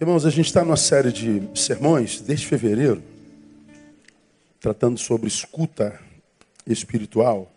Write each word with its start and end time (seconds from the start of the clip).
Irmãos, 0.00 0.24
a 0.24 0.30
gente 0.30 0.46
está 0.46 0.64
numa 0.64 0.78
série 0.78 1.12
de 1.12 1.42
sermões 1.54 2.22
desde 2.22 2.46
fevereiro, 2.46 3.02
tratando 4.58 4.98
sobre 4.98 5.28
escuta 5.28 6.00
espiritual. 6.66 7.52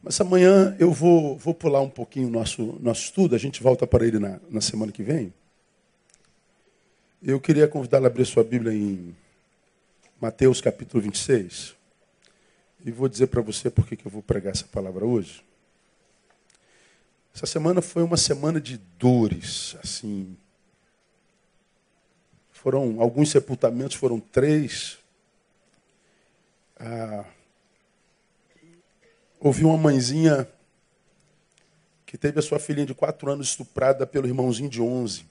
Mas 0.00 0.20
amanhã 0.20 0.76
eu 0.78 0.92
vou, 0.92 1.36
vou 1.36 1.54
pular 1.54 1.80
um 1.80 1.90
pouquinho 1.90 2.28
o 2.28 2.30
nosso, 2.30 2.78
nosso 2.80 3.02
estudo, 3.02 3.34
a 3.34 3.38
gente 3.38 3.60
volta 3.60 3.84
para 3.84 4.06
ele 4.06 4.20
na, 4.20 4.38
na 4.48 4.60
semana 4.60 4.92
que 4.92 5.02
vem. 5.02 5.34
Eu 7.20 7.40
queria 7.40 7.66
convidá-la 7.66 8.06
a 8.06 8.08
abrir 8.08 8.24
sua 8.24 8.44
Bíblia 8.44 8.72
em 8.72 9.12
Mateus 10.20 10.60
capítulo 10.60 11.02
26. 11.02 11.74
E 12.84 12.92
vou 12.92 13.08
dizer 13.08 13.26
para 13.26 13.42
você 13.42 13.68
por 13.70 13.88
que 13.88 13.98
eu 14.06 14.10
vou 14.10 14.22
pregar 14.22 14.52
essa 14.52 14.66
palavra 14.66 15.04
hoje. 15.04 15.42
Essa 17.34 17.46
semana 17.46 17.82
foi 17.82 18.04
uma 18.04 18.16
semana 18.16 18.60
de 18.60 18.76
dores, 19.00 19.76
assim, 19.82 20.36
foram 22.62 23.00
alguns 23.00 23.28
sepultamentos, 23.28 23.96
foram 23.96 24.20
três. 24.20 24.96
Ah, 26.78 27.24
houve 29.40 29.64
uma 29.64 29.76
mãezinha 29.76 30.48
que 32.06 32.16
teve 32.16 32.38
a 32.38 32.42
sua 32.42 32.60
filhinha 32.60 32.86
de 32.86 32.94
quatro 32.94 33.28
anos 33.28 33.48
estuprada 33.48 34.06
pelo 34.06 34.28
irmãozinho 34.28 34.70
de 34.70 34.80
onze. 34.80 35.26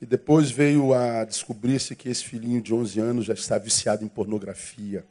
E 0.00 0.06
depois 0.06 0.48
veio 0.48 0.94
a 0.94 1.24
descobrir-se 1.24 1.96
que 1.96 2.08
esse 2.08 2.22
filhinho 2.22 2.62
de 2.62 2.72
11 2.72 3.00
anos 3.00 3.24
já 3.24 3.34
está 3.34 3.58
viciado 3.58 4.04
em 4.04 4.08
pornografia. 4.08 5.04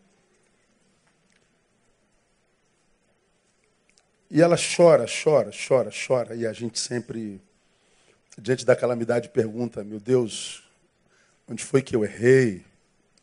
E 4.32 4.42
ela 4.42 4.56
chora, 4.56 5.06
chora, 5.08 5.52
chora, 5.52 5.90
chora. 6.08 6.36
E 6.36 6.48
a 6.48 6.54
gente 6.54 6.80
sempre 6.80 7.42
diante 8.38 8.66
da 8.66 8.76
calamidade, 8.76 9.30
pergunta: 9.30 9.84
Meu 9.84 10.00
Deus, 10.00 10.64
onde 11.48 11.64
foi 11.64 11.82
que 11.82 11.96
eu 11.96 12.04
errei? 12.04 12.64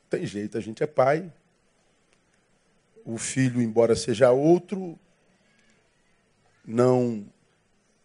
Tem 0.09 0.27
jeito, 0.27 0.59
a 0.59 0.61
gente 0.61 0.83
é 0.83 0.87
pai. 0.87 1.33
O 3.05 3.19
filho, 3.19 3.61
embora 3.61 3.97
seja 3.97 4.31
outro, 4.31 4.99
não 6.65 7.27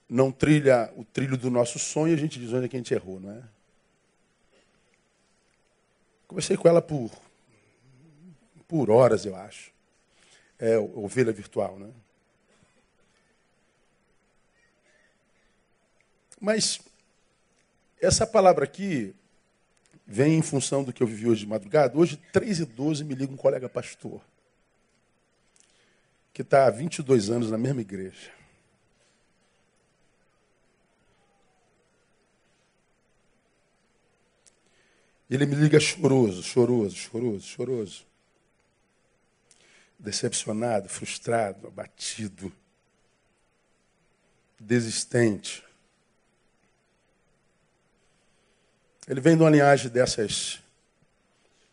não 0.09 0.31
trilha 0.31 0.91
o 0.95 1.03
trilho 1.03 1.38
do 1.38 1.52
nosso 1.52 1.77
sonho, 1.77 2.14
a 2.14 2.17
gente 2.17 2.39
diz 2.39 2.53
onde 2.53 2.66
é 2.66 2.69
que 2.69 2.77
a 2.77 2.80
gente 2.80 2.94
errou, 2.94 3.19
não 3.19 3.31
é? 3.31 3.44
Conversei 6.27 6.55
com 6.55 6.67
ela 6.67 6.81
por, 6.81 7.11
por 8.67 8.89
horas, 8.89 9.25
eu 9.25 9.36
acho. 9.36 9.71
É 10.58 10.77
ovelha 10.77 11.31
virtual, 11.31 11.77
né? 11.77 11.92
Mas 16.39 16.80
essa 18.02 18.26
palavra 18.26 18.64
aqui 18.64 19.16
vem 20.06 20.38
em 20.38 20.42
função 20.42 20.84
do 20.84 20.94
que 20.94 21.03
eu 21.03 21.08
vivi 21.08 21.28
hoje 21.28 21.42
de 21.42 21.48
madrugada. 21.48 21.98
Hoje, 21.98 22.17
3 22.31 22.59
e 22.59 22.66
12, 22.66 23.04
me 23.04 23.14
liga 23.14 23.34
um 23.34 23.38
colega 23.38 23.67
pastor, 23.67 24.22
que 26.34 26.42
está 26.42 26.66
há 26.66 26.70
22 26.70 27.30
anos 27.30 27.52
na 27.52 27.58
mesma 27.58 27.81
igreja. 27.81 28.31
Ele 35.30 35.45
me 35.45 35.56
liga 35.56 35.78
choroso, 35.78 36.42
choroso, 36.42 36.95
choroso, 36.95 37.45
choroso. 37.45 38.08
Decepcionado, 40.00 40.88
frustrado, 40.88 41.67
abatido, 41.67 42.54
desistente. 44.58 45.67
Ele 49.08 49.22
vem 49.22 49.38
de 49.38 49.44
uma 49.44 49.50
linhagem 49.50 49.89
dessas. 49.89 50.59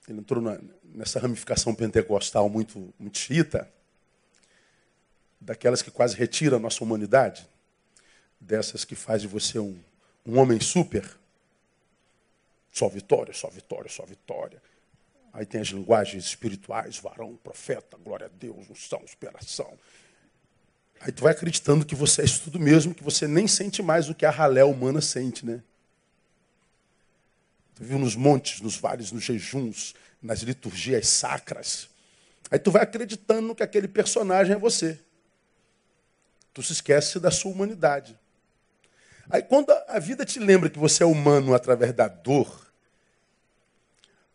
Ele 0.08 0.20
entrou 0.20 0.40
na, 0.40 0.58
nessa 0.84 1.18
ramificação 1.18 1.74
pentecostal 1.74 2.48
muito, 2.48 2.94
muito 2.98 3.18
chita, 3.18 3.68
daquelas 5.40 5.82
que 5.82 5.90
quase 5.90 6.16
retira 6.16 6.56
a 6.56 6.60
nossa 6.60 6.84
humanidade, 6.84 7.46
dessas 8.40 8.84
que 8.84 8.94
faz 8.94 9.22
de 9.22 9.28
você 9.28 9.58
um, 9.58 9.76
um 10.24 10.38
homem 10.38 10.60
super. 10.60 11.04
Só 12.70 12.88
vitória, 12.88 13.34
só 13.34 13.48
vitória, 13.48 13.90
só 13.90 14.04
vitória. 14.04 14.62
Aí 15.32 15.44
tem 15.44 15.60
as 15.60 15.68
linguagens 15.68 16.24
espirituais, 16.24 16.98
varão, 16.98 17.36
profeta, 17.42 17.96
glória 17.96 18.26
a 18.26 18.30
Deus, 18.38 18.70
unção, 18.70 19.00
inspiração. 19.02 19.72
Aí 21.00 21.10
tu 21.10 21.24
vai 21.24 21.32
acreditando 21.32 21.84
que 21.84 21.94
você 21.94 22.22
é 22.22 22.24
isso 22.24 22.42
tudo 22.44 22.60
mesmo, 22.60 22.94
que 22.94 23.02
você 23.02 23.26
nem 23.26 23.48
sente 23.48 23.82
mais 23.82 24.08
o 24.08 24.14
que 24.14 24.24
a 24.24 24.30
ralé 24.30 24.64
humana 24.64 25.00
sente, 25.00 25.44
né? 25.44 25.60
Tu 27.74 27.84
viu 27.84 27.98
nos 27.98 28.14
montes, 28.14 28.60
nos 28.60 28.76
vales, 28.76 29.10
nos 29.10 29.24
jejuns, 29.24 29.94
nas 30.22 30.40
liturgias 30.40 31.08
sacras. 31.08 31.88
Aí 32.50 32.58
tu 32.58 32.70
vai 32.70 32.82
acreditando 32.82 33.54
que 33.54 33.62
aquele 33.62 33.88
personagem 33.88 34.54
é 34.54 34.58
você. 34.58 34.98
Tu 36.52 36.62
se 36.62 36.72
esquece 36.72 37.18
da 37.18 37.30
sua 37.30 37.50
humanidade. 37.50 38.18
Aí 39.28 39.42
quando 39.42 39.70
a 39.88 39.98
vida 39.98 40.24
te 40.24 40.38
lembra 40.38 40.70
que 40.70 40.78
você 40.78 41.02
é 41.02 41.06
humano 41.06 41.54
através 41.54 41.92
da 41.92 42.06
dor, 42.06 42.64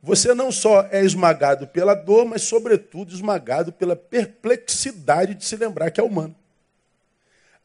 você 0.02 0.34
não 0.34 0.52
só 0.52 0.88
é 0.92 1.04
esmagado 1.04 1.68
pela 1.68 1.94
dor, 1.94 2.26
mas 2.26 2.44
sobretudo 2.44 3.14
esmagado 3.14 3.72
pela 3.72 3.96
perplexidade 3.96 5.36
de 5.36 5.46
se 5.46 5.56
lembrar 5.58 5.92
que 5.92 6.00
é 6.00 6.04
humano. 6.04 6.36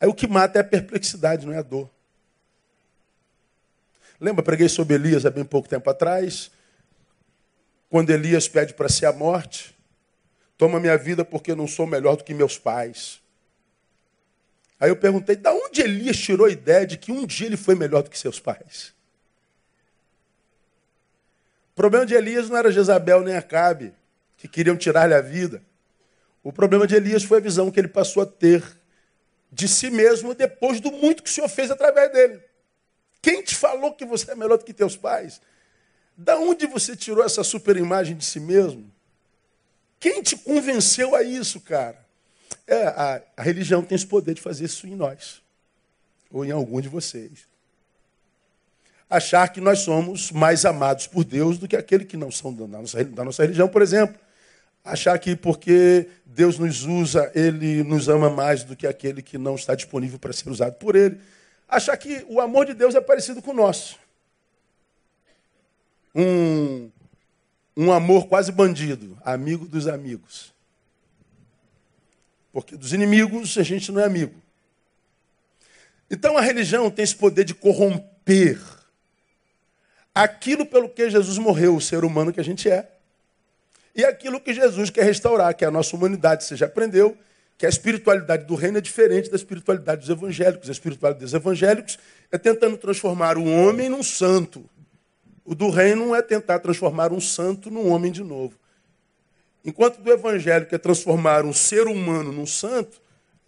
Aí 0.00 0.08
o 0.08 0.14
que 0.14 0.26
mata 0.26 0.58
é 0.58 0.60
a 0.60 0.64
perplexidade, 0.64 1.46
não 1.46 1.52
é 1.52 1.58
a 1.58 1.62
dor. 1.62 1.90
Lembra, 4.20 4.42
preguei 4.42 4.68
sobre 4.68 4.94
Elias 4.94 5.26
há 5.26 5.30
bem 5.30 5.44
pouco 5.44 5.68
tempo 5.68 5.88
atrás. 5.90 6.50
Quando 7.90 8.10
Elias 8.10 8.48
pede 8.48 8.74
para 8.74 8.88
ser 8.88 9.06
a 9.06 9.12
morte, 9.12 9.76
toma 10.56 10.80
minha 10.80 10.96
vida 10.96 11.24
porque 11.24 11.50
eu 11.50 11.56
não 11.56 11.66
sou 11.66 11.86
melhor 11.86 12.16
do 12.16 12.24
que 12.24 12.34
meus 12.34 12.58
pais. 12.58 13.20
Aí 14.78 14.90
eu 14.90 14.96
perguntei, 14.96 15.36
da 15.36 15.52
onde 15.52 15.80
Elias 15.80 16.16
tirou 16.16 16.46
a 16.46 16.50
ideia 16.50 16.86
de 16.86 16.96
que 16.96 17.12
um 17.12 17.24
dia 17.26 17.46
ele 17.46 17.56
foi 17.56 17.74
melhor 17.74 18.02
do 18.02 18.10
que 18.10 18.18
seus 18.18 18.40
pais? 18.40 18.92
O 21.72 21.74
problema 21.74 22.06
de 22.06 22.14
Elias 22.14 22.48
não 22.48 22.56
era 22.56 22.70
Jezabel 22.70 23.22
nem 23.22 23.36
Acabe, 23.36 23.92
que 24.36 24.46
queriam 24.46 24.76
tirar-lhe 24.76 25.14
a 25.14 25.20
vida. 25.20 25.62
O 26.42 26.52
problema 26.52 26.86
de 26.86 26.94
Elias 26.94 27.24
foi 27.24 27.38
a 27.38 27.40
visão 27.40 27.70
que 27.70 27.80
ele 27.80 27.88
passou 27.88 28.22
a 28.22 28.26
ter 28.26 28.62
de 29.50 29.66
si 29.66 29.90
mesmo 29.90 30.34
depois 30.34 30.80
do 30.80 30.92
muito 30.92 31.22
que 31.22 31.30
o 31.30 31.32
Senhor 31.32 31.48
fez 31.48 31.70
através 31.70 32.12
dele. 32.12 32.40
Quem 33.24 33.40
te 33.40 33.56
falou 33.56 33.94
que 33.94 34.04
você 34.04 34.32
é 34.32 34.34
melhor 34.34 34.58
do 34.58 34.66
que 34.66 34.74
teus 34.74 34.98
pais? 34.98 35.40
Da 36.14 36.36
onde 36.36 36.66
você 36.66 36.94
tirou 36.94 37.24
essa 37.24 37.42
superimagem 37.42 38.14
de 38.14 38.22
si 38.22 38.38
mesmo? 38.38 38.84
Quem 39.98 40.22
te 40.22 40.36
convenceu 40.36 41.14
a 41.14 41.22
isso, 41.22 41.58
cara? 41.58 42.04
É, 42.66 42.86
a, 42.86 43.22
a 43.38 43.42
religião 43.42 43.82
tem 43.82 43.96
esse 43.96 44.06
poder 44.06 44.34
de 44.34 44.42
fazer 44.42 44.66
isso 44.66 44.86
em 44.86 44.94
nós, 44.94 45.40
ou 46.30 46.44
em 46.44 46.50
algum 46.50 46.82
de 46.82 46.88
vocês. 46.90 47.48
Achar 49.08 49.48
que 49.48 49.58
nós 49.58 49.78
somos 49.78 50.30
mais 50.30 50.66
amados 50.66 51.06
por 51.06 51.24
Deus 51.24 51.56
do 51.56 51.66
que 51.66 51.76
aquele 51.76 52.04
que 52.04 52.18
não 52.18 52.30
são 52.30 52.52
da 52.52 52.66
nossa, 52.66 53.02
da 53.04 53.24
nossa 53.24 53.42
religião, 53.42 53.68
por 53.68 53.80
exemplo. 53.80 54.20
Achar 54.84 55.18
que 55.18 55.34
porque 55.34 56.10
Deus 56.26 56.58
nos 56.58 56.84
usa, 56.84 57.32
Ele 57.34 57.82
nos 57.84 58.06
ama 58.06 58.28
mais 58.28 58.64
do 58.64 58.76
que 58.76 58.86
aquele 58.86 59.22
que 59.22 59.38
não 59.38 59.54
está 59.54 59.74
disponível 59.74 60.18
para 60.18 60.34
ser 60.34 60.50
usado 60.50 60.74
por 60.74 60.94
Ele 60.94 61.18
achar 61.68 61.96
que 61.96 62.24
o 62.28 62.40
amor 62.40 62.66
de 62.66 62.74
Deus 62.74 62.94
é 62.94 63.00
parecido 63.00 63.42
com 63.42 63.50
o 63.50 63.54
nosso. 63.54 63.98
Um, 66.14 66.90
um 67.76 67.92
amor 67.92 68.28
quase 68.28 68.52
bandido, 68.52 69.18
amigo 69.24 69.66
dos 69.66 69.88
amigos. 69.88 70.54
Porque 72.52 72.76
dos 72.76 72.92
inimigos 72.92 73.58
a 73.58 73.62
gente 73.62 73.90
não 73.90 74.00
é 74.00 74.04
amigo. 74.04 74.40
Então 76.08 76.36
a 76.38 76.40
religião 76.40 76.90
tem 76.90 77.02
esse 77.02 77.16
poder 77.16 77.44
de 77.44 77.54
corromper 77.54 78.60
aquilo 80.14 80.64
pelo 80.64 80.88
que 80.88 81.10
Jesus 81.10 81.38
morreu, 81.38 81.74
o 81.74 81.80
ser 81.80 82.04
humano 82.04 82.32
que 82.32 82.38
a 82.38 82.44
gente 82.44 82.70
é, 82.70 82.88
e 83.94 84.04
aquilo 84.04 84.40
que 84.40 84.52
Jesus 84.52 84.90
quer 84.90 85.04
restaurar, 85.04 85.54
que 85.54 85.64
é 85.64 85.68
a 85.68 85.70
nossa 85.70 85.96
humanidade. 85.96 86.44
Você 86.44 86.56
já 86.56 86.66
aprendeu 86.66 87.16
que 87.56 87.66
a 87.66 87.68
espiritualidade 87.68 88.44
do 88.44 88.54
reino 88.54 88.78
é 88.78 88.80
diferente 88.80 89.30
da 89.30 89.36
espiritualidade 89.36 90.00
dos 90.00 90.10
evangélicos. 90.10 90.68
A 90.68 90.72
espiritualidade 90.72 91.24
dos 91.24 91.34
evangélicos 91.34 91.98
é 92.30 92.38
tentando 92.38 92.76
transformar 92.76 93.38
o 93.38 93.44
homem 93.44 93.88
num 93.88 94.02
santo. 94.02 94.68
O 95.44 95.54
do 95.54 95.70
reino 95.70 96.14
é 96.14 96.22
tentar 96.22 96.58
transformar 96.58 97.12
um 97.12 97.20
santo 97.20 97.70
num 97.70 97.90
homem 97.90 98.10
de 98.10 98.24
novo. 98.24 98.58
Enquanto 99.64 100.00
do 100.00 100.10
evangélico 100.10 100.74
é 100.74 100.78
transformar 100.78 101.44
um 101.44 101.52
ser 101.52 101.86
humano 101.86 102.32
num 102.32 102.46
santo, 102.46 103.00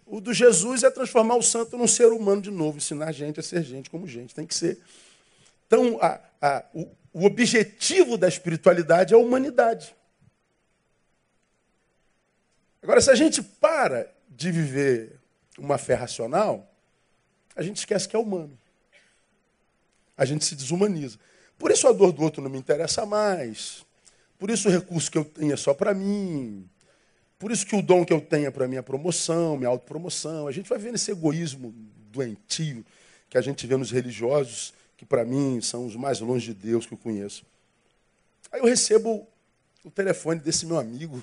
o 0.05 0.21
do 0.21 0.33
Jesus 0.33 0.83
é 0.83 0.89
transformar 0.89 1.35
o 1.35 1.43
santo 1.43 1.77
num 1.77 1.87
ser 1.87 2.07
humano 2.07 2.41
de 2.41 2.49
novo, 2.49 2.77
ensinar 2.77 3.09
a 3.09 3.11
gente 3.11 3.39
a 3.39 3.43
ser 3.43 3.61
gente 3.63 3.89
como 3.89 4.07
gente. 4.07 4.33
Tem 4.33 4.45
que 4.45 4.55
ser. 4.55 4.79
Então, 5.67 5.99
a, 6.01 6.19
a, 6.41 6.65
o, 6.73 6.87
o 7.11 7.25
objetivo 7.25 8.17
da 8.17 8.27
espiritualidade 8.27 9.13
é 9.13 9.17
a 9.17 9.19
humanidade. 9.19 9.93
Agora, 12.87 13.01
se 13.01 13.11
a 13.11 13.15
gente 13.15 13.43
para 13.43 14.09
de 14.29 14.49
viver 14.49 15.19
uma 15.59 15.77
fé 15.77 15.93
racional, 15.93 16.73
a 17.53 17.61
gente 17.61 17.75
esquece 17.75 18.07
que 18.07 18.15
é 18.15 18.19
humano. 18.19 18.57
A 20.15 20.23
gente 20.23 20.45
se 20.45 20.55
desumaniza. 20.55 21.19
Por 21.59 21.69
isso 21.69 21.85
a 21.85 21.91
dor 21.91 22.13
do 22.13 22.23
outro 22.23 22.41
não 22.41 22.49
me 22.49 22.57
interessa 22.57 23.05
mais. 23.05 23.85
Por 24.39 24.49
isso 24.49 24.69
o 24.69 24.71
recurso 24.71 25.11
que 25.11 25.17
eu 25.17 25.25
tenho 25.25 25.51
é 25.51 25.57
só 25.57 25.73
para 25.73 25.93
mim. 25.93 26.65
Por 27.37 27.51
isso 27.51 27.65
que 27.65 27.75
o 27.75 27.81
dom 27.81 28.05
que 28.05 28.13
eu 28.13 28.21
tenho 28.21 28.45
é 28.45 28.51
para 28.51 28.69
minha 28.69 28.81
promoção, 28.81 29.57
minha 29.57 29.67
autopromoção. 29.67 30.47
A 30.47 30.53
gente 30.53 30.69
vai 30.69 30.77
vendo 30.79 30.95
esse 30.95 31.11
egoísmo 31.11 31.75
doentio 32.09 32.85
que 33.29 33.37
a 33.37 33.41
gente 33.41 33.67
vê 33.67 33.75
nos 33.75 33.91
religiosos, 33.91 34.73
que 34.95 35.05
para 35.05 35.25
mim 35.25 35.59
são 35.59 35.85
os 35.85 35.97
mais 35.97 36.21
longe 36.21 36.53
de 36.53 36.69
Deus 36.69 36.85
que 36.85 36.93
eu 36.93 36.97
conheço. 36.97 37.45
Aí 38.49 38.61
eu 38.61 38.65
recebo 38.65 39.27
o 39.83 39.91
telefone 39.91 40.39
desse 40.39 40.65
meu 40.65 40.79
amigo. 40.79 41.21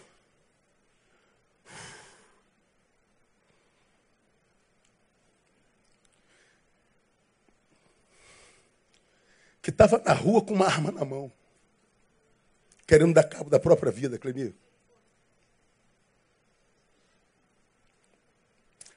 Que 9.64 9.70
estava 9.70 9.98
na 9.98 10.12
rua 10.12 10.44
com 10.44 10.52
uma 10.52 10.66
arma 10.66 10.92
na 10.92 11.06
mão, 11.06 11.32
querendo 12.86 13.14
dar 13.14 13.24
cabo 13.24 13.48
da 13.48 13.58
própria 13.58 13.90
vida, 13.90 14.18
Clemir. 14.18 14.54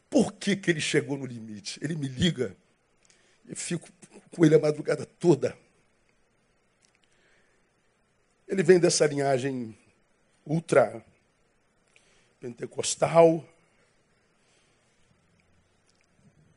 Por 0.09 0.33
que, 0.33 0.57
que 0.57 0.69
ele 0.69 0.81
chegou 0.81 1.17
no 1.17 1.25
limite? 1.25 1.79
Ele 1.81 1.95
me 1.95 2.09
liga 2.09 2.53
e 3.47 3.55
fico 3.55 3.87
com 4.35 4.43
ele 4.43 4.55
a 4.55 4.59
madrugada 4.59 5.05
toda. 5.05 5.57
Ele 8.45 8.61
vem 8.61 8.77
dessa 8.77 9.07
linhagem 9.07 9.73
ultra 10.45 11.01
pentecostal. 12.41 13.47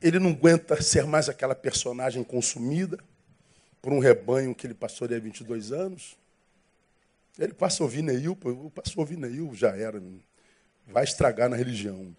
Ele 0.03 0.19
não 0.19 0.31
aguenta 0.31 0.83
ser 0.83 1.07
mais 1.07 1.29
aquela 1.29 1.55
personagem 1.55 2.25
consumida 2.25 2.99
por 3.81 3.93
um 3.93 3.99
rebanho 3.99 4.55
que 4.55 4.67
ele 4.67 4.75
passou 4.75 5.07
há 5.07 5.19
22 5.19 5.73
anos. 5.73 6.17
Ele 7.39 7.55
passa 7.55 7.83
a 7.83 7.85
ouvir 7.85 8.03
Neil, 8.03 8.37
passou 8.75 9.01
a 9.01 9.03
ouvir 9.03 9.17
Neil, 9.17 9.55
já 9.55 9.75
era. 9.75 10.03
Vai 10.87 11.05
estragar 11.05 11.49
na 11.49 11.57
religião. 11.57 12.15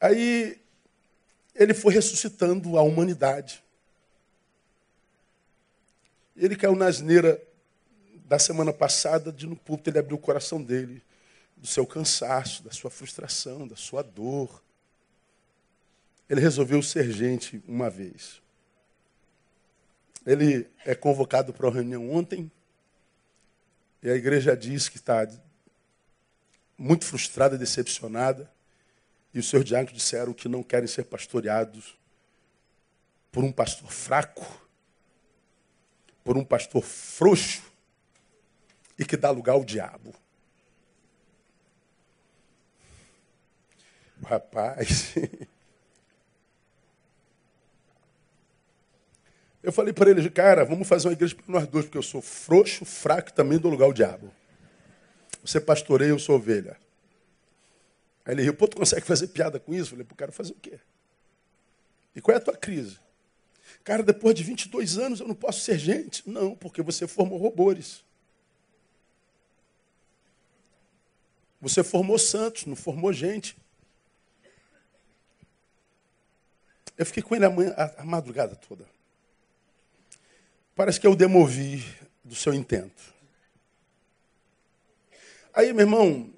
Aí 0.00 0.60
ele 1.54 1.74
foi 1.74 1.92
ressuscitando 1.92 2.78
a 2.78 2.82
humanidade. 2.82 3.62
Ele 6.36 6.56
caiu 6.56 6.74
na 6.74 6.86
asneira 6.86 7.40
da 8.24 8.38
semana 8.38 8.72
passada, 8.72 9.30
de 9.30 9.46
no 9.46 9.56
púlpito 9.56 9.90
ele 9.90 9.98
abriu 9.98 10.16
o 10.16 10.20
coração 10.20 10.62
dele, 10.62 11.02
do 11.56 11.66
seu 11.66 11.86
cansaço, 11.86 12.62
da 12.62 12.70
sua 12.70 12.90
frustração, 12.90 13.68
da 13.68 13.76
sua 13.76 14.02
dor. 14.02 14.62
Ele 16.28 16.40
resolveu 16.40 16.82
ser 16.82 17.10
gente 17.10 17.62
uma 17.66 17.90
vez. 17.90 18.40
Ele 20.26 20.68
é 20.84 20.94
convocado 20.94 21.52
para 21.52 21.68
a 21.68 21.72
reunião 21.72 22.10
ontem, 22.10 22.50
e 24.02 24.10
a 24.10 24.14
igreja 24.14 24.56
diz 24.56 24.88
que 24.88 24.96
está 24.96 25.26
muito 26.76 27.04
frustrada, 27.04 27.58
decepcionada. 27.58 28.50
E 29.32 29.38
os 29.38 29.48
seus 29.48 29.64
diáconos 29.64 29.92
disseram 30.02 30.32
que 30.32 30.48
não 30.48 30.62
querem 30.62 30.88
ser 30.88 31.04
pastoreados 31.04 31.96
por 33.30 33.44
um 33.44 33.52
pastor 33.52 33.92
fraco, 33.92 34.66
por 36.24 36.36
um 36.36 36.44
pastor 36.44 36.82
frouxo 36.82 37.62
e 38.98 39.04
que 39.04 39.16
dá 39.16 39.30
lugar 39.30 39.52
ao 39.52 39.64
diabo. 39.64 40.14
Rapaz. 44.24 45.14
Eu 49.62 49.72
falei 49.72 49.92
para 49.92 50.10
ele, 50.10 50.28
cara, 50.30 50.64
vamos 50.64 50.88
fazer 50.88 51.08
uma 51.08 51.12
igreja 51.12 51.34
para 51.34 51.44
nós 51.46 51.66
dois, 51.66 51.84
porque 51.84 51.98
eu 51.98 52.02
sou 52.02 52.22
frouxo, 52.22 52.84
fraco 52.84 53.28
e 53.28 53.32
também 53.32 53.58
dou 53.58 53.70
lugar 53.70 53.86
ao 53.86 53.92
diabo. 53.92 54.32
Você 55.44 55.60
pastoreia, 55.60 56.10
eu 56.10 56.18
sou 56.18 56.36
ovelha. 56.36 56.76
Aí 58.24 58.34
ele 58.34 58.42
riu, 58.42 58.54
pô, 58.54 58.66
tu 58.66 58.76
consegue 58.76 59.06
fazer 59.06 59.28
piada 59.28 59.60
com 59.60 59.72
isso? 59.74 59.84
Eu 59.84 59.90
falei, 59.90 60.04
pô, 60.04 60.14
quero 60.14 60.32
fazer 60.32 60.52
o 60.52 60.56
quê? 60.56 60.78
E 62.14 62.20
qual 62.20 62.34
é 62.34 62.38
a 62.38 62.42
tua 62.42 62.56
crise? 62.56 62.98
Cara, 63.84 64.02
depois 64.02 64.34
de 64.34 64.42
22 64.42 64.98
anos 64.98 65.20
eu 65.20 65.28
não 65.28 65.34
posso 65.34 65.60
ser 65.60 65.78
gente. 65.78 66.28
Não, 66.28 66.54
porque 66.54 66.82
você 66.82 67.06
formou 67.06 67.38
robôs. 67.38 68.04
Você 71.60 71.84
formou 71.84 72.18
santos, 72.18 72.64
não 72.66 72.76
formou 72.76 73.12
gente. 73.12 73.56
Eu 76.96 77.06
fiquei 77.06 77.22
com 77.22 77.34
ele 77.34 77.44
a, 77.44 77.50
manhã, 77.50 77.74
a, 77.76 78.02
a 78.02 78.04
madrugada 78.04 78.56
toda. 78.56 78.86
Parece 80.80 80.98
que 80.98 81.06
eu 81.06 81.14
demovi 81.14 81.84
do 82.24 82.34
seu 82.34 82.54
intento. 82.54 83.12
Aí, 85.52 85.74
meu 85.74 85.82
irmão, 85.82 86.32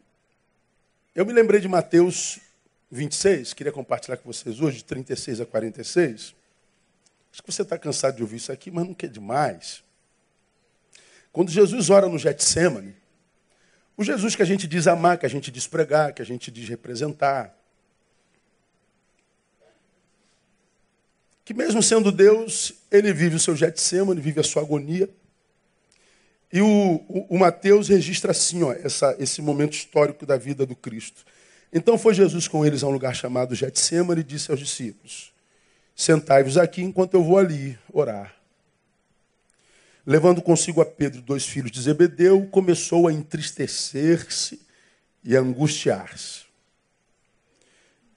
eu 1.15 1.25
me 1.25 1.33
lembrei 1.33 1.61
de 1.61 1.69
Mateus 1.69 2.41
26, 2.91 3.53
queria 3.53 3.71
compartilhar 3.71 4.17
com 4.17 4.33
vocês 4.33 4.61
hoje, 4.61 4.79
de 4.79 4.85
36 4.87 5.43
a 5.43 5.47
46. 5.47 6.35
Acho 7.33 7.41
que 7.41 7.53
você 7.53 7.63
está 7.63 7.79
cansado 7.79 8.17
de 8.17 8.23
ouvir 8.23 8.39
isso 8.39 8.51
aqui, 8.51 8.69
mas 8.69 8.85
não 8.85 8.95
quer 8.95 9.11
demais. 9.11 9.85
Quando 11.31 11.49
Jesus 11.49 11.89
ora 11.89 12.09
no 12.09 12.19
Getsemane, 12.19 12.97
o 13.97 14.03
Jesus 14.03 14.35
que 14.35 14.43
a 14.43 14.45
gente 14.45 14.67
diz 14.67 14.89
amar, 14.89 15.19
que 15.19 15.27
a 15.27 15.31
gente 15.31 15.53
diz 15.53 15.69
pregar, 15.69 16.13
que 16.13 16.21
a 16.21 16.27
gente 16.27 16.51
diz 16.51 16.69
representar, 16.69 17.57
que 21.53 21.59
mesmo 21.59 21.83
sendo 21.83 22.11
Deus, 22.11 22.73
ele 22.91 23.13
vive 23.13 23.37
o 23.37 23.39
seu 23.39 23.55
Getsemane, 23.55 24.19
vive 24.19 24.41
a 24.41 24.43
sua 24.43 24.63
agonia. 24.63 25.07
E 26.51 26.63
o, 26.63 26.67
o, 26.67 27.27
o 27.37 27.39
Mateus 27.39 27.89
registra 27.89 28.31
assim, 28.31 28.63
ó, 28.63 28.73
essa, 28.73 29.15
esse 29.19 29.43
momento 29.43 29.75
histórico 29.75 30.25
da 30.25 30.39
vida 30.39 30.65
do 30.65 30.75
Cristo. 30.75 31.27
Então 31.71 31.99
foi 31.99 32.15
Jesus 32.15 32.49
com 32.49 32.65
eles 32.65 32.83
a 32.83 32.87
um 32.87 32.91
lugar 32.91 33.15
chamado 33.15 33.55
Getsemane 33.55 34.23
e 34.23 34.25
disse 34.25 34.51
aos 34.51 34.61
discípulos: 34.61 35.31
Sentai-vos 35.95 36.57
aqui 36.57 36.81
enquanto 36.81 37.15
eu 37.15 37.23
vou 37.23 37.37
ali 37.37 37.79
orar. 37.93 38.35
Levando 40.07 40.41
consigo 40.41 40.81
a 40.81 40.87
Pedro, 40.87 41.21
dois 41.21 41.47
filhos 41.47 41.71
de 41.71 41.83
Zebedeu, 41.83 42.47
começou 42.47 43.09
a 43.09 43.13
entristecer-se 43.13 44.61
e 45.23 45.37
a 45.37 45.41
angustiar-se. 45.41 46.45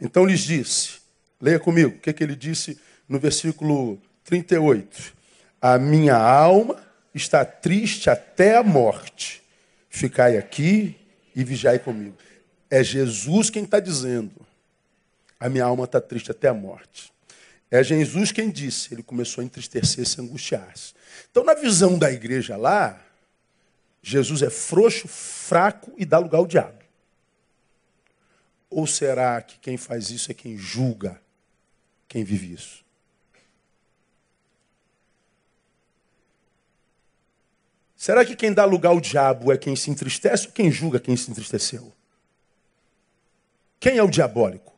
Então 0.02 0.26
lhes 0.26 0.42
disse: 0.42 1.00
Leia 1.40 1.60
comigo, 1.60 1.98
o 1.98 2.00
que, 2.00 2.14
que 2.14 2.24
ele 2.24 2.36
disse 2.36 2.78
no 3.08 3.20
versículo 3.20 4.02
38? 4.24 5.14
A 5.62 5.78
minha 5.78 6.16
alma 6.16 6.84
está 7.14 7.44
triste 7.44 8.10
até 8.10 8.58
a 8.58 8.64
morte. 8.64 9.42
Ficai 9.90 10.38
aqui 10.38 10.96
e 11.36 11.44
vigiai 11.44 11.80
comigo. 11.80 12.18
É 12.70 12.84
Jesus 12.84 13.50
quem 13.50 13.64
está 13.64 13.80
dizendo. 13.80 14.46
A 15.40 15.50
minha 15.50 15.66
alma 15.66 15.86
está 15.86 16.00
triste 16.00 16.32
até 16.32 16.48
a 16.48 16.54
morte. 16.54 17.12
É 17.72 17.84
Jesus 17.84 18.32
quem 18.32 18.50
disse. 18.50 18.94
Ele 18.94 19.04
começou 19.04 19.42
a 19.42 19.46
entristecer-se, 19.46 20.22
angustiar-se. 20.22 20.94
Então, 21.32 21.44
na 21.44 21.54
visão 21.54 21.98
da 21.98 22.12
igreja 22.12 22.56
lá, 22.56 23.02
Jesus 24.02 24.44
é 24.44 24.52
frouxo, 24.52 25.08
fraco 25.08 25.92
e 25.98 26.06
dá 26.06 26.20
lugar 26.20 26.38
ao 26.38 26.46
diabo. 26.46 26.78
Ou 28.70 28.86
será 28.86 29.42
que 29.42 29.58
quem 29.58 29.78
faz 29.78 30.12
isso 30.12 30.30
é 30.30 30.34
quem 30.34 30.58
julga 30.58 31.20
quem 32.08 32.24
vive 32.24 32.54
isso? 32.54 32.85
Será 38.06 38.24
que 38.24 38.36
quem 38.36 38.54
dá 38.54 38.66
lugar 38.66 38.92
ao 38.92 39.02
diabo 39.02 39.52
é 39.52 39.58
quem 39.58 39.76
se 39.76 39.90
entristece 39.90 40.46
ou 40.46 40.54
quem 40.54 40.72
julga 40.72 41.00
quem 41.00 41.18
se 41.18 41.32
entristeceu? 41.32 41.92
Quem 43.80 43.98
é 43.98 44.04
o 44.04 44.08
diabólico? 44.08 44.78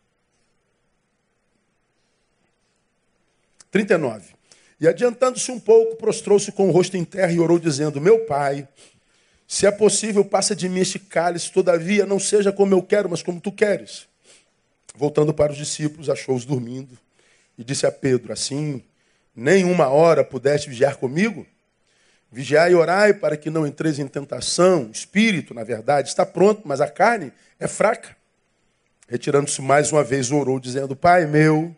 39. 3.69 4.33
E 4.79 4.87
adiantando-se 4.87 5.51
um 5.51 5.59
pouco, 5.59 5.97
prostrou-se 5.97 6.53
com 6.53 6.69
o 6.69 6.71
rosto 6.71 6.95
em 6.95 7.03
terra 7.03 7.33
e 7.33 7.37
orou, 7.37 7.59
dizendo: 7.59 7.99
Meu 7.99 8.19
pai, 8.19 8.65
se 9.45 9.65
é 9.65 9.71
possível, 9.71 10.23
passa 10.23 10.55
de 10.55 10.69
mim 10.69 10.79
este 10.79 10.97
cálice, 10.97 11.51
todavia 11.51 12.05
não 12.05 12.21
seja 12.21 12.53
como 12.53 12.73
eu 12.73 12.81
quero, 12.81 13.09
mas 13.09 13.21
como 13.21 13.41
tu 13.41 13.51
queres. 13.51 14.07
Voltando 14.95 15.33
para 15.33 15.51
os 15.51 15.57
discípulos, 15.57 16.09
achou-os 16.09 16.45
dormindo 16.45 16.97
e 17.57 17.63
disse 17.65 17.85
a 17.85 17.91
Pedro: 17.91 18.31
Assim, 18.31 18.81
nem 19.35 19.65
uma 19.65 19.89
hora 19.89 20.23
pudeste 20.23 20.69
vigiar 20.69 20.95
comigo? 20.95 21.45
Vigiai 22.37 22.73
e 22.73 22.75
orai 22.75 23.15
para 23.15 23.35
que 23.35 23.49
não 23.49 23.65
entreis 23.65 23.97
em 23.97 24.05
tentação. 24.05 24.89
O 24.89 24.91
espírito, 24.91 25.55
na 25.55 25.63
verdade, 25.63 26.09
está 26.09 26.23
pronto, 26.23 26.61
mas 26.65 26.79
a 26.79 26.87
carne 26.87 27.33
é 27.59 27.67
fraca. 27.67 28.15
Retirando-se 29.09 29.59
mais 29.59 29.91
uma 29.91 30.03
vez, 30.03 30.29
orou, 30.29 30.59
dizendo: 30.59 30.95
Pai 30.95 31.25
meu, 31.25 31.75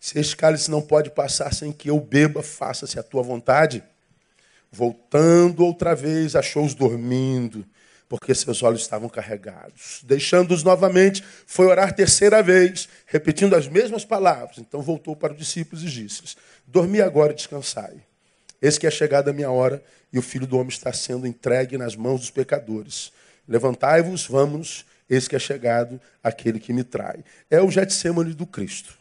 se 0.00 0.18
este 0.18 0.34
cálice 0.34 0.70
não 0.70 0.80
pode 0.80 1.10
passar 1.10 1.52
sem 1.52 1.72
que 1.72 1.90
eu 1.90 2.00
beba, 2.00 2.42
faça-se 2.42 2.98
a 2.98 3.02
tua 3.02 3.22
vontade. 3.22 3.84
Voltando 4.72 5.62
outra 5.62 5.94
vez, 5.94 6.34
achou-os 6.34 6.72
dormindo, 6.72 7.62
porque 8.08 8.34
seus 8.34 8.62
olhos 8.62 8.80
estavam 8.80 9.10
carregados. 9.10 10.00
Deixando-os 10.04 10.62
novamente, 10.62 11.22
foi 11.46 11.66
orar 11.66 11.94
terceira 11.94 12.42
vez, 12.42 12.88
repetindo 13.04 13.54
as 13.54 13.68
mesmas 13.68 14.06
palavras. 14.06 14.56
Então 14.56 14.80
voltou 14.80 15.14
para 15.14 15.34
os 15.34 15.38
discípulos 15.38 15.84
e 15.84 15.88
disse: 15.88 16.34
Dormi 16.66 17.02
agora 17.02 17.34
e 17.34 17.36
descansai. 17.36 18.02
Eis 18.60 18.78
que 18.78 18.86
é 18.86 18.90
chegada 18.90 19.30
a 19.30 19.34
minha 19.34 19.50
hora 19.50 19.82
e 20.12 20.18
o 20.18 20.22
filho 20.22 20.46
do 20.46 20.56
homem 20.56 20.68
está 20.68 20.92
sendo 20.92 21.26
entregue 21.26 21.76
nas 21.76 21.94
mãos 21.94 22.20
dos 22.20 22.30
pecadores. 22.30 23.12
Levantai-vos, 23.46 24.26
vamos, 24.26 24.84
eis 25.08 25.28
que 25.28 25.36
é 25.36 25.38
chegado 25.38 26.00
aquele 26.22 26.58
que 26.58 26.72
me 26.72 26.82
trai. 26.82 27.24
É 27.50 27.60
o 27.60 27.70
Getsemane 27.70 28.34
do 28.34 28.46
Cristo. 28.46 28.96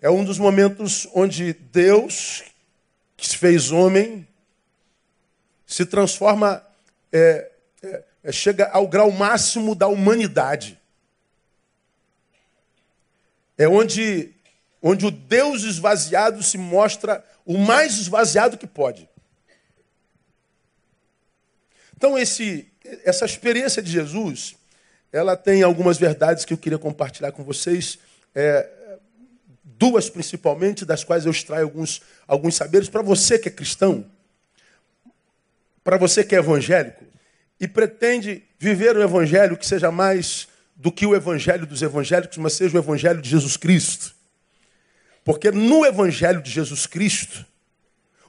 É 0.00 0.08
um 0.08 0.24
dos 0.24 0.38
momentos 0.38 1.06
onde 1.14 1.52
Deus, 1.52 2.42
que 3.16 3.28
se 3.28 3.36
fez 3.36 3.70
homem, 3.70 4.26
se 5.66 5.84
transforma, 5.84 6.64
é, 7.12 7.50
é, 7.82 8.04
é 8.24 8.32
chega 8.32 8.68
ao 8.70 8.88
grau 8.88 9.10
máximo 9.10 9.74
da 9.74 9.86
humanidade. 9.86 10.80
É 13.58 13.68
onde, 13.68 14.32
onde 14.80 15.04
o 15.04 15.10
Deus 15.10 15.64
esvaziado 15.64 16.42
se 16.42 16.56
mostra 16.56 17.22
o 17.50 17.58
mais 17.58 17.98
esvaziado 17.98 18.56
que 18.56 18.66
pode. 18.66 19.08
Então, 21.96 22.16
esse, 22.16 22.72
essa 23.04 23.24
experiência 23.24 23.82
de 23.82 23.90
Jesus, 23.90 24.54
ela 25.12 25.36
tem 25.36 25.64
algumas 25.64 25.98
verdades 25.98 26.44
que 26.44 26.52
eu 26.52 26.58
queria 26.58 26.78
compartilhar 26.78 27.32
com 27.32 27.42
vocês. 27.42 27.98
É, 28.36 28.70
duas 29.64 30.08
principalmente, 30.08 30.84
das 30.84 31.02
quais 31.02 31.26
eu 31.26 31.32
extraio 31.32 31.64
alguns, 31.64 32.02
alguns 32.28 32.54
saberes. 32.54 32.88
Para 32.88 33.02
você 33.02 33.36
que 33.36 33.48
é 33.48 33.50
cristão, 33.52 34.08
para 35.82 35.96
você 35.96 36.22
que 36.22 36.36
é 36.36 36.38
evangélico, 36.38 37.04
e 37.58 37.66
pretende 37.66 38.44
viver 38.60 38.96
um 38.96 39.02
evangelho 39.02 39.56
que 39.56 39.66
seja 39.66 39.90
mais 39.90 40.46
do 40.76 40.92
que 40.92 41.04
o 41.04 41.16
evangelho 41.16 41.66
dos 41.66 41.82
evangélicos, 41.82 42.38
mas 42.38 42.52
seja 42.52 42.76
o 42.76 42.80
evangelho 42.80 43.20
de 43.20 43.28
Jesus 43.28 43.56
Cristo. 43.56 44.19
Porque 45.24 45.50
no 45.50 45.84
evangelho 45.84 46.42
de 46.42 46.50
Jesus 46.50 46.86
Cristo, 46.86 47.44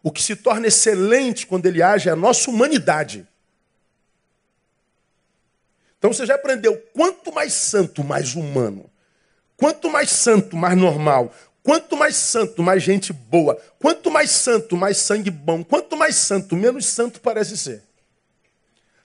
o 0.03 0.12
que 0.12 0.21
se 0.21 0.36
torna 0.36 0.67
excelente 0.67 1.45
quando 1.45 1.65
ele 1.65 1.81
age 1.81 2.10
é 2.10 2.12
a 2.12 2.15
nossa 2.15 2.50
humanidade. 2.50 3.27
Então 5.98 6.12
você 6.12 6.25
já 6.25 6.36
aprendeu, 6.36 6.75
quanto 6.93 7.31
mais 7.31 7.53
santo, 7.53 8.03
mais 8.03 8.36
humano. 8.36 8.89
Quanto 9.55 9.89
mais 9.89 10.10
santo, 10.10 10.57
mais 10.57 10.75
normal. 10.75 11.31
Quanto 11.62 11.95
mais 11.95 12.15
santo, 12.15 12.63
mais 12.63 12.81
gente 12.81 13.13
boa. 13.13 13.55
Quanto 13.77 14.10
mais 14.10 14.31
santo, 14.31 14.75
mais 14.75 14.98
sangue 14.98 15.29
bom. 15.29 15.63
Quanto 15.63 15.95
mais 15.95 16.15
santo, 16.15 16.55
menos 16.55 16.88
santo 16.88 17.21
parece 17.21 17.55
ser. 17.55 17.83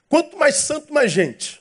Quanto 0.08 0.38
mais 0.38 0.54
santo, 0.54 0.94
mais 0.94 1.12
gente. 1.12 1.60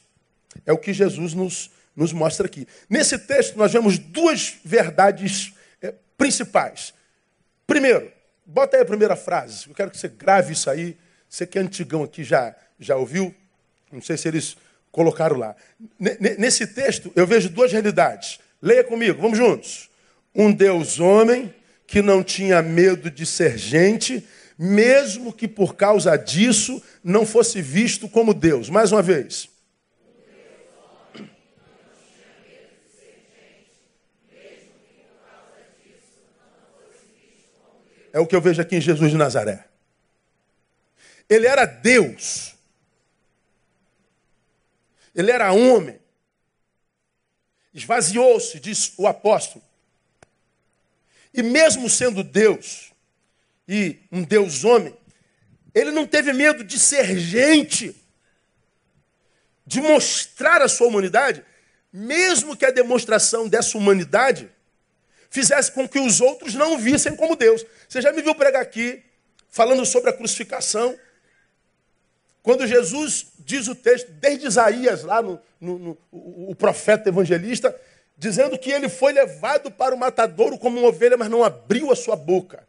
É 0.65 0.72
o 0.72 0.77
que 0.77 0.94
Jesus 0.94 1.34
nos, 1.34 1.70
nos 1.94 2.13
mostra 2.13 2.46
aqui. 2.46 2.65
Nesse 2.89 3.17
texto, 3.20 3.58
nós 3.58 3.74
vemos 3.74 3.98
duas 3.98 4.53
verdades 4.63 5.51
principais. 6.17 6.93
Primeiro, 7.67 8.12
bota 8.45 8.77
aí 8.77 8.84
a 8.84 8.86
primeira 8.86 9.15
frase. 9.15 9.67
Eu 9.67 9.74
quero 9.74 9.91
que 9.91 9.98
você 9.98 10.07
grave 10.07 10.53
isso 10.53 10.69
aí. 10.69 10.98
Você 11.29 11.45
que 11.45 11.57
é 11.57 11.62
antigão 11.62 12.03
aqui 12.03 12.24
já, 12.24 12.55
já 12.79 12.95
ouviu. 12.95 13.34
Não 13.91 14.01
sei 14.01 14.17
se 14.17 14.27
eles 14.27 14.57
colocaram 14.91 15.38
lá. 15.38 15.55
Nesse 16.00 16.67
texto, 16.67 17.12
eu 17.15 17.27
vejo 17.27 17.50
duas 17.50 17.72
realidades. 17.72 18.39
Leia 18.62 18.84
comigo, 18.84 19.22
vamos 19.22 19.38
juntos. 19.38 19.89
Um 20.34 20.51
Deus 20.51 21.00
homem 21.00 21.53
que 21.88 22.01
não 22.01 22.24
tinha 22.24 22.62
medo 22.62 23.12
de 23.12 23.25
ser 23.25 23.57
gente, 23.57 24.25
mesmo 24.57 25.34
que 25.34 25.48
por 25.48 25.75
causa 25.75 26.15
disso 26.15 26.81
não 27.03 27.25
fosse 27.25 27.62
visto 27.62 28.07
como 28.07 28.34
Deus. 28.34 28.69
Mais 28.69 28.91
uma 28.91 29.01
vez. 29.01 29.50
É 38.15 38.19
o 38.19 38.25
que 38.25 38.36
eu 38.36 38.39
vejo 38.39 38.62
aqui 38.62 38.77
em 38.77 38.81
Jesus 38.81 39.12
de 39.12 39.17
Nazaré. 39.17 39.67
Ele 41.29 41.45
era 41.45 41.65
Deus 41.65 42.55
ele 45.15 45.31
era 45.31 45.53
homem. 45.53 45.98
Esvaziou-se, 47.74 48.60
diz 48.60 48.93
o 48.98 49.07
apóstolo. 49.07 49.63
E 51.34 51.41
mesmo 51.41 51.89
sendo 51.89 52.24
Deus, 52.24 52.93
e 53.67 54.00
um 54.12 54.24
Deus 54.24 54.63
homem, 54.63 54.95
ele 55.74 55.91
não 55.91 56.05
teve 56.05 56.31
medo 56.34 56.63
de 56.63 56.77
ser 56.77 57.17
gente, 57.17 57.95
de 59.65 59.81
mostrar 59.81 60.62
a 60.62 60.69
sua 60.69 60.88
humanidade, 60.88 61.43
mesmo 61.91 62.55
que 62.55 62.65
a 62.65 62.72
demonstração 62.72 63.48
dessa 63.48 63.77
humanidade 63.77 64.50
fizesse 65.36 65.70
com 65.70 65.86
que 65.86 66.00
os 66.00 66.22
outros 66.22 66.54
não 66.54 66.77
vissem 66.77 67.13
como 67.13 67.36
Deus. 67.36 67.65
Você 67.89 68.01
já 68.01 68.13
me 68.13 68.22
viu 68.22 68.34
pregar 68.34 68.62
aqui, 68.62 69.04
falando 69.50 69.86
sobre 69.86 70.10
a 70.10 70.13
crucificação, 70.13 70.98
quando 72.42 72.65
Jesus 72.65 73.27
diz 73.39 73.68
o 73.68 73.75
texto, 73.75 74.10
desde 74.12 74.48
Isaías, 74.48 75.04
lá 75.04 75.22
no, 75.22 75.39
no, 75.60 75.77
no 75.77 75.98
o, 76.12 76.56
profeta 76.56 77.10
evangelista, 77.10 77.75
dizendo 78.18 78.58
que 78.58 78.72
ele 78.72 78.88
foi 78.88 79.12
levado 79.12 79.70
para 79.70 79.94
o 79.94 79.98
matadouro 79.98 80.58
como 80.58 80.80
uma 80.80 80.88
ovelha, 80.88 81.18
mas 81.18 81.30
não 81.30 81.44
abriu 81.44 81.92
a 81.92 81.96
sua 81.96 82.15
boca. 82.15 82.65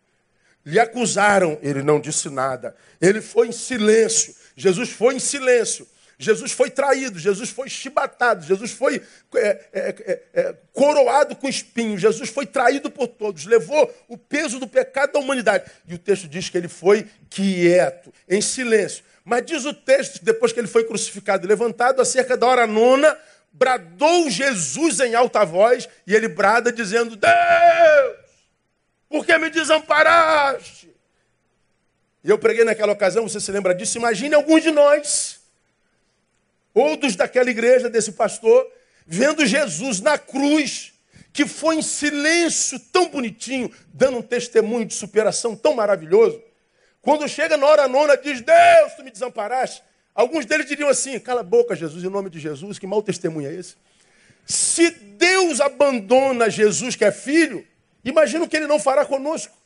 Lhe 0.64 0.80
acusaram, 0.80 1.58
ele 1.62 1.82
não 1.82 2.00
disse 2.00 2.28
nada. 2.28 2.74
Ele 3.00 3.20
foi 3.20 3.48
em 3.48 3.52
silêncio. 3.52 4.34
Jesus 4.56 4.90
foi 4.90 5.14
em 5.14 5.20
silêncio. 5.20 5.86
Jesus 6.18 6.52
foi 6.52 6.70
traído, 6.70 7.18
Jesus 7.18 7.50
foi 7.50 7.68
chibatado, 7.68 8.44
Jesus 8.44 8.70
foi 8.70 9.02
é, 9.34 9.40
é, 9.40 9.60
é, 9.72 10.22
é, 10.32 10.54
coroado 10.72 11.36
com 11.36 11.46
espinhos, 11.46 12.00
Jesus 12.00 12.30
foi 12.30 12.46
traído 12.46 12.90
por 12.90 13.06
todos, 13.06 13.44
levou 13.44 13.94
o 14.08 14.16
peso 14.16 14.58
do 14.58 14.66
pecado 14.66 15.12
da 15.12 15.18
humanidade. 15.18 15.70
E 15.86 15.94
o 15.94 15.98
texto 15.98 16.26
diz 16.26 16.48
que 16.48 16.56
ele 16.56 16.68
foi 16.68 17.06
quieto, 17.28 18.12
em 18.28 18.40
silêncio. 18.40 19.04
Mas 19.24 19.44
diz 19.44 19.64
o 19.64 19.74
texto, 19.74 20.24
depois 20.24 20.52
que 20.52 20.60
ele 20.60 20.68
foi 20.68 20.84
crucificado 20.84 21.44
e 21.44 21.48
levantado, 21.48 22.00
acerca 22.00 22.36
da 22.36 22.46
hora 22.46 22.66
nona, 22.66 23.18
bradou 23.52 24.30
Jesus 24.30 25.00
em 25.00 25.14
alta 25.14 25.44
voz, 25.44 25.88
e 26.06 26.14
ele 26.14 26.28
brada 26.28 26.72
dizendo: 26.72 27.16
Deus, 27.16 28.16
por 29.08 29.26
que 29.26 29.36
me 29.36 29.50
desamparaste? 29.50 30.94
E 32.22 32.30
eu 32.30 32.38
preguei 32.38 32.64
naquela 32.64 32.92
ocasião, 32.92 33.28
você 33.28 33.40
se 33.40 33.52
lembra 33.52 33.74
disso? 33.74 33.98
Imagine 33.98 34.34
alguns 34.34 34.62
de 34.62 34.70
nós, 34.70 35.40
ou 36.76 36.94
dos 36.94 37.16
daquela 37.16 37.48
igreja, 37.48 37.88
desse 37.88 38.12
pastor, 38.12 38.70
vendo 39.06 39.46
Jesus 39.46 39.98
na 40.02 40.18
cruz, 40.18 40.92
que 41.32 41.46
foi 41.46 41.76
em 41.76 41.82
silêncio 41.82 42.78
tão 42.92 43.08
bonitinho, 43.08 43.72
dando 43.94 44.18
um 44.18 44.22
testemunho 44.22 44.84
de 44.84 44.92
superação 44.92 45.56
tão 45.56 45.72
maravilhoso. 45.72 46.38
Quando 47.00 47.26
chega 47.26 47.56
na 47.56 47.66
hora 47.66 47.88
nona, 47.88 48.14
diz: 48.14 48.42
Deus, 48.42 48.92
tu 48.94 49.02
me 49.02 49.10
desamparaste. 49.10 49.82
Alguns 50.14 50.44
deles 50.44 50.66
diriam 50.66 50.90
assim: 50.90 51.18
Cala 51.18 51.40
a 51.40 51.42
boca, 51.42 51.74
Jesus, 51.74 52.04
em 52.04 52.10
nome 52.10 52.28
de 52.28 52.38
Jesus, 52.38 52.78
que 52.78 52.86
mau 52.86 53.02
testemunho 53.02 53.48
é 53.48 53.54
esse? 53.54 53.74
Se 54.44 54.90
Deus 54.90 55.62
abandona 55.62 56.50
Jesus, 56.50 56.94
que 56.94 57.06
é 57.06 57.10
filho, 57.10 57.66
imagina 58.04 58.44
o 58.44 58.48
que 58.48 58.56
ele 58.56 58.66
não 58.66 58.78
fará 58.78 59.06
conosco. 59.06 59.56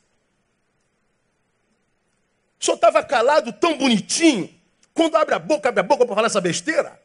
Senhor 2.61 2.77
estava 2.77 3.03
calado, 3.03 3.53
tão 3.53 3.77
bonitinho, 3.77 4.49
quando 4.95 5.17
abre 5.17 5.35
a 5.35 5.41
boca, 5.41 5.71
abre 5.71 5.81
a 5.81 5.83
boca 5.83 6.07
para 6.07 6.15
falar 6.15 6.27
essa 6.27 6.41
besteira. 6.41 7.00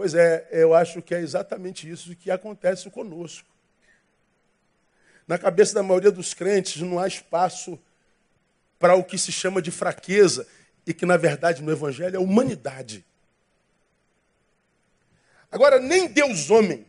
Pois 0.00 0.14
é, 0.14 0.48
eu 0.50 0.72
acho 0.72 1.02
que 1.02 1.14
é 1.14 1.20
exatamente 1.20 1.86
isso 1.86 2.16
que 2.16 2.30
acontece 2.30 2.88
conosco. 2.88 3.46
Na 5.28 5.36
cabeça 5.36 5.74
da 5.74 5.82
maioria 5.82 6.10
dos 6.10 6.32
crentes 6.32 6.80
não 6.80 6.98
há 6.98 7.06
espaço 7.06 7.78
para 8.78 8.94
o 8.94 9.04
que 9.04 9.18
se 9.18 9.30
chama 9.30 9.60
de 9.60 9.70
fraqueza 9.70 10.46
e 10.86 10.94
que, 10.94 11.04
na 11.04 11.18
verdade, 11.18 11.62
no 11.62 11.70
Evangelho 11.70 12.16
é 12.16 12.18
humanidade. 12.18 13.04
Agora, 15.52 15.78
nem 15.78 16.08
Deus 16.08 16.48
homem 16.48 16.86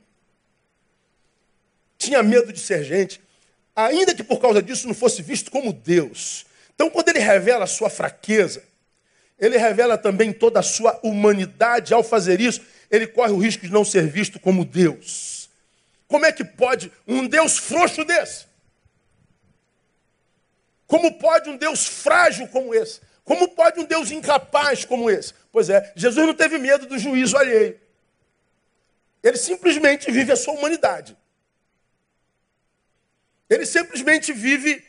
tinha 1.98 2.24
medo 2.24 2.54
de 2.54 2.62
ser 2.62 2.82
gente, 2.86 3.22
ainda 3.76 4.16
que 4.16 4.24
por 4.24 4.40
causa 4.40 4.64
disso 4.64 4.88
não 4.88 4.96
fosse 4.96 5.22
visto 5.22 5.52
como 5.52 5.74
Deus. 5.74 6.46
Então, 6.74 6.90
quando 6.90 7.10
ele 7.10 7.20
revela 7.20 7.66
a 7.66 7.68
sua 7.68 7.90
fraqueza, 7.90 8.64
ele 9.38 9.58
revela 9.58 9.98
também 9.98 10.32
toda 10.32 10.62
a 10.62 10.64
sua 10.64 10.98
humanidade. 11.04 11.94
Ao 11.94 12.04
fazer 12.04 12.40
isso, 12.40 12.62
ele 12.92 13.08
corre 13.08 13.32
o 13.32 13.38
risco 13.38 13.66
de 13.66 13.72
não 13.72 13.86
ser 13.86 14.08
visto 14.08 14.40
como 14.40 14.66
Deus. 14.66 15.50
Como 16.08 16.26
é 16.26 16.32
que 16.32 16.44
pode 16.44 16.92
um 17.08 17.26
Deus 17.26 17.58
frouxo 17.58 18.04
desse? 18.04 18.46
Como 20.86 21.18
pode 21.18 21.50
um 21.50 21.56
Deus 21.56 21.88
frágil 21.88 22.50
como 22.50 22.76
esse? 22.76 23.00
Como 23.24 23.48
pode 23.48 23.80
um 23.80 23.86
Deus 23.86 24.12
incapaz 24.12 24.84
como 24.84 25.10
esse? 25.10 25.34
Pois 25.50 25.70
é, 25.70 25.94
Jesus 25.96 26.28
não 26.28 26.34
teve 26.34 26.58
medo 26.58 26.86
do 26.86 27.00
juízo 27.00 27.38
alheio. 27.38 27.80
Ele 29.24 29.38
simplesmente 29.38 30.12
vive 30.12 30.34
a 30.34 30.36
sua 30.36 30.54
humanidade. 30.54 31.16
Ele 33.50 33.66
simplesmente 33.66 34.34
vive 34.34 34.84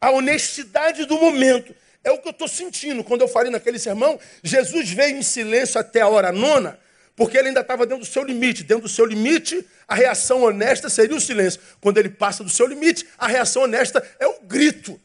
a 0.00 0.10
honestidade 0.10 1.04
do 1.04 1.16
momento. 1.16 1.74
É 2.02 2.10
o 2.10 2.18
que 2.18 2.26
eu 2.26 2.32
estou 2.32 2.48
sentindo. 2.48 3.04
Quando 3.04 3.20
eu 3.20 3.28
falei 3.28 3.52
naquele 3.52 3.78
sermão, 3.78 4.18
Jesus 4.42 4.90
veio 4.90 5.16
em 5.16 5.22
silêncio 5.22 5.78
até 5.78 6.00
a 6.00 6.08
hora 6.08 6.32
nona, 6.32 6.80
porque 7.20 7.36
ele 7.36 7.48
ainda 7.48 7.60
estava 7.60 7.84
dentro 7.84 8.02
do 8.02 8.10
seu 8.10 8.24
limite. 8.24 8.64
Dentro 8.64 8.84
do 8.84 8.88
seu 8.88 9.04
limite, 9.04 9.62
a 9.86 9.94
reação 9.94 10.42
honesta 10.42 10.88
seria 10.88 11.14
o 11.14 11.20
silêncio. 11.20 11.60
Quando 11.78 11.98
ele 11.98 12.08
passa 12.08 12.42
do 12.42 12.48
seu 12.48 12.66
limite, 12.66 13.06
a 13.18 13.26
reação 13.26 13.64
honesta 13.64 14.02
é 14.18 14.26
o 14.26 14.40
grito. 14.40 14.98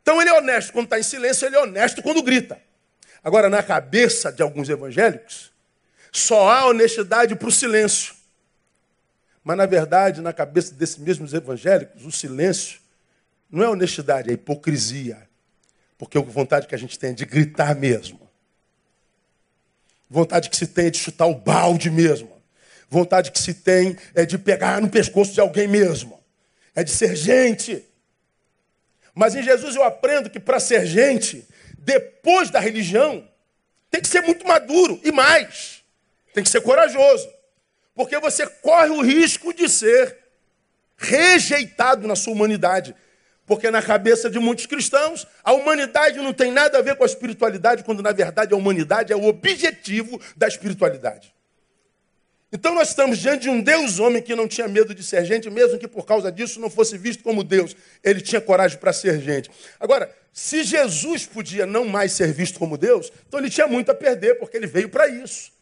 Então 0.00 0.22
ele 0.22 0.30
é 0.30 0.34
honesto 0.34 0.72
quando 0.72 0.84
está 0.84 0.96
em 0.96 1.02
silêncio, 1.02 1.44
ele 1.44 1.56
é 1.56 1.58
honesto 1.58 2.00
quando 2.04 2.22
grita. 2.22 2.56
Agora, 3.20 3.50
na 3.50 3.64
cabeça 3.64 4.30
de 4.30 4.44
alguns 4.44 4.68
evangélicos, 4.68 5.50
só 6.12 6.48
há 6.48 6.66
honestidade 6.68 7.34
para 7.34 7.48
o 7.48 7.50
silêncio. 7.50 8.14
Mas, 9.42 9.56
na 9.56 9.66
verdade, 9.66 10.20
na 10.20 10.32
cabeça 10.32 10.72
desses 10.72 10.98
mesmos 10.98 11.34
evangélicos, 11.34 12.06
o 12.06 12.12
silêncio 12.12 12.78
não 13.50 13.64
é 13.64 13.68
honestidade, 13.68 14.30
é 14.30 14.34
hipocrisia. 14.34 15.28
Porque 15.98 16.16
a 16.16 16.20
vontade 16.20 16.68
que 16.68 16.76
a 16.76 16.78
gente 16.78 16.96
tem 16.96 17.10
é 17.10 17.12
de 17.12 17.24
gritar 17.24 17.74
mesmo. 17.74 18.25
Vontade 20.08 20.48
que 20.48 20.56
se 20.56 20.66
tem 20.66 20.86
é 20.86 20.90
de 20.90 20.98
chutar 20.98 21.26
o 21.26 21.34
balde 21.34 21.90
mesmo. 21.90 22.30
Vontade 22.88 23.32
que 23.32 23.40
se 23.40 23.52
tem 23.52 23.96
é 24.14 24.24
de 24.24 24.38
pegar 24.38 24.80
no 24.80 24.88
pescoço 24.88 25.32
de 25.32 25.40
alguém 25.40 25.66
mesmo. 25.66 26.22
É 26.74 26.84
de 26.84 26.90
ser 26.90 27.16
gente. 27.16 27.84
Mas 29.14 29.34
em 29.34 29.42
Jesus 29.42 29.74
eu 29.74 29.82
aprendo 29.82 30.30
que 30.30 30.38
para 30.38 30.60
ser 30.60 30.86
gente, 30.86 31.46
depois 31.78 32.50
da 32.50 32.60
religião, 32.60 33.26
tem 33.90 34.00
que 34.00 34.08
ser 34.08 34.20
muito 34.20 34.46
maduro 34.46 35.00
e 35.02 35.10
mais. 35.10 35.82
Tem 36.32 36.44
que 36.44 36.50
ser 36.50 36.60
corajoso. 36.60 37.28
Porque 37.94 38.18
você 38.18 38.46
corre 38.46 38.90
o 38.90 39.00
risco 39.00 39.54
de 39.54 39.68
ser 39.68 40.18
rejeitado 40.96 42.06
na 42.06 42.14
sua 42.14 42.34
humanidade. 42.34 42.94
Porque 43.46 43.70
na 43.70 43.80
cabeça 43.80 44.28
de 44.28 44.38
muitos 44.40 44.66
cristãos, 44.66 45.26
a 45.42 45.52
humanidade 45.52 46.18
não 46.18 46.32
tem 46.32 46.50
nada 46.50 46.78
a 46.78 46.82
ver 46.82 46.96
com 46.96 47.04
a 47.04 47.06
espiritualidade, 47.06 47.84
quando 47.84 48.02
na 48.02 48.12
verdade 48.12 48.52
a 48.52 48.56
humanidade 48.56 49.12
é 49.12 49.16
o 49.16 49.24
objetivo 49.24 50.20
da 50.36 50.48
espiritualidade. 50.48 51.32
Então 52.52 52.74
nós 52.74 52.88
estamos 52.88 53.18
diante 53.18 53.42
de 53.42 53.50
um 53.50 53.60
Deus 53.60 53.98
homem 53.98 54.22
que 54.22 54.34
não 54.34 54.48
tinha 54.48 54.66
medo 54.66 54.94
de 54.94 55.02
ser 55.02 55.24
gente, 55.24 55.48
mesmo 55.50 55.78
que 55.78 55.86
por 55.86 56.04
causa 56.04 56.30
disso 56.30 56.60
não 56.60 56.70
fosse 56.70 56.96
visto 56.98 57.22
como 57.22 57.44
Deus. 57.44 57.76
Ele 58.02 58.20
tinha 58.20 58.40
coragem 58.40 58.78
para 58.78 58.92
ser 58.92 59.20
gente. 59.20 59.50
Agora, 59.78 60.12
se 60.32 60.64
Jesus 60.64 61.26
podia 61.26 61.66
não 61.66 61.86
mais 61.86 62.12
ser 62.12 62.32
visto 62.32 62.58
como 62.58 62.76
Deus, 62.76 63.12
então 63.26 63.40
ele 63.40 63.50
tinha 63.50 63.66
muito 63.66 63.90
a 63.90 63.94
perder, 63.94 64.38
porque 64.38 64.56
ele 64.56 64.66
veio 64.66 64.88
para 64.88 65.06
isso. 65.08 65.52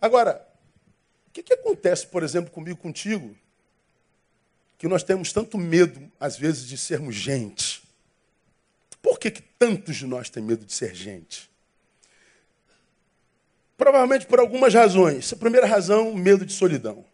Agora, 0.00 0.46
o 1.28 1.30
que, 1.32 1.42
que 1.42 1.54
acontece, 1.54 2.06
por 2.06 2.22
exemplo, 2.22 2.50
comigo, 2.50 2.76
contigo, 2.76 3.36
que 4.78 4.88
nós 4.88 5.02
temos 5.02 5.32
tanto 5.32 5.56
medo, 5.56 6.10
às 6.20 6.36
vezes, 6.36 6.66
de 6.66 6.76
sermos 6.76 7.14
gente. 7.14 7.82
Por 9.00 9.18
que, 9.18 9.30
que 9.30 9.42
tantos 9.42 9.96
de 9.96 10.06
nós 10.06 10.28
têm 10.28 10.42
medo 10.42 10.64
de 10.64 10.72
ser 10.72 10.94
gente? 10.94 11.48
Provavelmente 13.76 14.26
por 14.26 14.40
algumas 14.40 14.74
razões. 14.74 15.32
A 15.32 15.36
primeira 15.36 15.66
razão, 15.66 16.14
medo 16.14 16.44
de 16.44 16.52
solidão. 16.52 17.04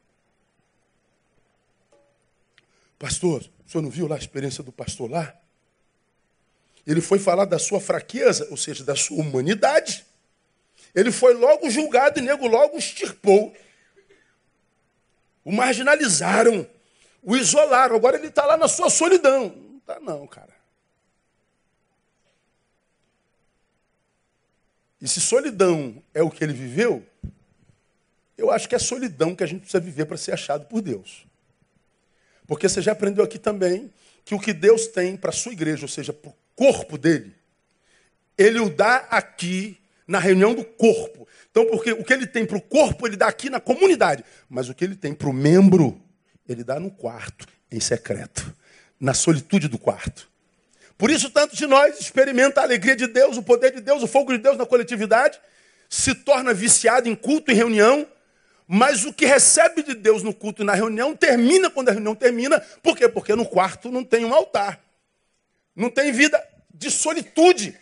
Pastor, 2.98 3.48
o 3.66 3.70
senhor 3.70 3.82
não 3.82 3.90
viu 3.90 4.06
lá 4.06 4.16
a 4.16 4.18
experiência 4.18 4.62
do 4.62 4.72
pastor 4.72 5.10
lá? 5.10 5.36
Ele 6.86 7.00
foi 7.00 7.18
falar 7.18 7.44
da 7.44 7.58
sua 7.58 7.80
fraqueza, 7.80 8.46
ou 8.50 8.56
seja, 8.56 8.84
da 8.84 8.96
sua 8.96 9.18
humanidade. 9.18 10.04
Ele 10.94 11.12
foi 11.12 11.34
logo 11.34 11.70
julgado 11.70 12.18
e 12.18 12.22
nego 12.22 12.46
logo 12.46 12.76
extirpou. 12.76 13.54
O 15.44 15.52
marginalizaram 15.52 16.66
o 17.22 17.36
isolaram. 17.36 17.96
Agora 17.96 18.16
ele 18.16 18.28
está 18.28 18.44
lá 18.44 18.56
na 18.56 18.68
sua 18.68 18.90
solidão. 18.90 19.54
Não 19.54 19.78
está 19.78 20.00
não, 20.00 20.26
cara. 20.26 20.52
E 25.00 25.08
se 25.08 25.20
solidão 25.20 26.02
é 26.14 26.22
o 26.22 26.30
que 26.30 26.44
ele 26.44 26.52
viveu, 26.52 27.04
eu 28.38 28.50
acho 28.50 28.68
que 28.68 28.74
é 28.74 28.78
solidão 28.78 29.34
que 29.34 29.42
a 29.42 29.46
gente 29.46 29.62
precisa 29.62 29.80
viver 29.80 30.06
para 30.06 30.16
ser 30.16 30.32
achado 30.32 30.66
por 30.66 30.80
Deus. 30.80 31.26
Porque 32.46 32.68
você 32.68 32.80
já 32.80 32.92
aprendeu 32.92 33.24
aqui 33.24 33.38
também 33.38 33.92
que 34.24 34.34
o 34.34 34.38
que 34.38 34.52
Deus 34.52 34.86
tem 34.86 35.16
para 35.16 35.30
a 35.30 35.32
sua 35.32 35.52
igreja, 35.52 35.82
ou 35.82 35.88
seja, 35.88 36.12
para 36.12 36.30
o 36.30 36.36
corpo 36.54 36.96
dele, 36.96 37.34
ele 38.38 38.60
o 38.60 38.70
dá 38.70 38.96
aqui 39.10 39.78
na 40.06 40.18
reunião 40.18 40.54
do 40.54 40.64
corpo. 40.64 41.26
Então, 41.50 41.66
porque 41.66 41.92
o 41.92 42.04
que 42.04 42.12
ele 42.12 42.26
tem 42.26 42.46
para 42.46 42.56
o 42.56 42.62
corpo, 42.62 43.06
ele 43.06 43.16
dá 43.16 43.26
aqui 43.26 43.50
na 43.50 43.60
comunidade. 43.60 44.24
Mas 44.48 44.68
o 44.68 44.74
que 44.74 44.84
ele 44.84 44.96
tem 44.96 45.12
para 45.14 45.28
o 45.28 45.32
membro, 45.32 46.00
ele 46.48 46.64
dá 46.64 46.78
no 46.78 46.90
quarto, 46.90 47.46
em 47.70 47.80
secreto, 47.80 48.54
na 48.98 49.14
solitude 49.14 49.68
do 49.68 49.78
quarto. 49.78 50.28
Por 50.96 51.10
isso, 51.10 51.30
tanto 51.30 51.56
de 51.56 51.66
nós 51.66 51.98
experimenta 51.98 52.60
a 52.60 52.64
alegria 52.64 52.94
de 52.94 53.06
Deus, 53.06 53.36
o 53.36 53.42
poder 53.42 53.72
de 53.72 53.80
Deus, 53.80 54.02
o 54.02 54.06
fogo 54.06 54.32
de 54.32 54.38
Deus 54.38 54.56
na 54.56 54.66
coletividade, 54.66 55.40
se 55.88 56.14
torna 56.14 56.54
viciado 56.54 57.08
em 57.08 57.14
culto 57.14 57.50
e 57.50 57.54
reunião, 57.54 58.06
mas 58.66 59.04
o 59.04 59.12
que 59.12 59.26
recebe 59.26 59.82
de 59.82 59.94
Deus 59.94 60.22
no 60.22 60.32
culto 60.32 60.62
e 60.62 60.64
na 60.64 60.74
reunião 60.74 61.14
termina 61.14 61.68
quando 61.68 61.88
a 61.88 61.92
reunião 61.92 62.14
termina. 62.14 62.60
Por 62.82 62.96
quê? 62.96 63.08
Porque 63.08 63.34
no 63.34 63.44
quarto 63.44 63.90
não 63.90 64.04
tem 64.04 64.24
um 64.24 64.32
altar. 64.32 64.80
Não 65.74 65.90
tem 65.90 66.12
vida 66.12 66.42
de 66.72 66.90
solitude. 66.90 67.78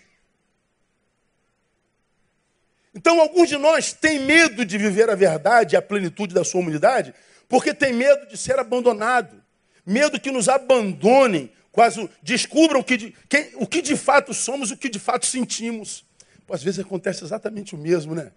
Então, 2.95 3.21
alguns 3.21 3.49
de 3.49 3.57
nós 3.57 3.93
têm 3.93 4.19
medo 4.19 4.65
de 4.65 4.77
viver 4.77 5.09
a 5.09 5.15
verdade, 5.15 5.77
a 5.77 5.83
plenitude 5.83 6.35
da 6.35 6.43
sua 6.43 6.61
humanidade, 6.61 7.15
porque 7.51 7.75
tem 7.75 7.93
medo 7.93 8.29
de 8.29 8.37
ser 8.37 8.61
abandonado, 8.61 9.43
medo 9.85 10.21
que 10.21 10.31
nos 10.31 10.49
abandonem, 10.49 11.51
quase 11.73 12.09
descubram 12.23 12.81
que 12.81 12.97
de, 12.97 13.15
quem, 13.29 13.51
o 13.57 13.67
que 13.67 13.83
de 13.83 13.97
fato 13.97 14.33
somos, 14.33 14.71
o 14.71 14.77
que 14.77 14.89
de 14.89 15.01
fato 15.01 15.27
sentimos. 15.27 16.05
Pô, 16.47 16.55
às 16.55 16.63
vezes 16.63 16.79
acontece 16.79 17.25
exatamente 17.25 17.75
o 17.75 17.79
mesmo, 17.79 18.15
né? 18.15 18.31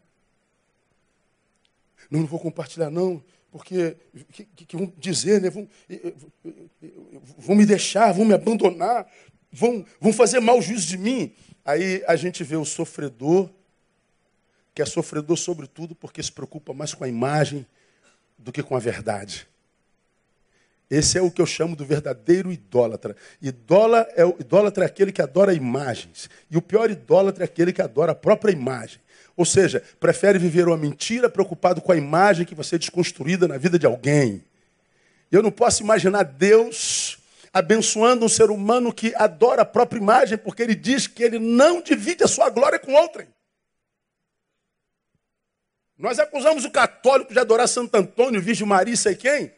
Não, 2.09 2.21
não 2.21 2.27
vou 2.27 2.39
compartilhar, 2.39 2.89
não, 2.89 3.23
porque 3.51 3.95
que, 4.31 4.45
que, 4.45 4.65
que 4.65 4.75
vão 4.75 4.91
dizer, 4.97 5.39
né? 5.39 5.51
Vão, 5.51 5.69
vão 7.37 7.55
me 7.55 7.67
deixar, 7.67 8.11
vão 8.13 8.25
me 8.25 8.33
abandonar, 8.33 9.07
vão, 9.51 9.85
vão 10.01 10.11
fazer 10.11 10.39
mau 10.39 10.59
juízo 10.59 10.87
de 10.87 10.97
mim. 10.97 11.35
Aí 11.63 12.03
a 12.07 12.15
gente 12.15 12.43
vê 12.43 12.55
o 12.55 12.65
sofredor, 12.65 13.47
que 14.73 14.81
é 14.81 14.85
sofredor 14.87 15.37
sobretudo 15.37 15.93
porque 15.93 16.23
se 16.23 16.31
preocupa 16.31 16.73
mais 16.73 16.95
com 16.95 17.03
a 17.03 17.07
imagem 17.07 17.63
do 18.43 18.51
que 18.51 18.61
com 18.61 18.75
a 18.75 18.79
verdade. 18.79 19.47
Esse 20.89 21.17
é 21.17 21.21
o 21.21 21.31
que 21.31 21.41
eu 21.41 21.45
chamo 21.45 21.75
do 21.75 21.85
verdadeiro 21.85 22.51
idólatra. 22.51 23.15
Idólatra 23.41 24.13
é, 24.15 24.27
idólatra 24.39 24.83
é 24.83 24.87
aquele 24.87 25.11
que 25.11 25.21
adora 25.21 25.53
imagens. 25.53 26.29
E 26.51 26.57
o 26.57 26.61
pior 26.61 26.91
idólatra 26.91 27.43
é 27.43 27.45
aquele 27.45 27.73
que 27.73 27.81
adora 27.81 28.11
a 28.11 28.15
própria 28.15 28.51
imagem. 28.51 28.99
Ou 29.35 29.45
seja, 29.45 29.81
prefere 29.99 30.37
viver 30.37 30.67
uma 30.67 30.77
mentira 30.77 31.29
preocupado 31.29 31.81
com 31.81 31.91
a 31.91 31.97
imagem 31.97 32.45
que 32.45 32.53
vai 32.53 32.63
ser 32.63 32.77
desconstruída 32.77 33.47
na 33.47 33.57
vida 33.57 33.79
de 33.79 33.87
alguém. 33.87 34.43
Eu 35.31 35.41
não 35.41 35.49
posso 35.49 35.81
imaginar 35.81 36.23
Deus 36.23 37.17
abençoando 37.51 38.25
um 38.25 38.29
ser 38.29 38.51
humano 38.51 38.93
que 38.93 39.13
adora 39.15 39.63
a 39.63 39.65
própria 39.65 39.99
imagem, 39.99 40.37
porque 40.37 40.61
ele 40.61 40.75
diz 40.75 41.07
que 41.07 41.23
ele 41.23 41.39
não 41.39 41.81
divide 41.81 42.23
a 42.23 42.27
sua 42.27 42.49
glória 42.49 42.77
com 42.77 42.93
outrem. 42.93 43.27
Nós 45.97 46.19
acusamos 46.19 46.65
o 46.65 46.71
católico 46.71 47.33
de 47.33 47.39
adorar 47.39 47.67
Santo 47.67 47.95
Antônio, 47.95 48.41
Virgem 48.41 48.67
Maria, 48.67 48.95
sei 48.95 49.15
quem. 49.15 49.51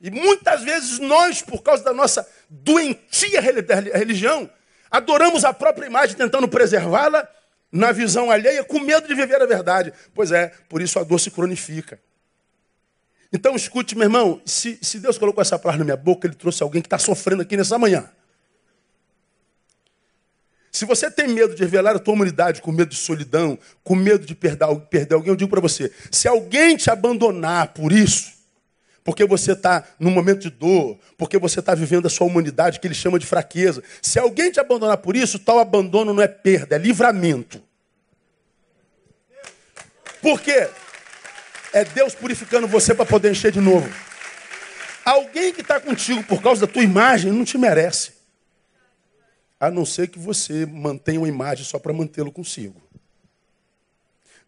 E 0.00 0.10
muitas 0.10 0.62
vezes 0.62 0.98
nós, 0.98 1.42
por 1.42 1.62
causa 1.62 1.84
da 1.84 1.92
nossa 1.92 2.28
doentia 2.48 3.40
religião, 3.40 4.50
adoramos 4.90 5.44
a 5.44 5.52
própria 5.52 5.86
imagem 5.86 6.16
tentando 6.16 6.48
preservá-la 6.48 7.28
na 7.70 7.92
visão 7.92 8.30
alheia, 8.30 8.64
com 8.64 8.80
medo 8.80 9.06
de 9.06 9.14
viver 9.14 9.40
a 9.40 9.46
verdade. 9.46 9.92
Pois 10.14 10.32
é, 10.32 10.52
por 10.68 10.82
isso 10.82 10.98
a 10.98 11.04
dor 11.04 11.18
se 11.18 11.30
cronifica. 11.30 12.00
Então 13.32 13.56
escute, 13.56 13.96
meu 13.96 14.04
irmão, 14.04 14.42
se, 14.44 14.78
se 14.82 14.98
Deus 14.98 15.16
colocou 15.16 15.40
essa 15.40 15.58
palavra 15.58 15.78
na 15.78 15.84
minha 15.84 15.96
boca, 15.96 16.26
Ele 16.26 16.34
trouxe 16.34 16.62
alguém 16.62 16.82
que 16.82 16.86
está 16.86 16.98
sofrendo 16.98 17.40
aqui 17.42 17.56
nessa 17.56 17.78
manhã. 17.78 18.10
Se 20.72 20.86
você 20.86 21.10
tem 21.10 21.28
medo 21.28 21.54
de 21.54 21.62
revelar 21.62 21.94
a 21.94 21.98
tua 21.98 22.14
humanidade, 22.14 22.62
com 22.62 22.72
medo 22.72 22.88
de 22.88 22.96
solidão, 22.96 23.58
com 23.84 23.94
medo 23.94 24.24
de 24.24 24.34
perder, 24.34 24.64
alguém, 24.64 25.06
eu 25.26 25.36
digo 25.36 25.50
para 25.50 25.60
você: 25.60 25.92
se 26.10 26.26
alguém 26.26 26.78
te 26.78 26.90
abandonar 26.90 27.74
por 27.74 27.92
isso, 27.92 28.32
porque 29.04 29.26
você 29.26 29.52
está 29.52 29.84
num 30.00 30.10
momento 30.10 30.40
de 30.40 30.50
dor, 30.50 30.98
porque 31.18 31.36
você 31.36 31.60
está 31.60 31.74
vivendo 31.74 32.06
a 32.06 32.10
sua 32.10 32.26
humanidade, 32.26 32.80
que 32.80 32.86
ele 32.86 32.94
chama 32.94 33.18
de 33.18 33.26
fraqueza, 33.26 33.82
se 34.00 34.18
alguém 34.18 34.50
te 34.50 34.60
abandonar 34.60 34.96
por 34.96 35.14
isso, 35.14 35.38
tal 35.38 35.58
abandono 35.58 36.14
não 36.14 36.22
é 36.22 36.28
perda, 36.28 36.74
é 36.74 36.78
livramento. 36.78 37.62
Por 40.22 40.40
quê? 40.40 40.70
É 41.74 41.84
Deus 41.84 42.14
purificando 42.14 42.66
você 42.66 42.94
para 42.94 43.04
poder 43.04 43.30
encher 43.30 43.52
de 43.52 43.60
novo. 43.60 43.92
Alguém 45.04 45.52
que 45.52 45.60
está 45.60 45.78
contigo 45.78 46.22
por 46.24 46.40
causa 46.40 46.66
da 46.66 46.72
tua 46.72 46.82
imagem 46.82 47.30
não 47.30 47.44
te 47.44 47.58
merece 47.58 48.21
a 49.62 49.70
não 49.70 49.86
ser 49.86 50.08
que 50.08 50.18
você 50.18 50.66
mantenha 50.66 51.20
uma 51.20 51.28
imagem 51.28 51.64
só 51.64 51.78
para 51.78 51.92
mantê-lo 51.92 52.32
consigo. 52.32 52.82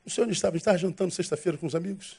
O 0.04 0.10
senhor 0.10 0.28
estava? 0.28 0.56
Estava 0.56 0.76
jantando 0.76 1.12
sexta-feira 1.12 1.56
com 1.56 1.68
os 1.68 1.76
amigos. 1.76 2.16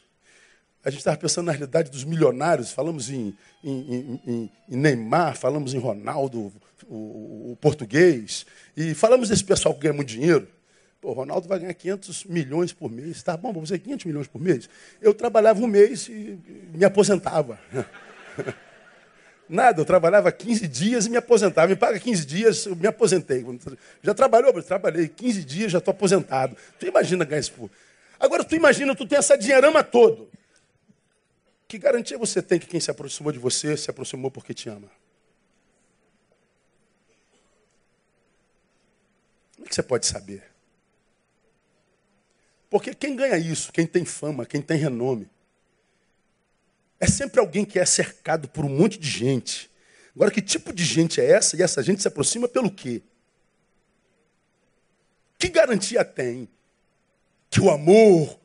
A 0.81 0.89
gente 0.89 0.99
estava 0.99 1.17
pensando 1.17 1.47
na 1.47 1.51
realidade 1.51 1.91
dos 1.91 2.05
milionários, 2.05 2.71
falamos 2.71 3.09
em, 3.09 3.35
em, 3.61 4.21
em, 4.25 4.51
em 4.69 4.77
Neymar, 4.77 5.35
falamos 5.35 5.73
em 5.73 5.77
Ronaldo, 5.77 6.53
o, 6.87 7.51
o, 7.51 7.57
português, 7.59 8.45
e 8.77 8.93
falamos 8.93 9.27
desse 9.27 9.43
pessoal 9.43 9.75
que 9.75 9.81
ganha 9.81 9.93
muito 9.93 10.07
dinheiro. 10.07 10.47
Pô, 11.01 11.09
o 11.09 11.13
Ronaldo 11.13 11.49
vai 11.49 11.59
ganhar 11.59 11.73
500 11.73 12.23
milhões 12.23 12.71
por 12.71 12.89
mês. 12.89 13.21
Tá 13.21 13.35
bom, 13.35 13.51
você 13.51 13.77
500 13.77 14.05
milhões 14.05 14.27
por 14.27 14.39
mês? 14.39 14.69
Eu 15.01 15.13
trabalhava 15.13 15.59
um 15.59 15.67
mês 15.67 16.07
e 16.07 16.39
me 16.73 16.85
aposentava. 16.85 17.59
Nada, 19.47 19.79
eu 19.79 19.85
trabalhava 19.85 20.31
15 20.31 20.67
dias 20.67 21.05
e 21.05 21.09
me 21.09 21.17
aposentava. 21.17 21.67
Me 21.67 21.75
paga 21.75 21.99
15 21.99 22.25
dias, 22.25 22.65
eu 22.65 22.75
me 22.75 22.87
aposentei. 22.87 23.45
Já 24.01 24.13
trabalhou? 24.13 24.51
Eu 24.51 24.63
trabalhei 24.63 25.07
15 25.07 25.43
dias, 25.43 25.71
já 25.71 25.77
estou 25.77 25.91
aposentado. 25.91 26.57
Tu 26.79 26.87
imagina 26.87 27.23
ganhar 27.23 27.41
isso. 27.41 27.69
Agora, 28.19 28.43
tu 28.43 28.55
imagina, 28.55 28.95
tu 28.95 29.05
tem 29.05 29.17
essa 29.17 29.37
dinheirama 29.37 29.83
todo. 29.83 30.29
Que 31.67 31.77
garantia 31.77 32.17
você 32.17 32.41
tem 32.41 32.59
que 32.59 32.67
quem 32.67 32.79
se 32.79 32.89
aproximou 32.89 33.31
de 33.31 33.39
você 33.39 33.75
se 33.77 33.89
aproximou 33.89 34.31
porque 34.31 34.53
te 34.53 34.69
ama? 34.69 34.89
Como 39.55 39.65
é 39.65 39.69
que 39.69 39.75
você 39.75 39.83
pode 39.83 40.05
saber? 40.05 40.43
Porque 42.69 42.93
quem 42.93 43.15
ganha 43.15 43.37
isso, 43.37 43.71
quem 43.71 43.85
tem 43.85 44.05
fama, 44.05 44.45
quem 44.45 44.61
tem 44.61 44.77
renome, 44.77 45.29
é 46.99 47.07
sempre 47.07 47.39
alguém 47.39 47.65
que 47.65 47.79
é 47.79 47.85
cercado 47.85 48.47
por 48.47 48.65
um 48.65 48.69
monte 48.69 48.97
de 48.97 49.09
gente. 49.09 49.69
Agora, 50.15 50.31
que 50.31 50.41
tipo 50.41 50.71
de 50.71 50.83
gente 50.83 51.19
é 51.19 51.31
essa? 51.31 51.57
E 51.57 51.61
essa 51.61 51.83
gente 51.83 52.01
se 52.01 52.07
aproxima 52.07 52.47
pelo 52.47 52.71
quê? 52.71 53.01
Que 55.37 55.49
garantia 55.49 56.05
tem 56.05 56.47
que 57.49 57.59
o 57.59 57.69
amor 57.69 58.39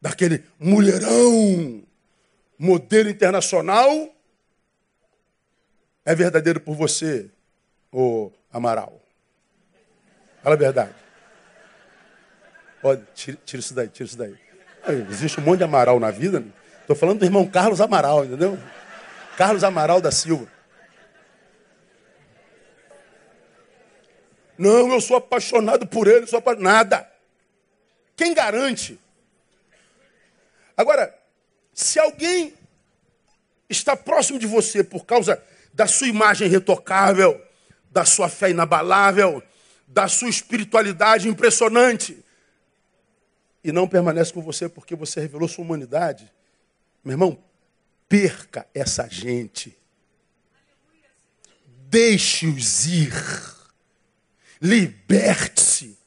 daquele 0.00 0.44
mulherão, 0.58 1.82
modelo 2.58 3.10
internacional, 3.10 4.14
é 6.04 6.14
verdadeiro 6.14 6.60
por 6.60 6.74
você, 6.74 7.30
ô 7.92 8.30
Amaral? 8.52 9.00
Fala 10.42 10.54
a 10.54 10.58
verdade. 10.58 10.94
Pode, 12.80 13.04
tira, 13.14 13.38
tira 13.44 13.60
isso 13.60 13.74
daí, 13.74 13.88
tira 13.88 14.06
isso 14.06 14.16
daí. 14.16 14.38
Existe 15.10 15.38
um 15.38 15.44
monte 15.44 15.58
de 15.58 15.64
Amaral 15.64 16.00
na 16.00 16.10
vida. 16.10 16.40
Né? 16.40 16.50
Estou 16.90 16.98
falando 16.98 17.20
do 17.20 17.24
irmão 17.24 17.46
Carlos 17.46 17.80
Amaral, 17.80 18.24
entendeu? 18.24 18.58
Carlos 19.36 19.62
Amaral 19.62 20.00
da 20.00 20.10
Silva. 20.10 20.50
Não, 24.58 24.92
eu 24.92 25.00
sou 25.00 25.16
apaixonado 25.16 25.86
por 25.86 26.08
ele, 26.08 26.26
sou 26.26 26.40
apaixonado. 26.40 26.64
Nada. 26.64 27.12
Quem 28.16 28.34
garante? 28.34 28.98
Agora, 30.76 31.16
se 31.72 32.00
alguém 32.00 32.54
está 33.68 33.96
próximo 33.96 34.40
de 34.40 34.48
você 34.48 34.82
por 34.82 35.06
causa 35.06 35.40
da 35.72 35.86
sua 35.86 36.08
imagem 36.08 36.48
retocável, 36.48 37.40
da 37.88 38.04
sua 38.04 38.28
fé 38.28 38.50
inabalável, 38.50 39.40
da 39.86 40.08
sua 40.08 40.28
espiritualidade 40.28 41.28
impressionante, 41.28 42.18
e 43.62 43.70
não 43.70 43.86
permanece 43.86 44.32
com 44.32 44.42
você 44.42 44.68
porque 44.68 44.96
você 44.96 45.20
revelou 45.20 45.46
sua 45.46 45.64
humanidade, 45.64 46.28
meu 47.04 47.14
irmão, 47.14 47.42
perca 48.08 48.66
essa 48.74 49.08
gente. 49.08 49.76
Deixe-os 51.88 52.86
ir. 52.86 53.12
Liberte-se. 54.60 55.98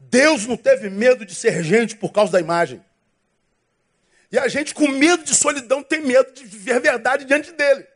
Deus 0.00 0.46
não 0.46 0.56
teve 0.56 0.88
medo 0.88 1.24
de 1.24 1.34
ser 1.34 1.62
gente 1.62 1.96
por 1.96 2.12
causa 2.12 2.32
da 2.32 2.40
imagem. 2.40 2.84
E 4.30 4.38
a 4.38 4.48
gente, 4.48 4.74
com 4.74 4.88
medo 4.88 5.24
de 5.24 5.34
solidão, 5.34 5.82
tem 5.82 6.00
medo 6.00 6.32
de 6.32 6.44
viver 6.44 6.72
a 6.72 6.78
verdade 6.78 7.24
diante 7.24 7.52
dele. 7.52 7.86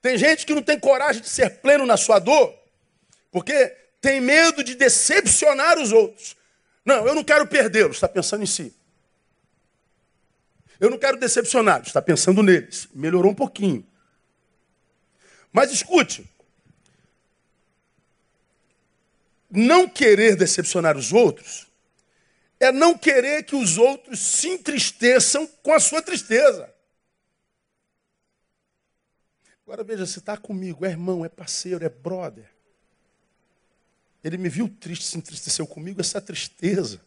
Tem 0.00 0.18
gente 0.18 0.44
que 0.44 0.54
não 0.54 0.62
tem 0.62 0.78
coragem 0.78 1.22
de 1.22 1.28
ser 1.28 1.60
pleno 1.60 1.86
na 1.86 1.96
sua 1.96 2.18
dor, 2.18 2.54
porque 3.30 3.68
tem 4.00 4.20
medo 4.20 4.62
de 4.62 4.74
decepcionar 4.74 5.78
os 5.78 5.92
outros. 5.92 6.36
Não, 6.84 7.06
eu 7.06 7.14
não 7.14 7.24
quero 7.24 7.46
perdê-los, 7.46 7.96
está 7.96 8.08
pensando 8.08 8.42
em 8.42 8.46
si. 8.46 8.74
Eu 10.78 10.90
não 10.90 10.98
quero 10.98 11.16
decepcioná-los, 11.16 11.86
está 11.88 12.02
pensando 12.02 12.42
neles. 12.42 12.88
Melhorou 12.94 13.32
um 13.32 13.34
pouquinho. 13.34 13.86
Mas 15.52 15.70
escute, 15.72 16.28
não 19.48 19.88
querer 19.88 20.36
decepcionar 20.36 20.96
os 20.96 21.12
outros 21.12 21.68
é 22.58 22.72
não 22.72 22.96
querer 22.96 23.44
que 23.44 23.54
os 23.54 23.78
outros 23.78 24.18
se 24.18 24.48
entristeçam 24.48 25.46
com 25.62 25.72
a 25.72 25.80
sua 25.80 26.02
tristeza. 26.02 26.72
Agora 29.66 29.84
veja, 29.84 30.06
se 30.06 30.18
está 30.18 30.36
comigo, 30.36 30.84
é 30.84 30.90
irmão, 30.90 31.24
é 31.24 31.28
parceiro, 31.28 31.84
é 31.84 31.88
brother. 31.88 32.53
Ele 34.24 34.38
me 34.38 34.48
viu 34.48 34.68
triste, 34.68 35.04
se 35.04 35.18
entristeceu 35.18 35.66
comigo, 35.66 36.00
essa 36.00 36.20
tristeza 36.20 37.00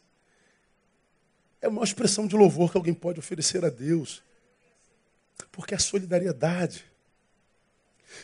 é 1.60 1.68
uma 1.68 1.84
expressão 1.84 2.28
de 2.28 2.36
louvor 2.36 2.72
que 2.72 2.78
alguém 2.78 2.94
pode 2.94 3.20
oferecer 3.20 3.66
a 3.66 3.70
Deus. 3.70 4.24
Porque 5.52 5.74
é 5.74 5.80
solidariedade. 5.80 6.86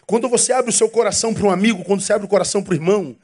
Quando 0.05 0.29
você 0.29 0.53
abre 0.53 0.69
o 0.69 0.73
seu 0.73 0.89
coração 0.89 1.33
para 1.33 1.43
um 1.43 1.49
amigo, 1.49 1.83
quando 1.83 2.01
você 2.01 2.13
abre 2.13 2.25
o 2.25 2.29
coração 2.29 2.63
para 2.63 2.71
o 2.71 2.75
irmão, 2.75 3.17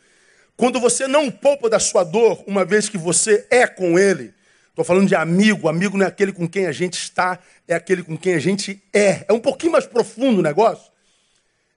quando 0.57 0.79
você 0.79 1.07
não 1.07 1.31
poupa 1.31 1.69
da 1.69 1.79
sua 1.79 2.03
dor, 2.03 2.43
uma 2.45 2.65
vez 2.65 2.89
que 2.89 2.97
você 2.97 3.47
é 3.49 3.65
com 3.65 3.97
ele, 3.97 4.33
estou 4.69 4.83
falando 4.83 5.07
de 5.07 5.15
amigo, 5.15 5.69
amigo 5.69 5.97
não 5.97 6.05
é 6.05 6.09
aquele 6.09 6.33
com 6.33 6.47
quem 6.47 6.65
a 6.65 6.71
gente 6.71 6.95
está, 6.95 7.39
é 7.67 7.75
aquele 7.75 8.03
com 8.03 8.17
quem 8.17 8.33
a 8.33 8.39
gente 8.39 8.81
é. 8.91 9.25
É 9.27 9.33
um 9.33 9.39
pouquinho 9.39 9.71
mais 9.71 9.85
profundo 9.85 10.39
o 10.39 10.43
negócio. 10.43 10.91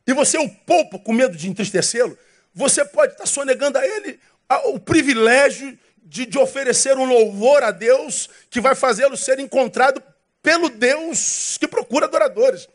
E 0.07 0.13
você 0.13 0.37
o 0.37 0.49
poupa 0.49 0.99
com 0.99 1.13
medo 1.13 1.37
de 1.37 1.49
entristecê-lo, 1.49 2.19
você 2.55 2.85
pode 2.85 3.13
estar 3.13 3.27
sonegando 3.27 3.79
a 3.79 3.87
ele 3.87 4.19
o 4.67 4.79
privilégio 4.79 5.79
de, 6.03 6.27
de 6.27 6.39
oferecer 6.39 6.97
um 6.97 7.05
louvor 7.05 7.63
a 7.63 7.71
Deus 7.71 8.29
que 8.51 8.61
vai 8.61 8.75
fazê-lo 8.75 9.17
ser 9.17 9.39
encontrado 9.39 10.03
pelo 10.43 10.69
Deus 10.69 11.57
que 11.59 11.67
procura 11.67 12.07
adoradores. 12.07 12.69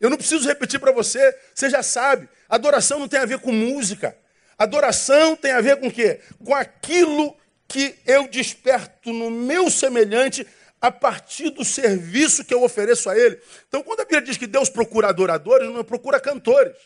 Eu 0.00 0.10
não 0.10 0.16
preciso 0.16 0.46
repetir 0.46 0.78
para 0.78 0.92
você, 0.92 1.36
você 1.54 1.70
já 1.70 1.82
sabe. 1.82 2.28
Adoração 2.48 2.98
não 2.98 3.08
tem 3.08 3.18
a 3.18 3.24
ver 3.24 3.38
com 3.38 3.50
música. 3.50 4.16
Adoração 4.58 5.34
tem 5.34 5.52
a 5.52 5.60
ver 5.60 5.80
com 5.80 5.88
o 5.88 5.92
quê? 5.92 6.20
Com 6.44 6.54
aquilo 6.54 7.36
que 7.66 7.96
eu 8.06 8.28
desperto 8.28 9.12
no 9.12 9.30
meu 9.30 9.70
semelhante 9.70 10.46
a 10.80 10.90
partir 10.90 11.50
do 11.50 11.64
serviço 11.64 12.44
que 12.44 12.54
eu 12.54 12.62
ofereço 12.62 13.08
a 13.08 13.18
ele. 13.18 13.40
Então, 13.66 13.82
quando 13.82 14.00
a 14.00 14.04
Bíblia 14.04 14.22
diz 14.22 14.36
que 14.36 14.46
Deus 14.46 14.68
procura 14.68 15.08
adoradores, 15.08 15.68
não 15.68 15.82
procura 15.82 16.20
cantores. 16.20 16.76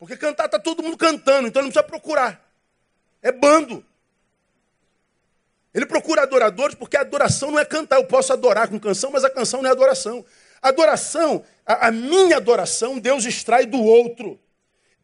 Porque 0.00 0.16
cantar 0.16 0.46
está 0.46 0.58
todo 0.58 0.82
mundo 0.82 0.96
cantando, 0.96 1.46
então 1.46 1.60
ele 1.60 1.66
não 1.66 1.72
precisa 1.72 1.82
procurar. 1.82 2.42
É 3.20 3.30
bando. 3.30 3.84
Ele 5.74 5.84
procura 5.84 6.22
adoradores 6.22 6.74
porque 6.74 6.96
a 6.96 7.02
adoração 7.02 7.50
não 7.50 7.58
é 7.58 7.66
cantar. 7.66 7.96
Eu 7.96 8.06
posso 8.06 8.32
adorar 8.32 8.66
com 8.68 8.80
canção, 8.80 9.10
mas 9.10 9.24
a 9.24 9.30
canção 9.30 9.60
não 9.60 9.68
é 9.68 9.72
adoração. 9.72 10.24
Adoração, 10.62 11.44
a, 11.66 11.88
a 11.88 11.90
minha 11.92 12.38
adoração, 12.38 12.98
Deus 12.98 13.26
extrai 13.26 13.66
do 13.66 13.76
outro. 13.78 14.40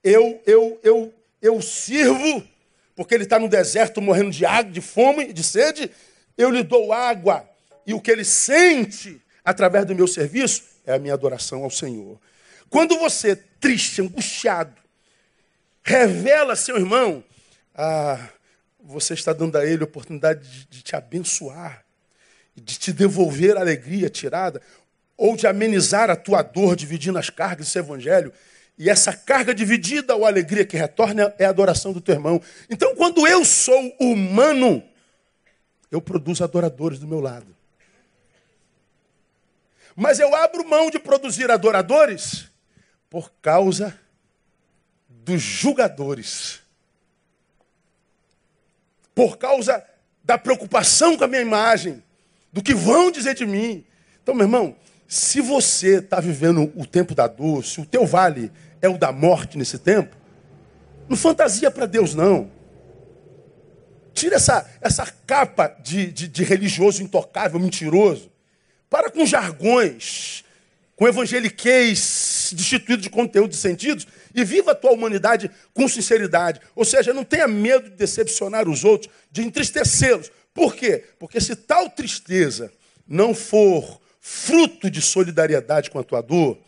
Eu, 0.02 0.42
eu, 0.46 0.80
eu, 0.82 1.14
eu 1.42 1.60
sirvo, 1.60 2.42
porque 2.94 3.14
ele 3.14 3.24
está 3.24 3.38
no 3.38 3.50
deserto 3.50 4.00
morrendo 4.00 4.30
de 4.30 4.46
água, 4.46 4.72
de 4.72 4.80
fome, 4.80 5.30
de 5.30 5.42
sede. 5.42 5.90
Eu 6.38 6.50
lhe 6.50 6.62
dou 6.62 6.90
água. 6.90 7.46
E 7.86 7.92
o 7.92 8.00
que 8.00 8.10
ele 8.10 8.24
sente 8.24 9.20
através 9.44 9.84
do 9.84 9.94
meu 9.94 10.06
serviço 10.06 10.64
é 10.86 10.94
a 10.94 10.98
minha 10.98 11.12
adoração 11.12 11.64
ao 11.64 11.70
Senhor. 11.70 12.18
Quando 12.70 12.98
você, 12.98 13.36
triste, 13.36 14.00
angustiado, 14.00 14.85
revela 15.86 16.56
seu 16.56 16.76
irmão, 16.76 17.22
ah, 17.72 18.28
você 18.82 19.14
está 19.14 19.32
dando 19.32 19.56
a 19.56 19.64
ele 19.64 19.82
a 19.82 19.84
oportunidade 19.84 20.40
de, 20.48 20.66
de 20.66 20.82
te 20.82 20.96
abençoar, 20.96 21.84
de 22.56 22.76
te 22.76 22.92
devolver 22.92 23.56
a 23.56 23.60
alegria 23.60 24.10
tirada, 24.10 24.60
ou 25.16 25.36
de 25.36 25.46
amenizar 25.46 26.10
a 26.10 26.16
tua 26.16 26.42
dor, 26.42 26.74
dividindo 26.74 27.16
as 27.18 27.30
cargas 27.30 27.66
desse 27.66 27.78
evangelho. 27.78 28.32
E 28.76 28.90
essa 28.90 29.12
carga 29.12 29.54
dividida 29.54 30.16
ou 30.16 30.26
alegria 30.26 30.66
que 30.66 30.76
retorna 30.76 31.32
é 31.38 31.44
a 31.44 31.50
adoração 31.50 31.92
do 31.92 32.00
teu 32.00 32.16
irmão. 32.16 32.42
Então, 32.68 32.94
quando 32.96 33.24
eu 33.26 33.44
sou 33.44 33.96
humano, 34.00 34.82
eu 35.90 36.02
produzo 36.02 36.42
adoradores 36.42 36.98
do 36.98 37.06
meu 37.06 37.20
lado. 37.20 37.56
Mas 39.94 40.18
eu 40.18 40.34
abro 40.34 40.68
mão 40.68 40.90
de 40.90 40.98
produzir 40.98 41.48
adoradores 41.48 42.50
por 43.08 43.32
causa 43.40 43.98
dos 45.26 45.42
julgadores. 45.42 46.60
Por 49.12 49.36
causa 49.36 49.84
da 50.22 50.38
preocupação 50.38 51.16
com 51.16 51.24
a 51.24 51.26
minha 51.26 51.42
imagem, 51.42 52.00
do 52.52 52.62
que 52.62 52.72
vão 52.72 53.10
dizer 53.10 53.34
de 53.34 53.44
mim. 53.44 53.84
Então, 54.22 54.34
meu 54.36 54.44
irmão, 54.44 54.76
se 55.08 55.40
você 55.40 55.98
está 55.98 56.20
vivendo 56.20 56.72
o 56.76 56.86
tempo 56.86 57.12
da 57.12 57.26
dor, 57.26 57.64
se 57.64 57.80
o 57.80 57.84
teu 57.84 58.06
vale 58.06 58.52
é 58.80 58.88
o 58.88 58.96
da 58.96 59.10
morte 59.10 59.58
nesse 59.58 59.80
tempo, 59.80 60.16
não 61.08 61.16
fantasia 61.16 61.72
para 61.72 61.86
Deus, 61.86 62.14
não. 62.14 62.48
Tira 64.14 64.36
essa, 64.36 64.64
essa 64.80 65.06
capa 65.26 65.66
de, 65.82 66.12
de, 66.12 66.28
de 66.28 66.44
religioso 66.44 67.02
intocável, 67.02 67.58
mentiroso. 67.58 68.30
Para 68.88 69.10
com 69.10 69.26
jargões, 69.26 70.44
com 70.94 71.08
evangeliquez 71.08 72.52
destituído 72.54 73.02
de 73.02 73.10
conteúdo 73.10 73.52
e 73.52 73.56
sentidos 73.56 74.06
e 74.36 74.44
viva 74.44 74.72
a 74.72 74.74
tua 74.74 74.92
humanidade 74.92 75.50
com 75.72 75.88
sinceridade. 75.88 76.60
Ou 76.74 76.84
seja, 76.84 77.14
não 77.14 77.24
tenha 77.24 77.48
medo 77.48 77.88
de 77.88 77.96
decepcionar 77.96 78.68
os 78.68 78.84
outros, 78.84 79.10
de 79.32 79.42
entristecê-los. 79.42 80.30
Por 80.52 80.76
quê? 80.76 81.04
Porque 81.18 81.40
se 81.40 81.56
tal 81.56 81.88
tristeza 81.88 82.70
não 83.08 83.34
for 83.34 83.98
fruto 84.20 84.90
de 84.90 85.00
solidariedade 85.00 85.90
com 85.90 85.98
a 85.98 86.04
tua 86.04 86.20
dor, 86.20 86.58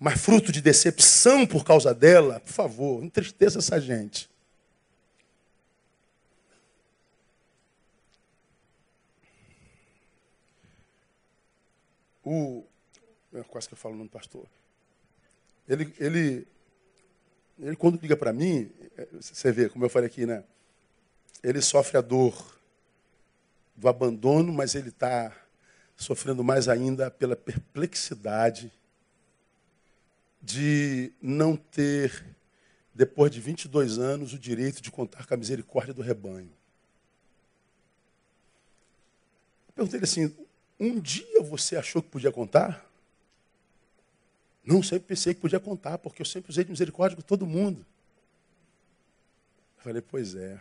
mas 0.00 0.20
fruto 0.20 0.50
de 0.50 0.62
decepção 0.62 1.46
por 1.46 1.64
causa 1.64 1.92
dela, 1.92 2.40
por 2.40 2.52
favor, 2.52 3.04
entristeça 3.04 3.58
essa 3.58 3.78
gente. 3.78 4.30
O, 12.24 12.64
quase 13.48 13.68
que 13.68 13.74
eu 13.74 13.78
falo 13.78 13.94
o 13.94 13.98
nome 13.98 14.08
do 14.08 14.12
pastor. 14.12 14.46
Ele, 15.68 15.92
ele, 15.98 16.46
ele 17.60 17.76
quando 17.76 18.00
liga 18.00 18.16
para 18.16 18.32
mim, 18.32 18.70
é, 18.96 19.06
você 19.20 19.50
vê, 19.50 19.68
como 19.68 19.84
eu 19.84 19.90
falei 19.90 20.06
aqui, 20.06 20.24
né? 20.24 20.44
Ele 21.42 21.60
sofre 21.60 21.96
a 21.96 22.00
dor 22.00 22.58
do 23.76 23.88
abandono, 23.88 24.52
mas 24.52 24.74
ele 24.74 24.88
está 24.88 25.32
sofrendo 25.96 26.44
mais 26.44 26.68
ainda 26.68 27.10
pela 27.10 27.36
perplexidade 27.36 28.72
de 30.40 31.12
não 31.20 31.56
ter, 31.56 32.24
depois 32.94 33.30
de 33.30 33.40
22 33.40 33.98
anos, 33.98 34.32
o 34.32 34.38
direito 34.38 34.80
de 34.80 34.90
contar 34.90 35.26
com 35.26 35.34
a 35.34 35.36
misericórdia 35.36 35.92
do 35.92 36.02
rebanho. 36.02 36.50
Eu 39.68 39.74
perguntei 39.74 40.00
assim: 40.00 40.34
um 40.78 40.98
dia 41.00 41.42
você 41.42 41.76
achou 41.76 42.02
que 42.02 42.08
podia 42.08 42.32
contar? 42.32 42.87
Não, 44.68 44.82
sempre 44.82 45.06
pensei 45.08 45.32
que 45.32 45.40
podia 45.40 45.58
contar, 45.58 45.96
porque 45.96 46.20
eu 46.20 46.26
sempre 46.26 46.50
usei 46.50 46.62
de 46.62 46.70
misericórdia 46.70 47.16
com 47.16 47.22
todo 47.22 47.46
mundo. 47.46 47.86
Eu 49.78 49.82
falei, 49.82 50.02
pois 50.02 50.34
é. 50.34 50.60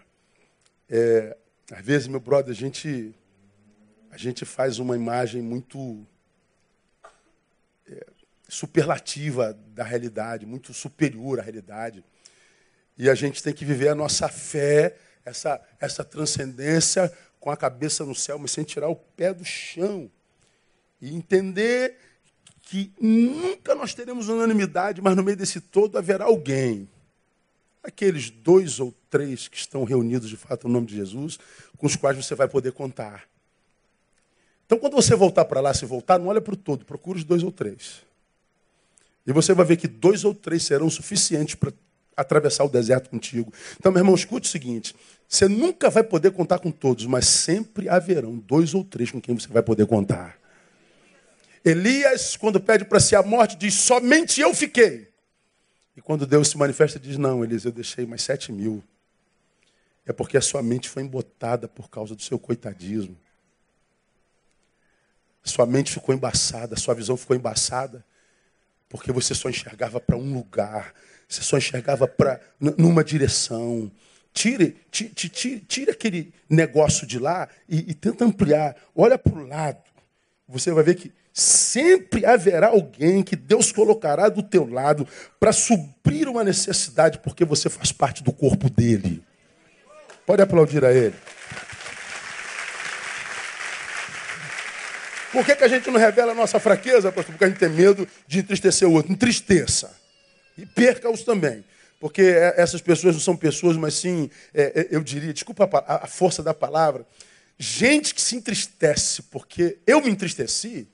é 0.90 1.38
às 1.70 1.84
vezes, 1.84 2.08
meu 2.08 2.22
brother, 2.22 2.52
a 2.52 2.56
gente, 2.56 3.14
a 4.10 4.16
gente 4.16 4.46
faz 4.46 4.80
uma 4.80 4.96
imagem 4.96 5.42
muito 5.42 6.08
é, 7.86 8.08
superlativa 8.48 9.52
da 9.74 9.84
realidade, 9.84 10.46
muito 10.46 10.74
superior 10.74 11.42
à 11.42 11.44
realidade. 11.44 12.02
E 12.98 13.10
a 13.10 13.14
gente 13.14 13.44
tem 13.44 13.54
que 13.54 13.66
viver 13.66 13.90
a 13.90 13.96
nossa 13.96 14.30
fé, 14.30 14.96
essa, 15.26 15.62
essa 15.82 16.06
transcendência 16.06 17.12
com 17.42 17.52
a 17.52 17.58
cabeça 17.58 18.06
no 18.06 18.16
céu, 18.16 18.40
mas 18.40 18.52
sem 18.52 18.64
tirar 18.64 18.88
o 18.88 18.96
pé 18.96 19.34
do 19.34 19.44
chão. 19.44 20.10
E 21.02 21.14
entender 21.14 22.07
que 22.70 22.92
nunca 23.00 23.74
nós 23.74 23.94
teremos 23.94 24.28
unanimidade, 24.28 25.02
mas 25.02 25.16
no 25.16 25.24
meio 25.24 25.38
desse 25.38 25.62
todo 25.62 25.98
haverá 25.98 26.26
alguém 26.26 26.88
aqueles 27.82 28.30
dois 28.30 28.82
ou 28.82 28.94
três 29.10 29.48
que 29.48 29.56
estão 29.56 29.86
reunidos 29.86 30.30
de 30.30 30.36
fato 30.36 30.68
no 30.68 30.74
nome 30.74 30.88
de 30.88 30.96
Jesus, 30.98 31.40
com 31.78 31.88
os 31.88 31.96
quais 31.96 32.18
você 32.18 32.36
vai 32.36 32.50
poder 32.50 32.74
contar. 32.74 33.24
Então, 34.66 34.78
quando 34.78 34.96
você 34.96 35.16
voltar 35.16 35.46
para 35.46 35.62
lá, 35.62 35.74
se 35.74 35.86
voltar, 35.86 36.20
não 36.20 36.28
olha 36.28 36.42
para 36.42 36.54
o 36.54 36.58
todo, 36.58 36.84
procura 36.84 37.18
os 37.18 37.24
dois 37.24 37.42
ou 37.42 37.54
três. 37.54 38.02
E 39.26 39.32
você 39.32 39.54
vai 39.54 39.66
ver 39.66 39.78
que 39.78 39.88
dois 39.88 40.26
ou 40.26 40.36
três 40.36 40.64
serão 40.64 40.90
suficientes 40.90 41.56
para 41.56 41.72
atravessar 42.18 42.66
o 42.66 42.70
deserto 42.70 43.10
contigo. 43.10 43.54
Então, 43.80 43.94
meu 43.94 44.02
irmão, 44.02 44.14
escute 44.14 44.50
o 44.50 44.52
seguinte: 44.52 44.94
você 45.26 45.48
nunca 45.48 45.90
vai 45.90 46.04
poder 46.04 46.32
contar 46.32 46.60
com 46.60 46.70
todos, 46.70 47.06
mas 47.06 47.28
sempre 47.28 47.88
haverão 47.88 48.36
dois 48.36 48.74
ou 48.74 48.84
três 48.84 49.10
com 49.10 49.22
quem 49.22 49.34
você 49.40 49.48
vai 49.48 49.64
poder 49.64 49.86
contar. 49.86 50.38
Elias, 51.68 52.38
quando 52.38 52.62
pede 52.62 52.86
para 52.86 53.00
si 53.00 53.16
a 53.16 53.22
morte, 53.22 53.58
diz: 53.58 53.74
Somente 53.74 54.40
eu 54.40 54.54
fiquei. 54.54 55.12
E 55.98 56.02
quando 56.02 56.26
Deus 56.26 56.50
se 56.50 56.58
manifesta, 56.58 56.98
diz: 56.98 57.18
Não, 57.18 57.44
Elias, 57.44 57.66
eu 57.66 57.72
deixei 57.72 58.06
mais 58.06 58.22
sete 58.22 58.52
mil. 58.52 58.82
É 60.06 60.14
porque 60.14 60.38
a 60.38 60.42
sua 60.42 60.64
mente 60.64 60.88
foi 60.88 61.04
embotada 61.04 61.68
por 61.68 61.90
causa 61.90 62.16
do 62.16 62.22
seu 62.22 62.40
coitadismo. 62.40 63.18
Sua 65.44 65.66
mente 65.66 65.92
ficou 65.92 66.16
embaçada, 66.16 66.78
sua 66.78 66.94
visão 66.94 67.18
ficou 67.18 67.36
embaçada, 67.36 68.06
porque 68.88 69.12
você 69.12 69.34
só 69.34 69.50
enxergava 69.50 70.00
para 70.00 70.16
um 70.16 70.34
lugar, 70.34 70.94
você 71.28 71.42
só 71.42 71.58
enxergava 71.58 72.08
para 72.08 72.40
numa 72.60 73.04
direção. 73.04 73.92
Tire, 74.34 74.78
tire, 74.92 75.14
tire, 75.14 75.60
tire 75.62 75.92
aquele 75.92 76.34
negócio 76.50 77.06
de 77.08 77.20
lá 77.20 77.50
e, 77.68 77.92
e 77.92 77.94
tenta 77.94 78.24
ampliar. 78.24 78.76
Olha 78.96 79.18
para 79.18 79.34
o 79.34 79.46
lado. 79.46 79.82
Você 80.48 80.72
vai 80.72 80.84
ver 80.84 80.96
que 80.96 81.12
Sempre 81.38 82.26
haverá 82.26 82.70
alguém 82.70 83.22
que 83.22 83.36
Deus 83.36 83.72
colocará 83.72 84.28
do 84.28 84.42
teu 84.42 84.68
lado 84.68 85.08
para 85.40 85.52
suprir 85.52 86.28
uma 86.28 86.44
necessidade, 86.44 87.20
porque 87.20 87.46
você 87.46 87.70
faz 87.70 87.92
parte 87.92 88.24
do 88.24 88.34
corpo 88.34 88.72
dele. 88.72 89.24
Pode 90.26 90.42
aplaudir 90.42 90.84
a 90.84 90.92
ele. 90.92 91.14
Por 95.32 95.46
que, 95.46 95.56
que 95.56 95.64
a 95.64 95.68
gente 95.68 95.92
não 95.92 96.00
revela 96.00 96.32
a 96.32 96.36
nossa 96.36 96.60
fraqueza, 96.60 97.12
pastor? 97.12 97.34
Porque 97.34 97.46
a 97.46 97.50
gente 97.50 97.60
tem 97.60 97.70
medo 97.70 98.08
de 98.26 98.40
entristecer 98.40 98.90
o 98.90 98.94
outro. 98.94 99.12
Entristeça. 99.12 99.96
E 100.58 100.66
perca-os 100.66 101.22
também. 101.22 101.64
Porque 102.00 102.24
é, 102.24 102.56
essas 102.58 102.82
pessoas 102.82 103.14
não 103.14 103.22
são 103.22 103.38
pessoas, 103.38 103.78
mas 103.78 103.94
sim, 103.94 104.28
é, 104.56 104.64
é, 104.64 104.88
eu 104.90 105.04
diria, 105.04 105.32
desculpa 105.32 105.70
a 105.86 106.08
força 106.08 106.42
da 106.42 106.56
palavra, 106.56 107.06
gente 107.60 108.16
que 108.16 108.22
se 108.24 108.36
entristece 108.36 109.22
porque 109.22 109.78
eu 109.86 110.02
me 110.02 110.10
entristeci, 110.10 110.88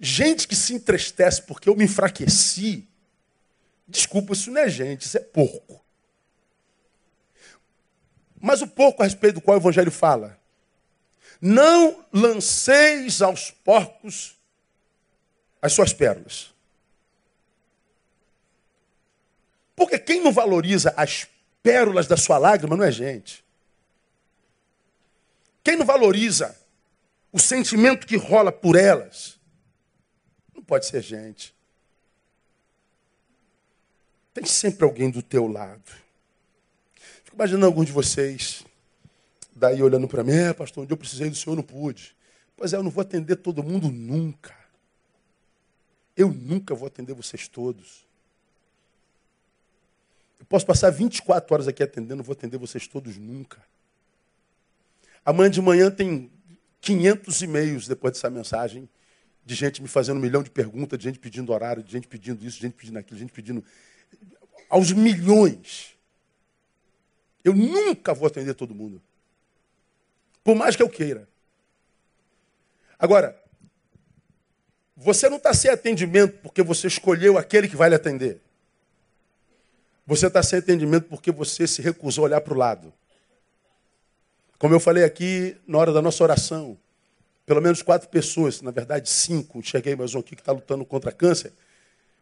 Gente 0.00 0.48
que 0.48 0.56
se 0.56 0.74
entristece 0.74 1.42
porque 1.42 1.68
eu 1.68 1.76
me 1.76 1.84
enfraqueci, 1.84 2.86
desculpa, 3.86 4.32
isso 4.32 4.50
não 4.50 4.60
é 4.60 4.68
gente, 4.68 5.02
isso 5.02 5.16
é 5.16 5.20
porco. 5.20 5.84
Mas 8.40 8.60
o 8.60 8.66
porco 8.66 9.02
a 9.02 9.06
respeito 9.06 9.36
do 9.36 9.40
qual 9.40 9.56
o 9.56 9.60
Evangelho 9.60 9.90
fala. 9.90 10.38
Não 11.40 12.04
lanceis 12.12 13.22
aos 13.22 13.50
porcos 13.50 14.36
as 15.62 15.72
suas 15.72 15.92
pérolas. 15.92 16.52
Porque 19.74 19.98
quem 19.98 20.22
não 20.22 20.32
valoriza 20.32 20.92
as 20.96 21.26
pérolas 21.62 22.06
da 22.06 22.16
sua 22.16 22.38
lágrima 22.38 22.76
não 22.76 22.84
é 22.84 22.92
gente. 22.92 23.44
Quem 25.62 25.76
não 25.76 25.86
valoriza 25.86 26.54
o 27.32 27.38
sentimento 27.38 28.06
que 28.06 28.16
rola 28.16 28.52
por 28.52 28.76
elas 28.76 29.33
pode 30.64 30.86
ser 30.86 31.02
gente. 31.02 31.54
Tem 34.32 34.44
sempre 34.44 34.84
alguém 34.84 35.10
do 35.10 35.22
teu 35.22 35.46
lado. 35.46 35.92
Fico 37.22 37.36
imaginando 37.36 37.66
alguns 37.66 37.86
de 37.86 37.92
vocês, 37.92 38.64
daí 39.54 39.82
olhando 39.82 40.08
para 40.08 40.24
mim, 40.24 40.32
é, 40.32 40.52
pastor, 40.52 40.82
onde 40.82 40.92
eu 40.92 40.96
precisei 40.96 41.30
do 41.30 41.36
senhor, 41.36 41.54
não 41.54 41.62
pude. 41.62 42.16
Pois 42.56 42.72
é, 42.72 42.76
eu 42.76 42.82
não 42.82 42.90
vou 42.90 43.02
atender 43.02 43.36
todo 43.36 43.62
mundo 43.62 43.88
nunca. 43.88 44.54
Eu 46.16 46.32
nunca 46.32 46.74
vou 46.74 46.86
atender 46.86 47.14
vocês 47.14 47.48
todos. 47.48 48.04
Eu 50.38 50.46
posso 50.46 50.66
passar 50.66 50.90
24 50.90 51.54
horas 51.54 51.68
aqui 51.68 51.82
atendendo, 51.82 52.16
não 52.16 52.24
vou 52.24 52.34
atender 52.34 52.58
vocês 52.58 52.86
todos 52.86 53.16
nunca. 53.16 53.62
Amanhã 55.24 55.50
de 55.50 55.62
manhã 55.62 55.90
tem 55.90 56.30
500 56.80 57.42
e-mails 57.42 57.88
depois 57.88 58.12
dessa 58.14 58.28
mensagem 58.28 58.88
de 59.44 59.54
gente 59.54 59.82
me 59.82 59.88
fazendo 59.88 60.16
um 60.16 60.20
milhão 60.20 60.42
de 60.42 60.50
perguntas, 60.50 60.98
de 60.98 61.04
gente 61.04 61.18
pedindo 61.18 61.52
horário, 61.52 61.82
de 61.82 61.92
gente 61.92 62.08
pedindo 62.08 62.44
isso, 62.44 62.56
de 62.56 62.62
gente 62.62 62.74
pedindo 62.74 62.98
aquilo, 62.98 63.16
de 63.16 63.22
gente 63.22 63.32
pedindo. 63.32 63.64
aos 64.68 64.90
milhões. 64.92 65.94
Eu 67.44 67.54
nunca 67.54 68.14
vou 68.14 68.26
atender 68.26 68.54
todo 68.54 68.74
mundo. 68.74 69.02
Por 70.42 70.54
mais 70.54 70.74
que 70.74 70.82
eu 70.82 70.88
queira. 70.88 71.28
Agora, 72.98 73.38
você 74.96 75.28
não 75.28 75.36
está 75.36 75.52
sem 75.52 75.70
atendimento 75.70 76.38
porque 76.40 76.62
você 76.62 76.86
escolheu 76.86 77.36
aquele 77.36 77.68
que 77.68 77.76
vai 77.76 77.90
lhe 77.90 77.94
atender. 77.94 78.40
Você 80.06 80.26
está 80.26 80.42
sem 80.42 80.58
atendimento 80.58 81.08
porque 81.08 81.30
você 81.30 81.66
se 81.66 81.82
recusou 81.82 82.24
a 82.24 82.28
olhar 82.28 82.40
para 82.40 82.54
o 82.54 82.56
lado. 82.56 82.92
Como 84.58 84.74
eu 84.74 84.80
falei 84.80 85.04
aqui 85.04 85.56
na 85.66 85.78
hora 85.78 85.92
da 85.92 86.00
nossa 86.00 86.22
oração, 86.22 86.78
pelo 87.46 87.60
menos 87.60 87.82
quatro 87.82 88.08
pessoas, 88.08 88.62
na 88.62 88.70
verdade 88.70 89.08
cinco, 89.08 89.62
cheguei 89.62 89.94
mais 89.94 90.14
um 90.14 90.20
aqui 90.20 90.34
que 90.34 90.42
está 90.42 90.52
lutando 90.52 90.84
contra 90.84 91.12
câncer. 91.12 91.52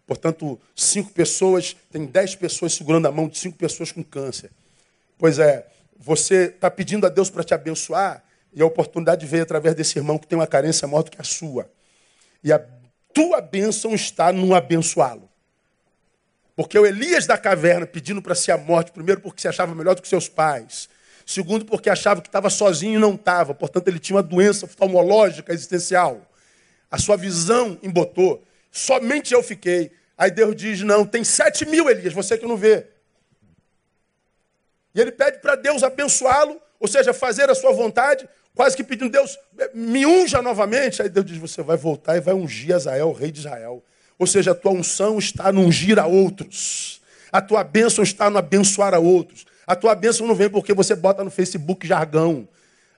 Portanto, 0.07 0.61
cinco 0.75 1.13
pessoas, 1.13 1.77
tem 1.91 2.05
dez 2.07 2.35
pessoas 2.35 2.73
segurando 2.75 3.07
a 3.07 3.13
mão 3.13 3.29
de 3.29 3.39
cinco 3.39 3.57
pessoas 3.57 3.93
com 3.93 4.03
câncer. 4.03 4.51
Pois 5.17 5.39
é, 5.39 5.67
você 5.97 6.47
está 6.47 6.71
pedindo 6.71 7.07
a 7.07 7.09
Deus 7.09 7.31
para 7.31 7.45
te 7.45 7.55
abençoar 7.55 8.23
e 8.53 8.61
a 8.61 8.67
oportunidade 8.67 9.25
veio 9.25 9.45
através 9.45 9.75
desse 9.75 9.99
irmão 9.99 10.19
que 10.19 10.27
tem 10.27 10.37
uma 10.37 10.47
carência 10.47 10.87
maior 10.89 11.03
do 11.03 11.11
que 11.11 11.21
a 11.21 11.25
sua. 11.25 11.71
E 12.43 12.53
a 12.53 12.61
tua 13.15 13.41
bênção 13.41 13.95
está 13.95 14.33
no 14.33 14.55
abençoá-lo. 14.55 15.29
Porque 16.57 16.79
o 16.79 16.85
Elias 16.85 17.27
da 17.27 17.39
caverna 17.39 17.87
pedindo 17.87 18.21
para 18.21 18.35
si 18.35 18.51
a 18.51 18.59
morte, 18.59 18.93
primeiro 18.93 19.21
porque 19.21 19.41
se 19.41 19.49
achava 19.49 19.75
melhor 19.75 19.95
do 19.95 20.03
que 20.03 20.09
seus 20.09 20.29
pais, 20.29 20.89
Segundo, 21.25 21.65
porque 21.65 21.89
achava 21.89 22.21
que 22.21 22.29
estava 22.29 22.51
sozinho 22.51 22.97
e 22.97 22.99
não 22.99 23.15
estava. 23.15 23.55
Portanto, 23.55 23.89
ele 23.89 23.99
tinha 23.99 24.17
uma 24.17 24.23
doença 24.23 24.67
oftalmológica 24.67 25.53
existencial. 25.53 26.21
A 26.91 26.99
sua 26.99 27.17
visão 27.17 27.79
embotou. 27.83 28.45
Somente 28.71 29.33
eu 29.33 29.43
fiquei. 29.43 29.93
Aí 30.17 30.31
Deus 30.31 30.55
diz: 30.55 30.83
Não, 30.83 31.05
tem 31.05 31.25
sete 31.25 31.65
mil, 31.65 31.89
Elias, 31.89 32.13
você 32.13 32.37
que 32.37 32.47
não 32.47 32.57
vê. 32.57 32.87
E 34.95 35.01
ele 35.01 35.13
pede 35.13 35.39
para 35.39 35.57
Deus 35.57 35.83
abençoá-lo, 35.83 36.61
ou 36.79 36.87
seja, 36.87 37.15
fazer 37.15 37.49
a 37.49 37.55
sua 37.55 37.73
vontade, 37.73 38.29
quase 38.55 38.77
que 38.77 38.85
pedindo, 38.85 39.11
Deus, 39.11 39.39
me 39.73 40.05
unja 40.05 40.43
novamente. 40.43 41.03
Aí 41.03 41.09
Deus 41.09 41.27
diz: 41.27 41.39
Você 41.39 41.63
vai 41.63 41.77
voltar 41.77 42.17
e 42.17 42.21
vai 42.21 42.35
ungir 42.35 42.75
Azael, 42.75 43.13
rei 43.13 43.31
de 43.31 43.41
Israel. 43.41 43.83
Ou 44.19 44.27
seja, 44.27 44.53
a 44.53 44.55
tua 44.55 44.73
unção 44.73 45.19
está 45.19 45.51
no 45.51 45.63
ungir 45.63 45.99
a 45.99 46.07
outros. 46.07 47.01
A 47.33 47.41
tua 47.41 47.65
bênção 47.65 48.05
está 48.05 48.29
no 48.29 48.39
abençoar 48.39 48.95
a 48.95 48.99
outros. 48.99 49.47
A 49.73 49.75
tua 49.75 49.95
bênção 49.95 50.27
não 50.27 50.35
vem 50.35 50.51
porque 50.51 50.75
você 50.75 50.95
bota 50.95 51.25
no 51.25 51.31
Facebook 51.31 51.87
jargão. 51.87 52.47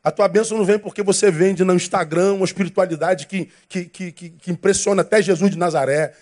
A 0.02 0.10
tua 0.10 0.26
bênção 0.26 0.58
não 0.58 0.64
vem 0.64 0.76
porque 0.76 1.04
você 1.04 1.30
vende 1.30 1.62
no 1.62 1.72
Instagram 1.72 2.34
uma 2.34 2.44
espiritualidade 2.44 3.28
que, 3.28 3.48
que, 3.68 3.84
que, 3.84 4.10
que, 4.10 4.50
impressiona 4.50 5.02
até 5.02 5.22
Jesus 5.22 5.52
de 5.52 5.56
Nazaré. 5.56 6.14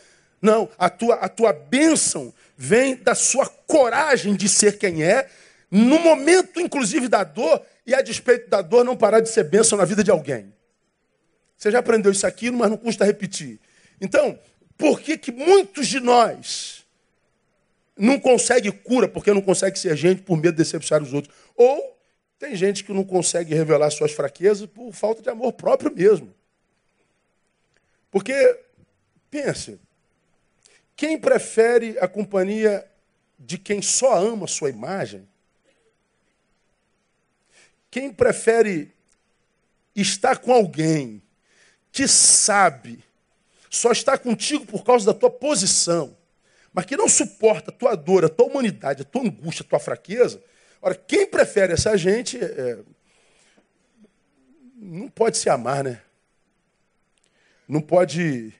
Não, 0.42 0.68
a 0.78 0.90
tua, 0.90 1.14
a 1.14 1.28
tua 1.30 1.54
bênção 1.54 2.34
vem 2.54 2.96
da 2.96 3.14
sua 3.14 3.46
coragem 3.66 4.36
de 4.36 4.46
ser 4.46 4.76
quem 4.76 5.02
é, 5.02 5.26
no 5.70 5.98
momento, 5.98 6.60
inclusive, 6.60 7.08
da 7.08 7.24
dor, 7.24 7.62
e 7.86 7.94
a 7.94 8.02
despeito 8.02 8.50
da 8.50 8.60
dor, 8.60 8.84
não 8.84 8.94
parar 8.94 9.20
de 9.20 9.30
ser 9.30 9.44
bênção 9.44 9.78
na 9.78 9.86
vida 9.86 10.04
de 10.04 10.10
alguém. 10.10 10.52
Você 11.56 11.70
já 11.70 11.78
aprendeu 11.78 12.12
isso 12.12 12.26
aqui, 12.26 12.50
mas 12.50 12.68
não 12.68 12.76
custa 12.76 13.06
repetir. 13.06 13.58
Então, 13.98 14.38
por 14.76 15.00
que, 15.00 15.16
que 15.16 15.32
muitos 15.32 15.88
de 15.88 15.98
nós 15.98 16.81
não 17.96 18.18
consegue 18.18 18.70
cura 18.72 19.08
porque 19.08 19.32
não 19.32 19.42
consegue 19.42 19.78
ser 19.78 19.96
gente 19.96 20.22
por 20.22 20.36
medo 20.36 20.52
de 20.52 20.62
decepcionar 20.62 21.02
os 21.02 21.12
outros. 21.12 21.34
Ou 21.56 21.98
tem 22.38 22.56
gente 22.56 22.82
que 22.82 22.92
não 22.92 23.04
consegue 23.04 23.54
revelar 23.54 23.90
suas 23.90 24.12
fraquezas 24.12 24.66
por 24.66 24.92
falta 24.92 25.22
de 25.22 25.28
amor 25.28 25.52
próprio 25.52 25.94
mesmo. 25.94 26.34
Porque, 28.10 28.60
pense, 29.30 29.78
quem 30.96 31.18
prefere 31.18 31.98
a 31.98 32.08
companhia 32.08 32.86
de 33.38 33.58
quem 33.58 33.80
só 33.80 34.14
ama 34.16 34.46
sua 34.46 34.70
imagem? 34.70 35.26
Quem 37.90 38.12
prefere 38.12 38.92
estar 39.94 40.38
com 40.38 40.52
alguém 40.52 41.22
que 41.90 42.08
sabe 42.08 43.04
só 43.70 43.92
está 43.92 44.16
contigo 44.16 44.66
por 44.66 44.82
causa 44.84 45.06
da 45.06 45.18
tua 45.18 45.30
posição? 45.30 46.16
Mas 46.72 46.86
que 46.86 46.96
não 46.96 47.08
suporta 47.08 47.70
a 47.70 47.74
tua 47.74 47.94
dor, 47.94 48.24
a 48.24 48.28
tua 48.28 48.46
humanidade, 48.46 49.02
a 49.02 49.04
tua 49.04 49.22
angústia, 49.22 49.62
a 49.64 49.68
tua 49.68 49.78
fraqueza, 49.78 50.42
ora, 50.80 50.94
quem 50.94 51.26
prefere 51.26 51.72
essa 51.72 51.96
gente 51.96 52.38
é, 52.42 52.78
não 54.76 55.08
pode 55.08 55.36
se 55.38 55.48
amar, 55.50 55.84
né? 55.84 56.00
Não 57.68 57.80
pode 57.80 58.52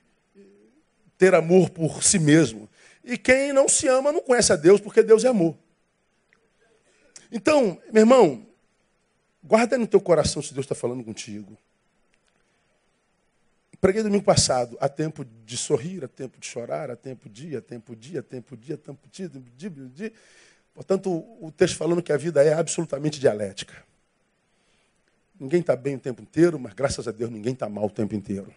ter 1.17 1.35
amor 1.35 1.69
por 1.69 2.03
si 2.03 2.19
mesmo. 2.19 2.69
E 3.03 3.17
quem 3.17 3.51
não 3.51 3.67
se 3.67 3.87
ama 3.87 4.11
não 4.11 4.21
conhece 4.21 4.53
a 4.53 4.55
Deus, 4.55 4.79
porque 4.79 5.03
Deus 5.03 5.25
é 5.25 5.27
amor. 5.27 5.57
Então, 7.31 7.81
meu 7.91 8.01
irmão, 8.01 8.45
guarda 9.43 9.77
no 9.77 9.87
teu 9.87 9.99
coração 9.99 10.41
se 10.41 10.53
Deus 10.53 10.65
está 10.65 10.75
falando 10.75 11.03
contigo. 11.03 11.57
Preguei 13.83 14.01
domingo 14.01 14.23
passado. 14.23 14.77
Há 14.79 14.87
tempo 14.87 15.25
de 15.25 15.57
sorrir, 15.57 16.05
há 16.05 16.07
tempo 16.07 16.39
de 16.39 16.47
chorar, 16.47 16.89
há 16.89 16.95
tempo 16.95 17.27
de, 17.27 17.57
há 17.57 17.61
tempo 17.61 17.93
de, 17.93 18.17
há 18.17 18.23
tempo 18.23 18.55
de, 18.55 18.71
há 18.71 18.77
tempo 18.77 19.09
de, 19.11 19.27
tempo 19.27 19.49
de, 19.57 19.69
de. 19.89 20.13
Portanto, 20.73 21.09
o 21.41 21.51
texto 21.51 21.75
falando 21.75 22.01
que 22.01 22.13
a 22.13 22.15
vida 22.15 22.41
é 22.41 22.53
absolutamente 22.53 23.19
dialética. 23.19 23.73
Ninguém 25.37 25.59
está 25.59 25.75
bem 25.75 25.97
o 25.97 25.99
tempo 25.99 26.21
inteiro, 26.21 26.57
mas 26.57 26.73
graças 26.73 27.09
a 27.09 27.11
Deus 27.11 27.29
ninguém 27.29 27.51
está 27.51 27.67
mal 27.67 27.87
o 27.87 27.89
tempo 27.89 28.15
inteiro. 28.15 28.53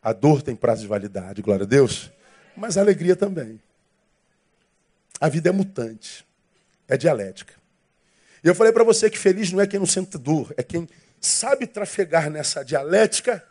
A 0.00 0.12
dor 0.12 0.42
tem 0.42 0.54
prazo 0.54 0.82
de 0.82 0.86
validade, 0.86 1.42
glória 1.42 1.64
a 1.64 1.68
Deus, 1.68 2.08
mas 2.56 2.78
a 2.78 2.82
alegria 2.82 3.16
também. 3.16 3.60
A 5.20 5.28
vida 5.28 5.48
é 5.48 5.52
mutante, 5.52 6.24
é 6.86 6.96
dialética. 6.96 7.54
E 8.44 8.46
eu 8.46 8.54
falei 8.54 8.72
para 8.72 8.84
você 8.84 9.10
que 9.10 9.18
feliz 9.18 9.50
não 9.50 9.60
é 9.60 9.66
quem 9.66 9.80
não 9.80 9.86
sente 9.86 10.16
dor, 10.16 10.54
é 10.56 10.62
quem 10.62 10.88
sabe 11.20 11.66
trafegar 11.66 12.30
nessa 12.30 12.64
dialética 12.64 13.44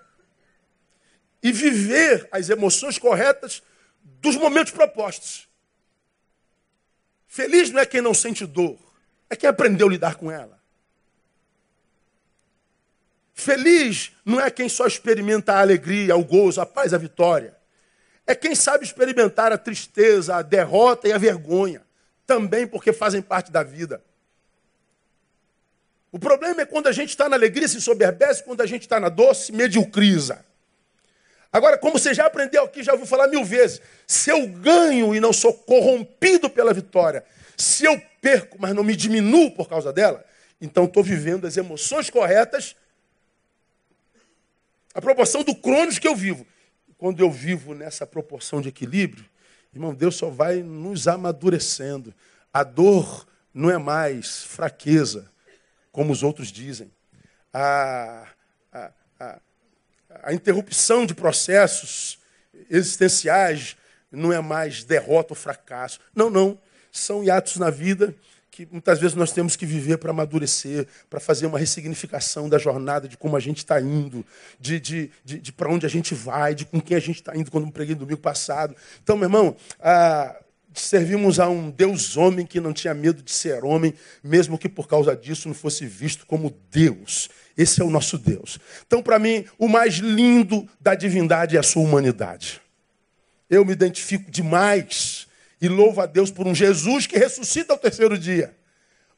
e 1.44 1.52
viver 1.52 2.28
as 2.32 2.50
emoções 2.50 2.98
corretas 2.98 3.62
dos 4.02 4.38
momentos 4.38 4.72
propostos. 4.72 5.50
Feliz 7.28 7.70
não 7.70 7.82
é 7.82 7.86
quem 7.86 8.02
não 8.02 8.14
sente 8.14 8.46
dor, 8.46 8.80
é 9.30 9.36
quem 9.36 9.50
aprendeu 9.50 9.88
a 9.88 9.92
lidar 9.92 10.16
com 10.16 10.32
ela. 10.32 10.58
Feliz 13.34 14.14
não 14.24 14.40
é 14.40 14.50
quem 14.50 14.70
só 14.70 14.88
experimenta 14.88 15.54
a 15.54 15.60
alegria, 15.60 16.16
o 16.16 16.24
gozo, 16.24 16.62
a 16.62 16.66
paz, 16.66 16.94
a 16.94 16.98
vitória. 16.98 17.58
É 18.26 18.34
quem 18.34 18.56
sabe 18.56 18.86
experimentar 18.86 19.52
a 19.52 19.58
tristeza, 19.58 20.36
a 20.36 20.42
derrota 20.42 21.10
e 21.10 21.12
a 21.12 21.18
vergonha, 21.18 21.82
também 22.26 22.66
porque 22.66 22.94
fazem 22.94 23.22
parte 23.22 23.52
da 23.52 23.64
vida. 23.64 24.02
O 26.10 26.20
problema 26.20 26.62
é 26.62 26.66
quando 26.66 26.88
a 26.88 26.92
gente 26.92 27.10
está 27.10 27.28
na 27.28 27.36
alegria, 27.36 27.68
se 27.68 27.82
soberbece, 27.82 28.44
quando 28.44 28.62
a 28.62 28.66
gente 28.66 28.84
está 28.84 29.00
na 29.00 29.10
dor, 29.10 29.36
se 29.36 29.52
mediocriza. 29.52 30.46
Agora, 31.54 31.78
como 31.78 32.00
você 32.00 32.16
já 32.16 32.26
aprendeu 32.26 32.64
aqui, 32.64 32.82
já 32.82 32.94
ouviu 32.94 33.06
falar 33.06 33.28
mil 33.28 33.46
vezes, 33.46 33.80
se 34.08 34.32
eu 34.32 34.48
ganho 34.48 35.14
e 35.14 35.20
não 35.20 35.32
sou 35.32 35.54
corrompido 35.54 36.50
pela 36.50 36.74
vitória, 36.74 37.24
se 37.56 37.86
eu 37.86 38.02
perco, 38.20 38.58
mas 38.60 38.74
não 38.74 38.84
me 38.84 38.96
diminuo 38.96 39.52
por 39.52 39.70
causa 39.70 39.94
dela, 39.94 40.26
então 40.60 40.86
estou 40.86 41.04
vivendo 41.04 41.46
as 41.46 41.56
emoções 41.56 42.10
corretas, 42.10 42.76
a 44.96 45.02
proporção 45.02 45.44
do 45.44 45.54
cronos 45.54 46.00
que 46.00 46.08
eu 46.08 46.16
vivo. 46.16 46.46
Quando 46.98 47.20
eu 47.20 47.30
vivo 47.30 47.76
nessa 47.76 48.08
proporção 48.08 48.60
de 48.60 48.70
equilíbrio, 48.70 49.26
irmão, 49.74 49.94
Deus 49.94 50.16
só 50.16 50.30
vai 50.30 50.64
nos 50.64 51.08
amadurecendo. 51.08 52.14
A 52.52 52.64
dor 52.64 53.28
não 53.54 53.70
é 53.70 53.78
mais 53.78 54.44
fraqueza, 54.44 55.30
como 55.92 56.12
os 56.12 56.24
outros 56.24 56.52
dizem. 56.52 56.92
A, 57.54 58.28
a, 58.72 58.92
a 59.20 59.40
a 60.24 60.34
interrupção 60.34 61.06
de 61.06 61.14
processos 61.14 62.18
existenciais 62.70 63.76
não 64.12 64.32
é 64.32 64.40
mais 64.40 64.84
derrota 64.84 65.34
ou 65.34 65.36
fracasso. 65.36 66.00
Não, 66.16 66.30
não. 66.30 66.58
São 66.92 67.24
hiatos 67.24 67.58
na 67.58 67.70
vida 67.70 68.16
que 68.54 68.68
muitas 68.72 69.00
vezes 69.00 69.16
nós 69.16 69.32
temos 69.32 69.56
que 69.56 69.66
viver 69.66 69.98
para 69.98 70.12
amadurecer, 70.12 70.86
para 71.10 71.20
fazer 71.20 71.48
uma 71.48 71.58
ressignificação 71.58 72.48
da 72.48 72.60
jornada, 72.60 73.08
de 73.08 73.18
como 73.18 73.36
a 73.36 73.40
gente 73.40 73.58
está 73.58 73.82
indo, 73.82 74.24
de, 74.60 74.80
de, 74.80 75.12
de, 75.26 75.40
de 75.40 75.52
para 75.52 75.72
onde 75.72 75.88
a 75.88 75.90
gente 75.90 76.14
vai, 76.14 76.54
de 76.54 76.64
com 76.64 76.80
quem 76.80 76.96
a 76.96 77.00
gente 77.00 77.16
está 77.16 77.36
indo, 77.36 77.50
quando 77.50 77.72
preguei 77.72 77.96
no 77.96 78.02
domingo 78.02 78.22
passado. 78.22 78.76
Então, 79.02 79.18
meu 79.18 79.26
irmão, 79.26 79.58
ah, 79.80 80.36
servimos 80.82 81.40
a 81.40 81.50
um 81.50 81.70
Deus 81.70 82.18
homem 82.18 82.46
que 82.46 82.60
não 82.60 82.74
tinha 82.74 82.94
medo 82.94 83.22
de 83.22 83.32
ser 83.32 83.64
homem, 83.64 83.94
mesmo 84.24 84.58
que 84.58 84.70
por 84.70 84.88
causa 84.88 85.16
disso 85.16 85.48
não 85.48 85.56
fosse 85.56 85.86
visto 85.86 86.26
como 86.26 86.56
Deus. 86.72 87.30
Esse 87.58 87.82
é 87.82 87.84
o 87.84 87.90
nosso 87.90 88.18
Deus. 88.18 88.60
Então, 88.86 89.02
para 89.02 89.20
mim, 89.20 89.46
o 89.58 89.68
mais 89.68 89.96
lindo 89.96 90.68
da 90.80 90.96
divindade 90.96 91.56
é 91.56 91.60
a 91.60 91.64
sua 91.64 91.84
humanidade. 91.84 92.62
Eu 93.50 93.64
me 93.64 93.74
identifico 93.74 94.32
demais 94.32 95.28
e 95.62 95.68
louvo 95.68 96.02
a 96.02 96.06
Deus 96.06 96.32
por 96.32 96.48
um 96.48 96.56
Jesus 96.56 97.06
que 97.06 97.18
ressuscita 97.18 97.72
ao 97.72 97.80
terceiro 97.80 98.18
dia. 98.18 98.56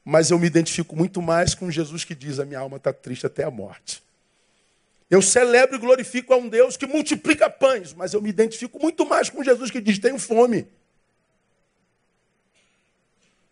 Mas 0.04 0.30
eu 0.30 0.38
me 0.38 0.46
identifico 0.46 0.94
muito 0.94 1.20
mais 1.20 1.54
com 1.54 1.70
Jesus 1.70 2.04
que 2.04 2.14
diz: 2.14 2.38
a 2.38 2.44
minha 2.44 2.60
alma 2.60 2.76
está 2.76 2.92
triste 2.92 3.26
até 3.26 3.42
a 3.42 3.50
morte. 3.50 4.02
Eu 5.10 5.22
celebro 5.22 5.76
e 5.76 5.78
glorifico 5.78 6.32
a 6.32 6.36
um 6.36 6.48
Deus 6.48 6.76
que 6.76 6.86
multiplica 6.86 7.48
pães, 7.48 7.92
mas 7.92 8.12
eu 8.12 8.20
me 8.20 8.28
identifico 8.28 8.78
muito 8.78 9.06
mais 9.06 9.30
com 9.30 9.42
Jesus 9.42 9.70
que 9.70 9.80
diz: 9.80 9.98
tenho 9.98 10.18
fome. 10.18 10.68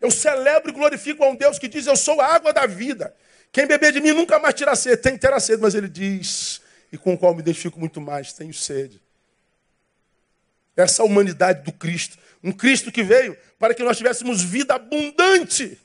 Eu 0.05 0.11
celebro 0.11 0.69
e 0.69 0.71
glorifico 0.71 1.23
a 1.23 1.29
um 1.29 1.35
Deus 1.35 1.57
que 1.57 1.67
diz: 1.67 1.87
eu 1.87 1.97
sou 1.97 2.21
a 2.21 2.27
água 2.27 2.53
da 2.53 2.67
vida. 2.67 3.15
Quem 3.51 3.65
beber 3.65 3.91
de 3.91 3.99
mim 3.99 4.11
nunca 4.11 4.37
mais 4.37 4.53
terá 4.53 4.75
sede. 4.75 4.97
Tem 4.97 5.13
que 5.13 5.19
ter 5.19 5.33
a 5.33 5.39
sede, 5.39 5.59
mas 5.59 5.73
ele 5.73 5.89
diz, 5.89 6.61
e 6.91 6.97
com 6.97 7.15
o 7.15 7.17
qual 7.17 7.33
me 7.33 7.39
identifico 7.39 7.79
muito 7.79 7.99
mais, 7.99 8.31
tenho 8.31 8.53
sede. 8.53 9.01
Essa 10.77 11.03
humanidade 11.03 11.63
do 11.63 11.71
Cristo. 11.71 12.19
Um 12.43 12.51
Cristo 12.51 12.91
que 12.91 13.01
veio 13.01 13.35
para 13.57 13.73
que 13.73 13.81
nós 13.81 13.97
tivéssemos 13.97 14.43
vida 14.43 14.75
abundante. 14.75 15.79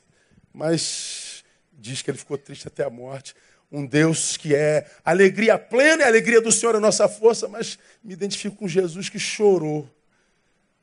Mas 0.53 1.43
diz 1.73 2.03
que 2.03 2.11
ele 2.11 2.19
ficou 2.19 2.37
triste 2.37 2.67
até 2.67 2.83
a 2.83 2.91
morte. 2.91 3.33
Um 3.71 3.87
Deus 3.87 4.37
que 4.37 4.53
é 4.53 4.85
alegria 5.03 5.57
plena 5.57 6.03
e 6.03 6.05
a 6.05 6.09
alegria 6.09 6.41
do 6.41 6.51
Senhor 6.51 6.75
é 6.75 6.77
a 6.77 6.81
nossa 6.81 7.07
força, 7.09 7.47
mas 7.47 7.79
me 8.03 8.13
identifico 8.13 8.55
com 8.55 8.67
Jesus 8.67 9.09
que 9.09 9.17
chorou 9.17 9.89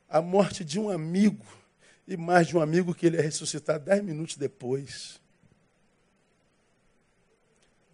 a 0.09 0.21
morte 0.21 0.65
de 0.65 0.77
um 0.77 0.89
amigo 0.89 1.58
e 2.09 2.17
mais 2.17 2.47
de 2.47 2.57
um 2.57 2.61
amigo 2.61 2.95
que 2.95 3.05
ele 3.05 3.17
ia 3.17 3.21
ressuscitar 3.21 3.79
dez 3.79 4.03
minutos 4.03 4.35
depois. 4.35 5.21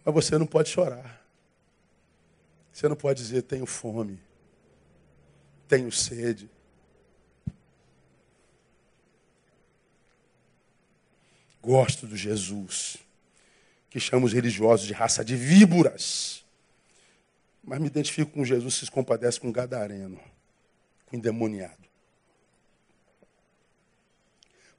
Mas 0.05 0.15
você 0.15 0.37
não 0.37 0.47
pode 0.47 0.69
chorar. 0.69 1.21
Você 2.71 2.87
não 2.87 2.95
pode 2.95 3.21
dizer, 3.21 3.41
tenho 3.41 3.65
fome, 3.65 4.17
tenho 5.67 5.91
sede. 5.91 6.49
Gosto 11.61 12.07
do 12.07 12.15
Jesus, 12.15 12.97
que 13.89 13.99
chama 13.99 14.25
os 14.25 14.33
religiosos 14.33 14.87
de 14.87 14.93
raça 14.93 15.25
de 15.25 15.35
víboras. 15.35 16.45
Mas 17.61 17.79
me 17.79 17.87
identifico 17.87 18.31
com 18.31 18.45
Jesus 18.45 18.75
se 18.75 18.89
compadece 18.89 19.41
com 19.41 19.51
gadareno, 19.51 20.19
com 21.05 21.17
um 21.17 21.19
endemoniado. 21.19 21.94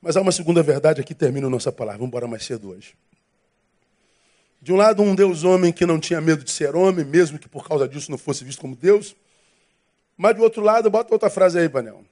Mas 0.00 0.16
há 0.16 0.20
uma 0.20 0.32
segunda 0.32 0.62
verdade 0.62 1.00
aqui, 1.00 1.14
termina 1.14 1.46
a 1.46 1.50
nossa 1.50 1.72
palavra. 1.72 1.98
Vamos 1.98 2.08
embora 2.08 2.26
mais 2.26 2.44
cedo 2.44 2.70
hoje. 2.70 2.94
De 4.60 4.72
um 4.72 4.76
lado, 4.76 5.02
um 5.02 5.14
Deus 5.14 5.44
homem 5.44 5.72
que 5.72 5.86
não 5.86 6.00
tinha 6.00 6.20
medo 6.20 6.42
de 6.42 6.50
ser 6.50 6.74
homem, 6.74 7.04
mesmo 7.04 7.38
que 7.38 7.48
por 7.48 7.66
causa 7.66 7.86
disso 7.86 8.10
não 8.10 8.18
fosse 8.18 8.44
visto 8.44 8.60
como 8.60 8.74
Deus. 8.74 9.14
Mas 10.16 10.34
do 10.34 10.42
outro 10.42 10.62
lado, 10.62 10.90
bota 10.90 11.12
outra 11.12 11.30
frase 11.30 11.58
aí, 11.58 11.68
Panel. 11.68 12.04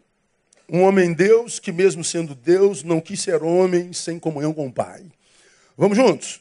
Um 0.68 0.82
homem 0.82 1.12
Deus 1.12 1.58
que, 1.58 1.72
mesmo 1.72 2.04
sendo 2.04 2.34
Deus, 2.34 2.82
não 2.82 3.00
quis 3.00 3.20
ser 3.20 3.42
homem 3.42 3.92
sem 3.92 4.18
comunhão 4.18 4.52
com 4.52 4.66
o 4.66 4.72
Pai. 4.72 5.04
Vamos 5.76 5.96
juntos? 5.96 6.40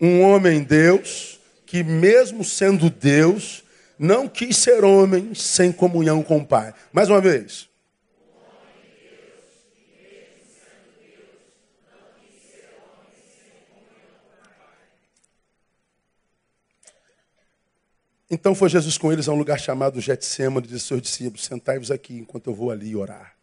Um 0.00 0.22
homem 0.22 0.62
Deus 0.62 1.40
que, 1.66 1.82
mesmo 1.82 2.44
sendo 2.44 2.90
Deus, 2.90 3.62
não 3.98 4.28
quis 4.28 4.56
ser 4.56 4.84
homem 4.84 5.34
sem 5.34 5.72
comunhão 5.72 6.22
com 6.22 6.38
o 6.38 6.46
Pai. 6.46 6.74
Mais 6.92 7.08
uma 7.08 7.20
vez. 7.20 7.69
Então 18.30 18.54
foi 18.54 18.68
Jesus 18.68 18.96
com 18.96 19.12
eles 19.12 19.28
a 19.28 19.32
um 19.32 19.36
lugar 19.36 19.58
chamado 19.58 20.00
Getsemane 20.00 20.64
e 20.64 20.70
disse 20.70 20.86
seus 20.86 21.02
discípulos, 21.02 21.44
sentai-vos 21.44 21.90
aqui 21.90 22.18
enquanto 22.18 22.46
eu 22.48 22.54
vou 22.54 22.70
ali 22.70 22.94
orar. 22.94 23.34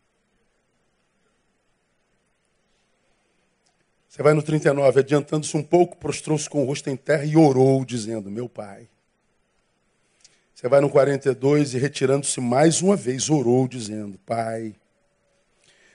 Você 4.08 4.24
vai 4.24 4.34
no 4.34 4.42
39, 4.42 5.02
adiantando-se 5.02 5.56
um 5.58 5.62
pouco, 5.62 5.98
prostrou-se 5.98 6.50
com 6.50 6.64
o 6.64 6.66
rosto 6.66 6.90
em 6.90 6.96
terra 6.96 7.26
e 7.26 7.36
orou, 7.36 7.84
dizendo, 7.84 8.32
meu 8.32 8.48
pai. 8.48 8.88
Você 10.56 10.68
vai 10.68 10.80
no 10.80 10.90
42 10.90 11.76
e 11.76 11.78
retirando-se 11.78 12.40
mais 12.40 12.82
uma 12.82 12.96
vez, 12.96 13.30
orou, 13.30 13.68
dizendo, 13.68 14.18
pai. 14.26 14.74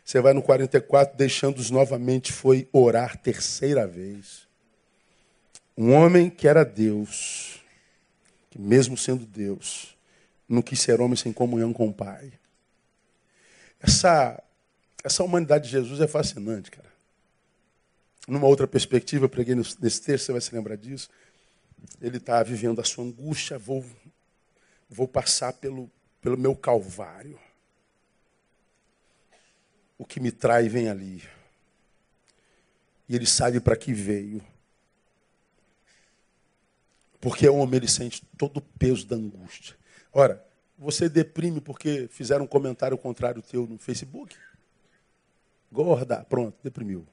Você 0.04 0.20
vai 0.20 0.34
no 0.34 0.42
44, 0.42 1.16
deixando-os 1.16 1.70
novamente, 1.70 2.30
foi 2.30 2.68
orar 2.72 3.16
terceira 3.16 3.88
vez. 3.88 4.46
Um 5.76 5.92
homem 5.92 6.28
que 6.28 6.46
era 6.46 6.64
Deus 6.64 7.61
que 8.52 8.58
mesmo 8.58 8.98
sendo 8.98 9.24
Deus, 9.24 9.96
não 10.46 10.60
quis 10.60 10.78
ser 10.78 11.00
homem 11.00 11.16
sem 11.16 11.32
comunhão 11.32 11.72
com 11.72 11.88
o 11.88 11.92
Pai. 11.92 12.30
Essa, 13.80 14.42
essa 15.02 15.24
humanidade 15.24 15.64
de 15.64 15.70
Jesus 15.70 16.02
é 16.02 16.06
fascinante, 16.06 16.70
cara. 16.70 16.92
Numa 18.28 18.46
outra 18.46 18.68
perspectiva, 18.68 19.24
eu 19.24 19.28
preguei 19.30 19.54
nesse 19.54 20.02
texto, 20.02 20.26
você 20.26 20.32
vai 20.32 20.40
se 20.42 20.54
lembrar 20.54 20.76
disso. 20.76 21.08
Ele 21.98 22.18
está 22.18 22.42
vivendo 22.42 22.78
a 22.78 22.84
sua 22.84 23.04
angústia, 23.04 23.58
vou, 23.58 23.82
vou 24.86 25.08
passar 25.08 25.54
pelo, 25.54 25.90
pelo 26.20 26.36
meu 26.36 26.54
calvário. 26.54 27.38
O 29.96 30.04
que 30.04 30.20
me 30.20 30.30
trai 30.30 30.68
vem 30.68 30.90
ali. 30.90 31.22
E 33.08 33.16
ele 33.16 33.26
sabe 33.26 33.60
para 33.60 33.76
que 33.76 33.94
veio. 33.94 34.44
Porque 37.22 37.48
o 37.48 37.54
homem 37.58 37.76
ele 37.76 37.86
sente 37.86 38.20
todo 38.36 38.56
o 38.56 38.60
peso 38.60 39.06
da 39.06 39.14
angústia. 39.14 39.76
Ora, 40.12 40.44
você 40.76 41.08
deprime 41.08 41.60
porque 41.60 42.08
fizeram 42.10 42.44
um 42.44 42.48
comentário 42.48 42.98
contrário 42.98 43.40
teu 43.40 43.64
no 43.64 43.78
Facebook? 43.78 44.36
Gorda, 45.70 46.24
pronto, 46.24 46.58
deprimiu. 46.64 47.06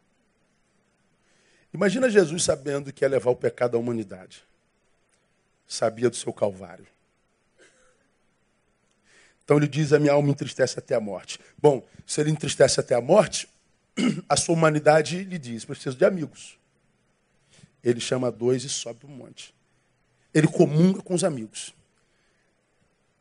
Imagina 1.72 2.10
Jesus 2.10 2.44
sabendo 2.44 2.92
que 2.92 3.06
ia 3.06 3.08
levar 3.08 3.30
o 3.30 3.36
pecado 3.36 3.78
à 3.78 3.80
humanidade. 3.80 4.44
Sabia 5.68 6.10
do 6.10 6.16
seu 6.16 6.34
calvário. 6.34 6.88
Então 9.46 9.58
ele 9.58 9.68
diz: 9.68 9.94
A 9.94 10.00
minha 10.00 10.14
alma 10.14 10.32
entristece 10.32 10.80
até 10.80 10.96
a 10.96 11.00
morte. 11.00 11.40
Bom, 11.56 11.88
se 12.04 12.20
ele 12.20 12.32
entristece 12.32 12.80
até 12.80 12.96
a 12.96 13.02
morte, 13.02 13.48
a 14.28 14.36
sua 14.36 14.56
humanidade 14.56 15.24
lhe 15.24 15.38
diz: 15.38 15.66
Preciso 15.66 15.96
de 15.96 16.04
amigos. 16.04 16.58
Ele 17.84 18.00
chama 18.00 18.32
dois 18.32 18.64
e 18.64 18.70
sobe 18.70 19.02
para 19.02 19.08
o 19.08 19.12
monte. 19.12 19.59
Ele 20.34 20.48
comunga 20.48 21.02
com 21.02 21.14
os 21.14 21.24
amigos. 21.24 21.74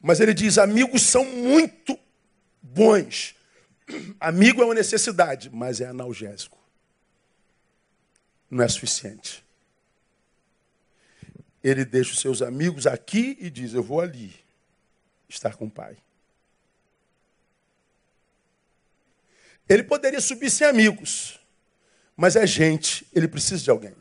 Mas 0.01 0.21
ele 0.21 0.35
diz: 0.35 0.59
amigos 0.59 1.03
são 1.03 1.25
muito 1.25 1.99
bons. 2.63 3.35
Amigo 4.21 4.63
é 4.63 4.65
uma 4.65 4.75
necessidade, 4.75 5.51
mas 5.51 5.81
é 5.81 5.87
analgésico. 5.87 6.59
Não 8.51 8.63
é 8.63 8.69
suficiente. 8.69 9.45
Ele 11.63 11.85
deixa 11.85 12.13
os 12.13 12.21
seus 12.21 12.43
amigos 12.43 12.87
aqui 12.87 13.37
e 13.41 13.51
diz: 13.51 13.75
Eu 13.75 13.83
vou 13.83 14.01
ali 14.01 14.35
estar 15.29 15.57
com 15.57 15.67
o 15.67 15.71
Pai. 15.71 15.97
Ele 19.69 19.83
poderia 19.83 20.21
subir 20.21 20.51
sem 20.51 20.67
amigos, 20.67 21.39
mas 22.17 22.37
é 22.37 22.47
gente, 22.47 23.07
ele 23.15 23.29
precisa 23.29 23.63
de 23.63 23.71
alguém. 23.71 23.95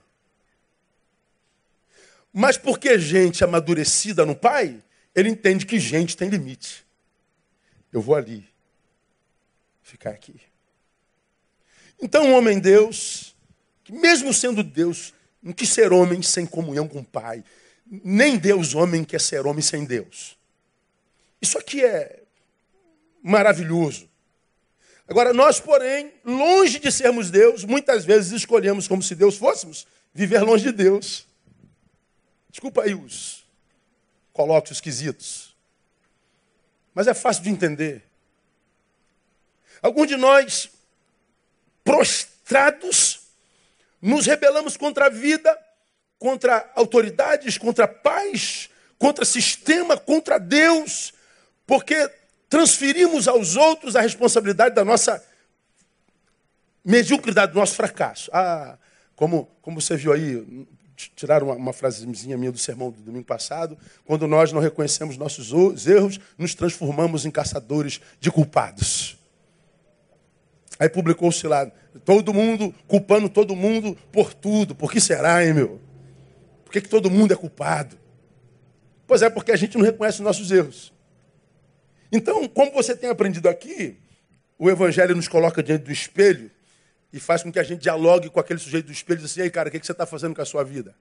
Mas 2.40 2.56
porque 2.56 3.00
gente 3.00 3.44
amadurecida 3.44 4.24
no 4.24 4.36
Pai, 4.36 4.84
ele 5.16 5.28
entende 5.28 5.66
que 5.66 5.80
gente 5.80 6.16
tem 6.16 6.30
limite. 6.30 6.86
Eu 7.92 8.00
vou 8.00 8.14
ali, 8.14 8.48
ficar 9.82 10.12
aqui. 10.12 10.40
Então, 12.00 12.28
um 12.28 12.36
homem 12.36 12.60
Deus, 12.60 13.36
que 13.84 13.92
mesmo 13.92 14.32
sendo 14.36 14.62
Deus, 14.62 15.16
não 15.42 15.52
quis 15.52 15.68
ser 15.68 15.92
homem 15.92 16.22
sem 16.22 16.46
comunhão 16.46 16.88
com 16.88 17.00
o 17.00 17.04
Pai. 17.04 17.44
Nem 17.88 18.38
Deus, 18.38 18.76
homem, 18.76 19.04
quer 19.04 19.20
ser 19.20 19.48
homem 19.48 19.64
sem 19.64 19.84
Deus. 19.84 20.38
Isso 21.42 21.58
aqui 21.58 21.84
é 21.84 22.22
maravilhoso. 23.24 24.08
Agora, 25.08 25.34
nós, 25.34 25.60
porém, 25.60 26.14
longe 26.24 26.78
de 26.78 26.92
sermos 26.92 27.32
Deus, 27.32 27.64
muitas 27.64 28.06
vezes 28.06 28.32
escolhemos, 28.32 28.88
como 28.88 29.02
se 29.02 29.16
Deus 29.16 29.38
fôssemos, 29.38 29.88
viver 30.14 30.44
longe 30.44 30.66
de 30.66 30.72
Deus. 30.72 31.27
Desculpa 32.58 32.82
aí 32.82 32.96
os 32.96 33.46
colóquios 34.34 34.80
esquisitos. 34.80 35.56
Mas 36.92 37.06
é 37.06 37.14
fácil 37.14 37.44
de 37.44 37.52
entender. 37.52 38.04
Alguns 39.80 40.08
de 40.08 40.16
nós, 40.16 40.68
prostrados, 41.84 43.28
nos 44.02 44.26
rebelamos 44.26 44.76
contra 44.76 45.06
a 45.06 45.10
vida, 45.10 45.56
contra 46.18 46.68
autoridades, 46.74 47.60
contra 47.60 47.88
paz, 47.88 48.72
contra 48.98 49.24
sistema, 49.24 49.96
contra 49.96 50.40
Deus, 50.40 51.14
porque 51.68 52.12
transferimos 52.50 53.28
aos 53.28 53.56
outros 53.56 53.96
a 53.96 54.02
responsabilidade 54.02 54.74
da 54.74 54.84
nossa 54.84 55.24
mediocridade, 56.84 57.52
do 57.52 57.60
nosso 57.60 57.76
fracasso. 57.76 58.32
Ah, 58.34 58.80
como, 59.16 59.46
como 59.62 59.80
você 59.80 59.96
viu 59.96 60.12
aí, 60.12 60.68
tiraram 60.98 61.48
uma, 61.48 61.56
uma 61.56 61.74
frasezinha 61.74 62.38
minha 62.38 62.52
do 62.52 62.58
sermão 62.58 62.90
do 62.90 63.02
domingo 63.02 63.26
passado. 63.26 63.78
Quando 64.04 64.28
nós 64.28 64.52
não 64.52 64.60
reconhecemos 64.60 65.16
nossos 65.16 65.88
erros, 65.88 66.20
nos 66.38 66.56
transformamos 66.56 67.26
em 67.26 67.32
caçadores 67.32 68.02
de 68.20 68.32
culpados. 68.32 69.18
Aí 70.80 70.90
publicou-se 70.90 71.48
lá, 71.48 71.66
todo 72.06 72.34
mundo 72.34 72.74
culpando 72.88 73.30
todo 73.30 73.56
mundo 73.56 73.98
por 74.12 74.34
tudo. 74.34 74.76
Por 74.76 74.92
que 74.92 75.00
será, 75.00 75.46
hein, 75.46 75.54
meu? 75.54 75.80
Por 76.66 76.72
que, 76.72 76.82
que 76.82 76.90
todo 76.90 77.10
mundo 77.10 77.32
é 77.32 77.36
culpado? 77.36 77.98
Pois 79.08 79.22
é, 79.22 79.30
porque 79.30 79.52
a 79.52 79.56
gente 79.56 79.78
não 79.78 79.86
reconhece 79.86 80.18
os 80.18 80.26
nossos 80.26 80.52
erros. 80.52 80.94
Então, 82.12 82.48
como 82.48 82.72
você 82.72 82.96
tem 82.96 83.10
aprendido 83.10 83.48
aqui, 83.48 83.98
o 84.60 84.70
Evangelho 84.70 85.16
nos 85.16 85.28
coloca 85.28 85.64
diante 85.64 85.86
do 85.86 85.92
espelho 85.92 86.52
e 87.12 87.20
faz 87.20 87.42
com 87.44 87.52
que 87.52 87.60
a 87.60 87.64
gente 87.64 87.82
dialogue 87.82 88.30
com 88.30 88.40
aquele 88.40 88.60
sujeito 88.60 88.88
do 88.88 88.92
espelho 88.92 89.20
e 89.20 89.24
diz 89.24 89.32
assim, 89.32 89.42
ei 89.42 89.50
cara, 89.50 89.70
o 89.70 89.72
que 89.72 89.80
você 89.80 89.92
está 89.92 90.06
fazendo 90.06 90.36
com 90.36 90.42
a 90.42 90.46
sua 90.46 90.64
vida? 90.64 90.96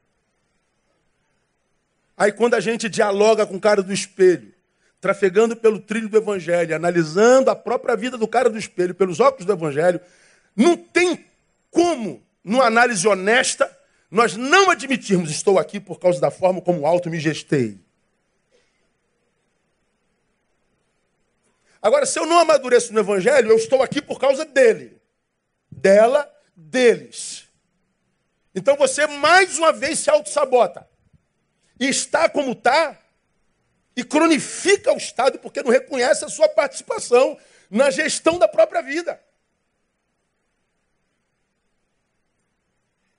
Aí 2.16 2.32
quando 2.32 2.54
a 2.54 2.60
gente 2.60 2.88
dialoga 2.88 3.46
com 3.46 3.56
o 3.56 3.60
cara 3.60 3.82
do 3.82 3.92
espelho, 3.92 4.54
trafegando 5.00 5.56
pelo 5.56 5.78
trilho 5.78 6.08
do 6.08 6.16
evangelho, 6.16 6.74
analisando 6.74 7.50
a 7.50 7.56
própria 7.56 7.96
vida 7.96 8.16
do 8.16 8.26
cara 8.26 8.48
do 8.48 8.58
espelho 8.58 8.94
pelos 8.94 9.20
óculos 9.20 9.44
do 9.44 9.52
evangelho, 9.52 10.00
não 10.54 10.76
tem 10.76 11.26
como, 11.70 12.22
numa 12.42 12.64
análise 12.64 13.06
honesta, 13.06 13.70
nós 14.10 14.36
não 14.36 14.70
admitirmos 14.70 15.30
estou 15.30 15.58
aqui 15.58 15.78
por 15.78 15.98
causa 15.98 16.20
da 16.20 16.30
forma 16.30 16.62
como 16.62 16.86
alto 16.86 17.10
me 17.10 17.20
gestei. 17.20 17.78
Agora, 21.82 22.06
se 22.06 22.18
eu 22.18 22.24
não 22.24 22.38
amadureço 22.38 22.92
no 22.92 23.00
evangelho, 23.00 23.50
eu 23.50 23.56
estou 23.56 23.82
aqui 23.82 24.00
por 24.00 24.18
causa 24.18 24.44
dele 24.44 24.95
dela, 25.76 26.28
deles. 26.56 27.46
Então 28.54 28.76
você 28.76 29.06
mais 29.06 29.58
uma 29.58 29.72
vez 29.72 29.98
se 29.98 30.10
auto-sabota. 30.10 30.88
E 31.78 31.88
está 31.88 32.28
como 32.28 32.52
está, 32.52 32.98
e 33.94 34.02
cronifica 34.02 34.92
o 34.92 34.96
Estado 34.96 35.38
porque 35.38 35.62
não 35.62 35.70
reconhece 35.70 36.24
a 36.24 36.28
sua 36.28 36.48
participação 36.48 37.38
na 37.70 37.90
gestão 37.90 38.38
da 38.38 38.48
própria 38.48 38.80
vida. 38.80 39.20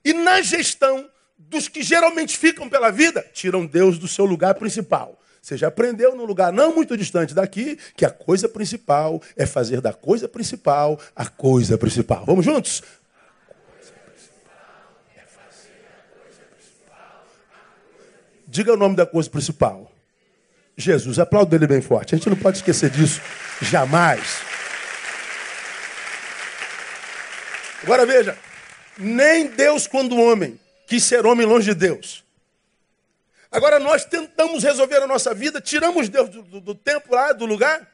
E 0.04 0.12
na 0.12 0.42
gestão 0.42 1.08
dos 1.36 1.68
que 1.68 1.82
geralmente 1.82 2.36
ficam 2.36 2.68
pela 2.68 2.90
vida, 2.90 3.22
tiram 3.32 3.64
Deus 3.66 3.98
do 3.98 4.08
seu 4.08 4.24
lugar 4.24 4.54
principal. 4.54 5.20
Você 5.48 5.56
já 5.56 5.68
aprendeu 5.68 6.14
num 6.14 6.26
lugar 6.26 6.52
não 6.52 6.74
muito 6.74 6.94
distante 6.94 7.32
daqui 7.32 7.78
que 7.96 8.04
a 8.04 8.10
coisa 8.10 8.46
principal 8.46 9.22
é 9.34 9.46
fazer 9.46 9.80
da 9.80 9.94
coisa 9.94 10.28
principal 10.28 11.00
a 11.16 11.24
coisa 11.24 11.78
principal. 11.78 12.22
Vamos 12.26 12.44
juntos? 12.44 12.82
Diga 18.46 18.74
o 18.74 18.76
nome 18.76 18.94
da 18.94 19.06
coisa 19.06 19.30
principal. 19.30 19.90
Jesus. 20.76 21.18
Aplauda 21.18 21.56
ele 21.56 21.66
bem 21.66 21.80
forte. 21.80 22.14
A 22.14 22.18
gente 22.18 22.28
não 22.28 22.36
pode 22.36 22.58
esquecer 22.58 22.90
disso 22.90 23.22
jamais. 23.62 24.40
Agora 27.82 28.04
veja, 28.04 28.36
nem 28.98 29.46
Deus, 29.46 29.86
quando 29.86 30.14
homem, 30.14 30.60
quis 30.86 31.02
ser 31.04 31.24
homem 31.24 31.46
longe 31.46 31.72
de 31.72 31.74
Deus. 31.74 32.27
Agora 33.58 33.80
nós 33.80 34.04
tentamos 34.04 34.62
resolver 34.62 35.02
a 35.02 35.06
nossa 35.06 35.34
vida, 35.34 35.60
tiramos 35.60 36.08
Deus 36.08 36.28
do, 36.28 36.42
do, 36.44 36.60
do 36.60 36.74
tempo 36.76 37.12
lá, 37.12 37.32
do 37.32 37.44
lugar, 37.44 37.92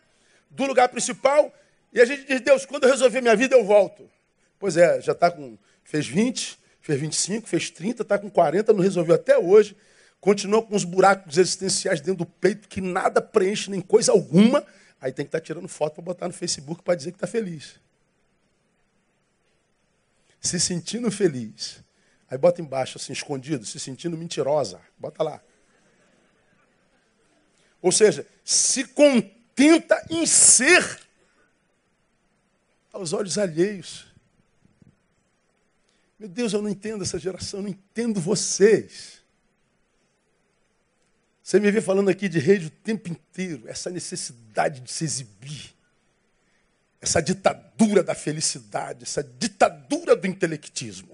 do 0.51 0.67
lugar 0.67 0.91
principal, 0.91 1.51
e 1.91 2.03
a 2.03 2.05
gente 2.05 2.27
diz, 2.27 2.43
Deus, 2.43 2.67
quando 2.67 2.85
eu 2.85 2.91
resolver 2.91 3.23
minha 3.23 3.35
vida, 3.35 3.57
eu 3.57 3.65
volto. 3.65 4.11
Pois 4.59 4.77
é, 4.77 5.01
já 5.01 5.13
está 5.13 5.31
com. 5.31 5.57
fez 5.83 6.07
20, 6.07 6.59
fez 6.83 7.01
25, 7.01 7.49
fez 7.49 7.71
30, 7.71 8.03
está 8.03 8.19
com 8.19 8.29
40, 8.29 8.75
não 8.75 8.81
resolveu 8.81 9.15
até 9.15 9.39
hoje. 9.39 9.75
Continua 10.21 10.63
com 10.63 10.77
os 10.77 10.85
buracos 10.85 11.39
existenciais 11.39 11.99
dentro 11.99 12.25
do 12.25 12.27
peito 12.27 12.69
que 12.69 12.83
nada 12.83 13.23
preenche, 13.23 13.71
nem 13.71 13.81
coisa 13.81 14.13
alguma. 14.13 14.67
Aí 15.01 15.13
tem 15.13 15.25
que 15.25 15.29
estar 15.29 15.41
tá 15.41 15.45
tirando 15.45 15.67
foto 15.67 15.95
para 15.95 16.05
botar 16.05 16.29
no 16.29 16.35
Facebook 16.35 16.83
para 16.83 16.95
dizer 16.95 17.13
que 17.13 17.17
está 17.17 17.27
feliz. 17.27 17.81
Se 20.43 20.61
sentindo 20.61 21.11
feliz. 21.11 21.83
Aí 22.31 22.37
bota 22.37 22.61
embaixo, 22.61 22.99
assim, 22.99 23.15
escondido, 23.15 23.65
se 23.65 23.81
sentindo 23.81 24.15
mentirosa. 24.15 24.79
Bota 24.99 25.23
lá. 25.23 25.41
Ou 27.85 27.93
seja, 27.93 28.27
se 28.43 28.87
contenta 28.87 30.03
em 30.09 30.25
ser 30.25 31.03
aos 32.91 33.13
olhos 33.13 33.37
alheios. 33.37 34.07
Meu 36.19 36.27
Deus, 36.27 36.55
eu 36.55 36.63
não 36.63 36.71
entendo 36.71 37.03
essa 37.03 37.19
geração, 37.19 37.61
não 37.61 37.69
entendo 37.69 38.19
vocês. 38.19 39.21
Você 41.43 41.61
me 41.61 41.71
vê 41.71 41.83
falando 41.83 42.09
aqui 42.09 42.27
de 42.27 42.39
rede 42.39 42.69
o 42.69 42.71
tempo 42.71 43.11
inteiro, 43.11 43.69
essa 43.69 43.91
necessidade 43.91 44.81
de 44.81 44.91
se 44.91 45.05
exibir, 45.05 45.75
essa 47.03 47.21
ditadura 47.21 48.03
da 48.03 48.15
felicidade, 48.15 49.03
essa 49.03 49.23
ditadura 49.23 50.17
do 50.17 50.27
intelectismo, 50.27 51.14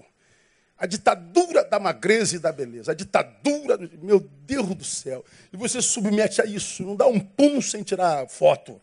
a 0.81 0.87
ditadura 0.87 1.63
da 1.63 1.79
magreza 1.79 2.35
e 2.35 2.39
da 2.39 2.51
beleza, 2.51 2.91
a 2.91 2.95
ditadura, 2.95 3.77
meu 4.01 4.19
Deus 4.19 4.73
do 4.73 4.83
céu. 4.83 5.23
E 5.53 5.55
você 5.55 5.79
submete 5.79 6.41
a 6.41 6.45
isso, 6.45 6.83
não 6.83 6.95
dá 6.95 7.05
um 7.05 7.19
pum 7.19 7.61
sem 7.61 7.83
tirar 7.83 8.27
foto. 8.27 8.81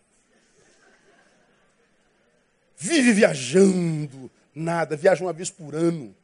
Vive 2.77 3.13
viajando, 3.13 4.31
nada, 4.55 4.97
viaja 4.97 5.25
uma 5.25 5.33
vez 5.33 5.51
por 5.51 5.75
ano 5.75 6.15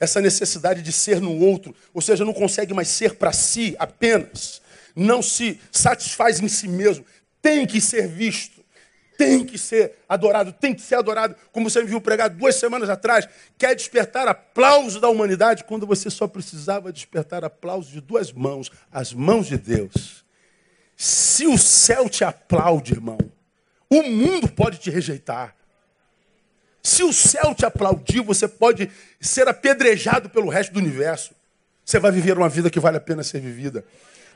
essa 0.00 0.22
necessidade 0.22 0.80
de 0.80 0.90
ser 0.90 1.20
no 1.20 1.38
outro, 1.38 1.74
ou 1.92 2.00
seja, 2.00 2.24
não 2.24 2.32
consegue 2.32 2.72
mais 2.72 2.88
ser 2.88 3.16
para 3.16 3.32
si 3.32 3.76
apenas, 3.78 4.60
não 4.96 5.22
se 5.22 5.60
satisfaz 5.70 6.40
em 6.40 6.48
si 6.48 6.66
mesmo, 6.66 7.04
tem 7.42 7.66
que 7.66 7.80
ser 7.80 8.08
visto, 8.08 8.53
tem 9.16 9.44
que 9.44 9.58
ser 9.58 9.98
adorado, 10.08 10.52
tem 10.52 10.74
que 10.74 10.82
ser 10.82 10.96
adorado, 10.96 11.34
como 11.52 11.68
você 11.68 11.80
me 11.80 11.88
viu 11.88 12.00
pregar 12.00 12.30
duas 12.30 12.56
semanas 12.56 12.88
atrás, 12.90 13.28
quer 13.56 13.74
despertar 13.74 14.28
aplauso 14.28 15.00
da 15.00 15.08
humanidade 15.08 15.64
quando 15.64 15.86
você 15.86 16.10
só 16.10 16.26
precisava 16.26 16.92
despertar 16.92 17.44
aplauso 17.44 17.90
de 17.90 18.00
duas 18.00 18.32
mãos, 18.32 18.70
as 18.92 19.12
mãos 19.12 19.46
de 19.46 19.58
Deus. 19.58 20.24
Se 20.96 21.46
o 21.46 21.58
céu 21.58 22.08
te 22.08 22.24
aplaude, 22.24 22.92
irmão, 22.92 23.18
o 23.90 24.02
mundo 24.02 24.48
pode 24.48 24.78
te 24.78 24.90
rejeitar. 24.90 25.54
Se 26.82 27.02
o 27.02 27.12
céu 27.12 27.54
te 27.54 27.64
aplaudir, 27.64 28.20
você 28.20 28.46
pode 28.46 28.90
ser 29.20 29.48
apedrejado 29.48 30.28
pelo 30.28 30.48
resto 30.48 30.72
do 30.72 30.80
universo. 30.80 31.34
Você 31.84 31.98
vai 31.98 32.12
viver 32.12 32.36
uma 32.36 32.48
vida 32.48 32.70
que 32.70 32.80
vale 32.80 32.96
a 32.96 33.00
pena 33.00 33.22
ser 33.22 33.40
vivida. 33.40 33.84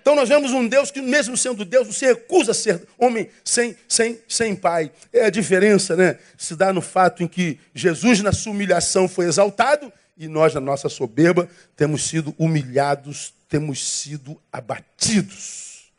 Então 0.08 0.16
nós 0.16 0.30
vemos 0.30 0.52
um 0.52 0.66
Deus 0.66 0.90
que, 0.90 1.02
mesmo 1.02 1.36
sendo 1.36 1.66
Deus, 1.66 1.94
se 1.94 2.06
recusa 2.06 2.52
a 2.52 2.54
ser 2.54 2.88
homem 2.96 3.28
sem, 3.44 3.76
sem, 3.86 4.18
sem 4.26 4.56
pai. 4.56 4.90
É 5.12 5.26
a 5.26 5.30
diferença, 5.30 5.94
né? 5.94 6.18
Se 6.34 6.56
dá 6.56 6.72
no 6.72 6.80
fato 6.80 7.22
em 7.22 7.28
que 7.28 7.60
Jesus, 7.74 8.22
na 8.22 8.32
sua 8.32 8.52
humilhação, 8.52 9.06
foi 9.06 9.26
exaltado 9.26 9.92
e 10.16 10.26
nós, 10.26 10.54
na 10.54 10.62
nossa 10.62 10.88
soberba, 10.88 11.46
temos 11.76 12.08
sido 12.08 12.34
humilhados, 12.38 13.34
temos 13.50 13.86
sido 13.86 14.40
abatidos. 14.50 15.92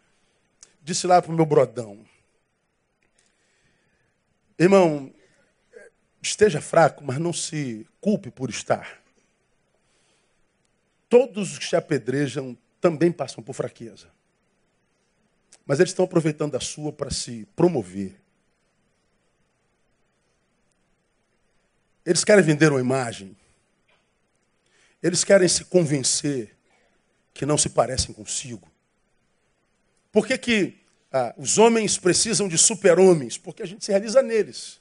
Disse 0.82 1.06
lá 1.06 1.22
para 1.22 1.32
o 1.32 1.36
meu 1.36 1.46
brodão. 1.46 2.00
Irmão, 4.58 5.14
Esteja 6.20 6.60
fraco, 6.60 7.04
mas 7.06 7.20
não 7.20 7.32
se 7.32 7.86
culpe 8.02 8.32
por 8.32 8.50
estar. 8.50 9.00
Todos 11.08 11.52
os 11.52 11.60
que 11.60 11.68
te 11.68 11.76
apedrejam 11.76 12.58
também 12.80 13.12
passam 13.12 13.44
por 13.44 13.54
fraqueza. 13.54 14.08
Mas 15.66 15.80
eles 15.80 15.92
estão 15.92 16.06
aproveitando 16.06 16.56
a 16.56 16.60
sua 16.60 16.92
para 16.92 17.12
se 17.12 17.48
promover. 17.56 18.20
Eles 22.06 22.24
querem 22.24 22.44
vender 22.44 22.72
uma 22.72 22.80
imagem. 22.80 23.38
Eles 25.02 25.24
querem 25.24 25.48
se 25.48 25.66
convencer 25.66 26.56
que 27.34 27.46
não 27.46 27.58
se 27.58 27.70
parecem 27.70 28.14
consigo. 28.14 28.70
Por 30.12 30.26
que, 30.26 30.38
que 30.38 30.80
ah, 31.12 31.34
os 31.38 31.58
homens 31.58 31.98
precisam 31.98 32.48
de 32.48 32.58
super-homens? 32.58 33.38
Porque 33.38 33.62
a 33.62 33.66
gente 33.66 33.86
se 33.86 33.92
realiza 33.92 34.22
neles. 34.22 34.80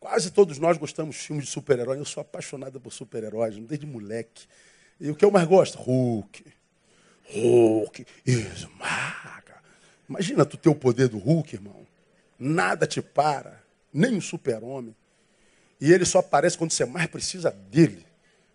Quase 0.00 0.30
todos 0.30 0.58
nós 0.58 0.76
gostamos 0.76 1.16
de 1.16 1.22
filmes 1.22 1.46
de 1.46 1.50
super-herói. 1.50 1.98
Eu 1.98 2.04
sou 2.04 2.20
apaixonado 2.20 2.80
por 2.80 2.92
super-heróis, 2.92 3.56
desde 3.56 3.86
moleque. 3.86 4.46
E 5.00 5.10
o 5.10 5.14
que 5.14 5.24
eu 5.24 5.30
mais 5.30 5.46
gosto? 5.46 5.78
Hulk. 5.78 6.44
Hulk 7.32 8.06
esmaga. 8.24 9.62
Imagina 10.08 10.44
tu 10.44 10.56
ter 10.56 10.68
o 10.68 10.74
poder 10.74 11.08
do 11.08 11.18
Hulk, 11.18 11.54
irmão. 11.54 11.86
Nada 12.38 12.86
te 12.86 13.00
para, 13.00 13.62
nem 13.92 14.16
um 14.16 14.20
super-homem. 14.20 14.94
E 15.80 15.92
ele 15.92 16.04
só 16.04 16.18
aparece 16.18 16.56
quando 16.56 16.70
você 16.70 16.84
mais 16.84 17.06
precisa 17.06 17.50
dele. 17.50 18.06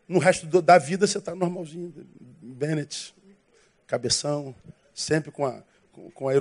No 0.08 0.20
resto 0.20 0.46
da 0.62 0.78
vida 0.78 1.06
você 1.06 1.18
está 1.18 1.36
normalzinho. 1.36 1.94
Bennett, 2.42 3.14
cabeção, 3.86 4.56
sempre 4.94 5.32
com 5.32 5.46
a, 5.46 5.62
com, 6.14 6.30
a, 6.30 6.34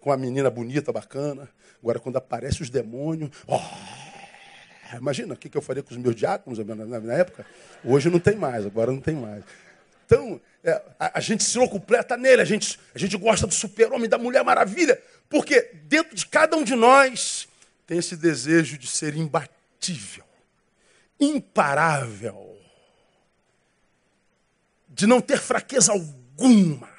com 0.00 0.12
a 0.12 0.16
menina 0.16 0.50
bonita, 0.50 0.92
bacana. 0.92 1.48
Agora, 1.82 1.98
quando 1.98 2.16
aparece 2.16 2.62
os 2.62 2.70
demônios, 2.70 3.30
oh, 3.46 3.58
Imagina 4.96 5.34
o 5.34 5.36
que 5.36 5.56
eu 5.56 5.62
faria 5.62 5.82
com 5.82 5.90
os 5.90 5.96
meus 5.96 6.14
diáconos 6.14 6.58
na 6.58 7.14
época. 7.14 7.46
Hoje 7.84 8.10
não 8.10 8.18
tem 8.18 8.36
mais, 8.36 8.66
agora 8.66 8.90
não 8.92 9.00
tem 9.00 9.14
mais. 9.14 9.42
Então, 10.06 10.40
é, 10.62 10.82
a, 10.98 11.18
a, 11.18 11.20
gente 11.20 11.42
se 11.42 11.58
completa 11.68 12.16
nele, 12.16 12.42
a 12.42 12.44
gente, 12.44 12.78
a 12.94 12.98
gente 12.98 13.16
gosta 13.16 13.46
do 13.46 13.54
super-homem, 13.54 14.08
da 14.08 14.18
Mulher 14.18 14.44
Maravilha, 14.44 15.00
porque 15.28 15.70
dentro 15.84 16.14
de 16.14 16.26
cada 16.26 16.56
um 16.56 16.62
de 16.62 16.74
nós 16.74 17.48
tem 17.86 17.98
esse 17.98 18.16
desejo 18.16 18.76
de 18.76 18.86
ser 18.86 19.16
imbatível, 19.16 20.24
imparável, 21.18 22.58
de 24.88 25.06
não 25.06 25.20
ter 25.20 25.38
fraqueza 25.38 25.92
alguma, 25.92 26.90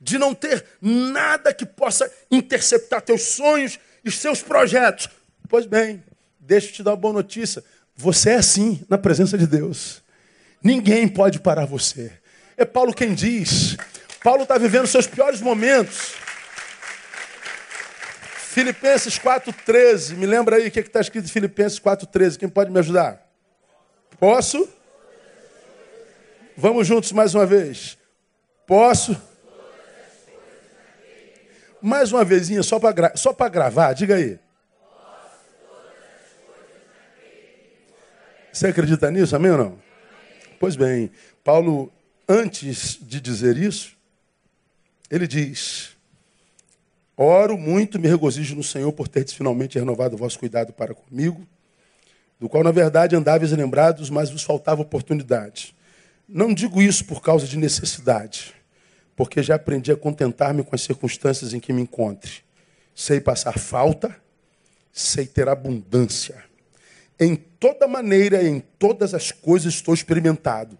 de 0.00 0.16
não 0.16 0.34
ter 0.34 0.64
nada 0.80 1.52
que 1.52 1.66
possa 1.66 2.10
interceptar 2.30 3.02
teus 3.02 3.22
sonhos 3.22 3.78
e 4.04 4.10
seus 4.10 4.42
projetos. 4.42 5.08
Pois 5.48 5.66
bem, 5.66 6.02
Deixa 6.46 6.68
eu 6.68 6.72
te 6.72 6.82
dar 6.82 6.90
uma 6.90 6.96
boa 6.96 7.14
notícia. 7.14 7.64
Você 7.96 8.30
é 8.30 8.34
assim 8.36 8.84
na 8.88 8.98
presença 8.98 9.38
de 9.38 9.46
Deus. 9.46 10.02
Ninguém 10.62 11.08
pode 11.08 11.40
parar 11.40 11.64
você. 11.64 12.12
É 12.56 12.64
Paulo 12.66 12.92
quem 12.92 13.14
diz. 13.14 13.76
Paulo 14.22 14.42
está 14.42 14.58
vivendo 14.58 14.86
seus 14.86 15.06
piores 15.06 15.40
momentos. 15.40 16.12
Filipenses 18.36 19.18
4,13. 19.18 20.16
Me 20.16 20.26
lembra 20.26 20.56
aí 20.56 20.68
o 20.68 20.70
que 20.70 20.80
está 20.80 21.00
escrito 21.00 21.24
em 21.24 21.28
Filipenses 21.28 21.80
4,13. 21.80 22.36
Quem 22.36 22.48
pode 22.48 22.70
me 22.70 22.78
ajudar? 22.78 23.26
Posso? 24.20 24.68
Vamos 26.56 26.86
juntos 26.86 27.10
mais 27.12 27.34
uma 27.34 27.46
vez. 27.46 27.96
Posso? 28.66 29.16
Mais 31.80 32.12
uma 32.12 32.24
vezinha, 32.24 32.62
só 32.62 32.78
para 32.78 32.92
gra... 32.92 33.48
gravar, 33.50 33.92
diga 33.92 34.14
aí. 34.14 34.38
Você 38.54 38.68
acredita 38.68 39.10
nisso, 39.10 39.34
amém 39.34 39.50
ou 39.50 39.58
não? 39.58 39.78
Pois 40.60 40.76
bem, 40.76 41.10
Paulo, 41.42 41.92
antes 42.28 42.96
de 43.02 43.20
dizer 43.20 43.56
isso, 43.56 43.96
ele 45.10 45.26
diz: 45.26 45.96
Oro 47.16 47.58
muito, 47.58 47.98
me 47.98 48.06
regozijo 48.06 48.54
no 48.54 48.62
Senhor 48.62 48.92
por 48.92 49.08
ter 49.08 49.26
finalmente 49.26 49.76
renovado 49.76 50.14
o 50.14 50.18
vosso 50.18 50.38
cuidado 50.38 50.72
para 50.72 50.94
comigo. 50.94 51.44
do 52.38 52.48
qual 52.48 52.62
na 52.62 52.70
verdade 52.70 53.16
andáveis 53.16 53.50
lembrados, 53.50 54.08
mas 54.08 54.30
vos 54.30 54.44
faltava 54.44 54.82
oportunidade. 54.82 55.74
Não 56.28 56.54
digo 56.54 56.80
isso 56.80 57.04
por 57.06 57.20
causa 57.20 57.48
de 57.48 57.58
necessidade, 57.58 58.54
porque 59.16 59.42
já 59.42 59.56
aprendi 59.56 59.90
a 59.90 59.96
contentar-me 59.96 60.62
com 60.62 60.76
as 60.76 60.82
circunstâncias 60.82 61.52
em 61.54 61.58
que 61.58 61.72
me 61.72 61.82
encontre. 61.82 62.44
Sei 62.94 63.20
passar 63.20 63.58
falta, 63.58 64.14
sei 64.92 65.26
ter 65.26 65.48
abundância. 65.48 66.53
Em 67.18 67.36
toda 67.36 67.86
maneira, 67.86 68.42
em 68.42 68.60
todas 68.78 69.14
as 69.14 69.30
coisas 69.30 69.74
estou 69.74 69.94
experimentado, 69.94 70.78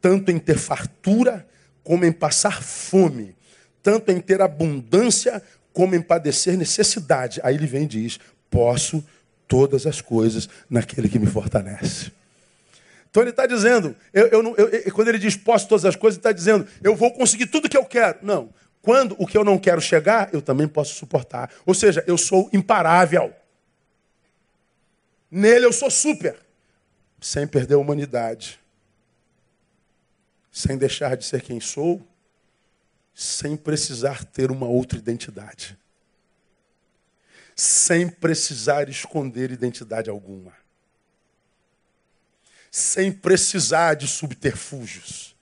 tanto 0.00 0.30
em 0.30 0.38
ter 0.38 0.58
fartura 0.58 1.46
como 1.82 2.04
em 2.04 2.12
passar 2.12 2.62
fome, 2.62 3.34
tanto 3.82 4.10
em 4.12 4.20
ter 4.20 4.42
abundância 4.42 5.42
como 5.72 5.94
em 5.94 6.02
padecer 6.02 6.56
necessidade. 6.56 7.40
Aí 7.42 7.54
ele 7.54 7.66
vem 7.66 7.84
e 7.84 7.88
diz: 7.88 8.20
Posso 8.50 9.04
todas 9.48 9.86
as 9.86 10.00
coisas 10.00 10.48
naquele 10.68 11.08
que 11.08 11.18
me 11.18 11.26
fortalece. 11.26 12.12
Então 13.10 13.22
ele 13.24 13.30
está 13.30 13.44
dizendo, 13.44 13.96
eu, 14.14 14.28
eu, 14.28 14.56
eu, 14.56 14.92
quando 14.92 15.08
ele 15.08 15.18
diz 15.18 15.36
posso 15.36 15.66
todas 15.66 15.84
as 15.84 15.96
coisas, 15.96 16.16
ele 16.16 16.20
está 16.20 16.30
dizendo, 16.32 16.64
eu 16.80 16.94
vou 16.94 17.10
conseguir 17.10 17.46
tudo 17.46 17.68
que 17.68 17.76
eu 17.76 17.84
quero. 17.84 18.18
Não. 18.22 18.50
Quando 18.80 19.16
o 19.18 19.26
que 19.26 19.36
eu 19.36 19.44
não 19.44 19.58
quero 19.58 19.80
chegar, 19.80 20.30
eu 20.32 20.40
também 20.40 20.68
posso 20.68 20.94
suportar. 20.94 21.50
Ou 21.66 21.74
seja, 21.74 22.04
eu 22.06 22.16
sou 22.16 22.48
imparável. 22.52 23.32
Nele 25.30 25.66
eu 25.66 25.72
sou 25.72 25.90
super. 25.90 26.38
Sem 27.20 27.46
perder 27.46 27.74
a 27.74 27.78
humanidade. 27.78 28.58
Sem 30.50 30.76
deixar 30.76 31.16
de 31.16 31.24
ser 31.24 31.42
quem 31.42 31.60
sou. 31.60 32.06
Sem 33.14 33.56
precisar 33.56 34.24
ter 34.24 34.50
uma 34.50 34.66
outra 34.66 34.98
identidade. 34.98 35.78
Sem 37.54 38.08
precisar 38.08 38.88
esconder 38.88 39.50
identidade 39.50 40.08
alguma 40.08 40.60
sem 42.70 43.10
precisar 43.10 43.94
de 43.94 44.06
subterfúgios. 44.06 45.34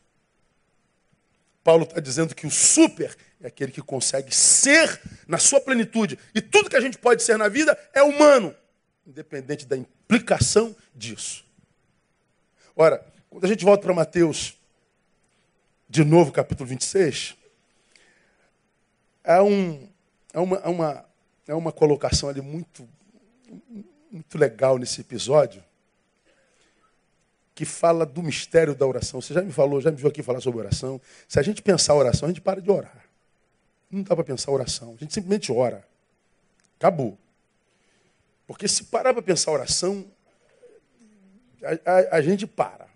Paulo 1.62 1.84
está 1.84 2.00
dizendo 2.00 2.34
que 2.34 2.46
o 2.46 2.50
super 2.50 3.14
é 3.40 3.48
aquele 3.48 3.70
que 3.70 3.82
consegue 3.82 4.34
ser 4.34 5.00
na 5.26 5.36
sua 5.36 5.60
plenitude. 5.60 6.18
E 6.34 6.40
tudo 6.40 6.70
que 6.70 6.76
a 6.76 6.80
gente 6.80 6.96
pode 6.96 7.22
ser 7.22 7.36
na 7.36 7.48
vida 7.48 7.78
é 7.92 8.02
humano, 8.02 8.54
independente 9.08 9.64
da 9.64 9.76
implicação 9.76 10.76
disso. 10.94 11.44
Ora, 12.76 13.04
quando 13.30 13.44
a 13.44 13.48
gente 13.48 13.64
volta 13.64 13.82
para 13.82 13.94
Mateus, 13.94 14.58
de 15.88 16.04
novo, 16.04 16.30
capítulo 16.30 16.68
26, 16.68 17.34
é, 19.24 19.40
um, 19.40 19.88
é, 20.32 20.38
uma, 20.38 20.56
é, 20.58 20.68
uma, 20.68 21.04
é 21.48 21.54
uma 21.54 21.72
colocação 21.72 22.28
ali 22.28 22.42
muito, 22.42 22.86
muito 24.12 24.36
legal 24.36 24.76
nesse 24.76 25.00
episódio 25.00 25.64
que 27.54 27.64
fala 27.64 28.06
do 28.06 28.22
mistério 28.22 28.74
da 28.74 28.86
oração. 28.86 29.20
Você 29.20 29.34
já 29.34 29.42
me 29.42 29.50
falou, 29.50 29.80
já 29.80 29.90
me 29.90 29.96
viu 29.96 30.08
aqui 30.08 30.22
falar 30.22 30.40
sobre 30.40 30.60
oração. 30.60 31.00
Se 31.26 31.40
a 31.40 31.42
gente 31.42 31.60
pensar 31.60 31.94
oração, 31.94 32.26
a 32.26 32.30
gente 32.30 32.40
para 32.40 32.60
de 32.60 32.70
orar. 32.70 33.04
Não 33.90 34.02
dá 34.02 34.14
para 34.14 34.22
pensar 34.22 34.52
oração. 34.52 34.94
A 34.96 35.00
gente 35.00 35.12
simplesmente 35.12 35.50
ora. 35.50 35.84
Acabou. 36.78 37.18
Porque 38.48 38.66
se 38.66 38.84
parar 38.84 39.12
para 39.12 39.22
pensar 39.22 39.52
oração, 39.52 40.10
a, 41.62 41.92
a, 41.92 42.16
a, 42.16 42.22
gente 42.22 42.46
para. 42.46 42.88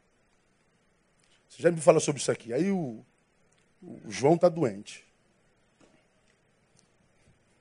Você 1.46 1.62
já 1.62 1.70
me 1.70 1.78
falou 1.78 2.00
sobre 2.00 2.22
isso 2.22 2.32
aqui. 2.32 2.54
Aí 2.54 2.70
o, 2.70 3.04
o 3.82 4.00
João 4.08 4.36
está 4.36 4.48
doente. 4.48 5.04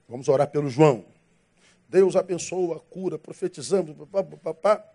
Vamos 0.08 0.30
orar 0.30 0.50
pelo 0.50 0.70
João. 0.70 1.06
Deus 1.90 2.16
abençoa 2.16 2.78
a 2.78 2.80
cura, 2.80 3.20
profetizamos. 3.20 3.94
Papá, 4.08 4.38
papá. 4.38 4.94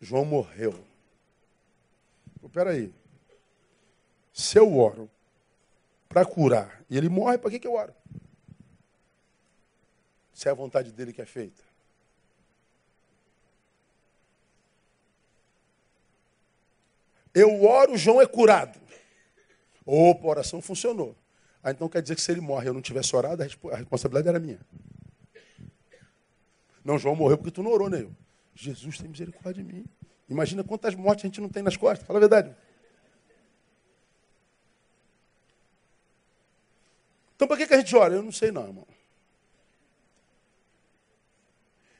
João 0.00 0.24
morreu. 0.24 0.82
Espera 2.42 2.70
aí. 2.70 2.94
Se 4.32 4.58
eu 4.58 4.74
oro 4.78 5.10
para 6.08 6.24
curar 6.24 6.82
e 6.88 6.96
ele 6.96 7.10
morre, 7.10 7.36
para 7.36 7.50
que, 7.50 7.58
que 7.58 7.66
eu 7.66 7.74
oro? 7.74 7.94
Se 10.32 10.48
é 10.48 10.50
a 10.50 10.54
vontade 10.54 10.90
dele 10.92 11.12
que 11.12 11.20
é 11.20 11.26
feita. 11.26 11.67
Eu 17.38 17.64
oro, 17.64 17.96
João 17.96 18.20
é 18.20 18.26
curado. 18.26 18.80
Opa, 19.86 20.26
a 20.26 20.30
oração 20.30 20.60
funcionou. 20.60 21.16
Ah, 21.62 21.70
então 21.70 21.88
quer 21.88 22.02
dizer 22.02 22.16
que 22.16 22.20
se 22.20 22.32
ele 22.32 22.40
morre 22.40 22.66
e 22.66 22.68
eu 22.68 22.74
não 22.74 22.82
tivesse 22.82 23.14
orado, 23.14 23.42
a 23.42 23.76
responsabilidade 23.76 24.28
era 24.28 24.40
minha. 24.40 24.60
Não, 26.84 26.98
João 26.98 27.14
morreu 27.14 27.38
porque 27.38 27.52
tu 27.52 27.62
não 27.62 27.70
orou, 27.70 27.88
né? 27.88 28.02
Eu. 28.02 28.10
Jesus 28.54 28.98
tem 28.98 29.08
misericórdia 29.08 29.62
de 29.62 29.72
mim. 29.72 29.84
Imagina 30.28 30.64
quantas 30.64 30.96
mortes 30.96 31.24
a 31.24 31.28
gente 31.28 31.40
não 31.40 31.48
tem 31.48 31.62
nas 31.62 31.76
costas. 31.76 32.06
Fala 32.06 32.18
a 32.18 32.20
verdade. 32.20 32.56
Então, 37.36 37.46
para 37.46 37.56
que, 37.56 37.68
que 37.68 37.74
a 37.74 37.78
gente 37.78 37.94
ora? 37.94 38.14
Eu 38.14 38.22
não 38.22 38.32
sei 38.32 38.50
não, 38.50 38.66
irmão. 38.66 38.86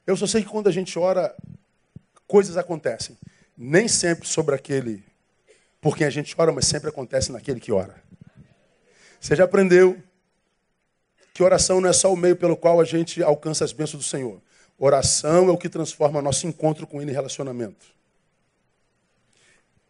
Eu 0.04 0.16
só 0.16 0.26
sei 0.26 0.42
que 0.42 0.48
quando 0.48 0.66
a 0.66 0.72
gente 0.72 0.98
ora, 0.98 1.36
coisas 2.26 2.56
acontecem. 2.56 3.16
Nem 3.56 3.86
sempre 3.86 4.26
sobre 4.26 4.54
aquele 4.54 5.07
por 5.88 5.96
quem 5.96 6.06
a 6.06 6.10
gente 6.10 6.34
ora, 6.36 6.52
mas 6.52 6.66
sempre 6.66 6.90
acontece 6.90 7.32
naquele 7.32 7.58
que 7.58 7.72
ora. 7.72 7.94
Você 9.18 9.34
já 9.34 9.44
aprendeu 9.44 9.98
que 11.32 11.42
oração 11.42 11.80
não 11.80 11.88
é 11.88 11.94
só 11.94 12.12
o 12.12 12.16
meio 12.16 12.36
pelo 12.36 12.58
qual 12.58 12.78
a 12.78 12.84
gente 12.84 13.22
alcança 13.22 13.64
as 13.64 13.72
bênçãos 13.72 14.04
do 14.04 14.06
Senhor. 14.06 14.38
Oração 14.78 15.48
é 15.48 15.50
o 15.50 15.56
que 15.56 15.66
transforma 15.66 16.20
nosso 16.20 16.46
encontro 16.46 16.86
com 16.86 17.00
Ele 17.00 17.10
em 17.10 17.14
relacionamento. 17.14 17.86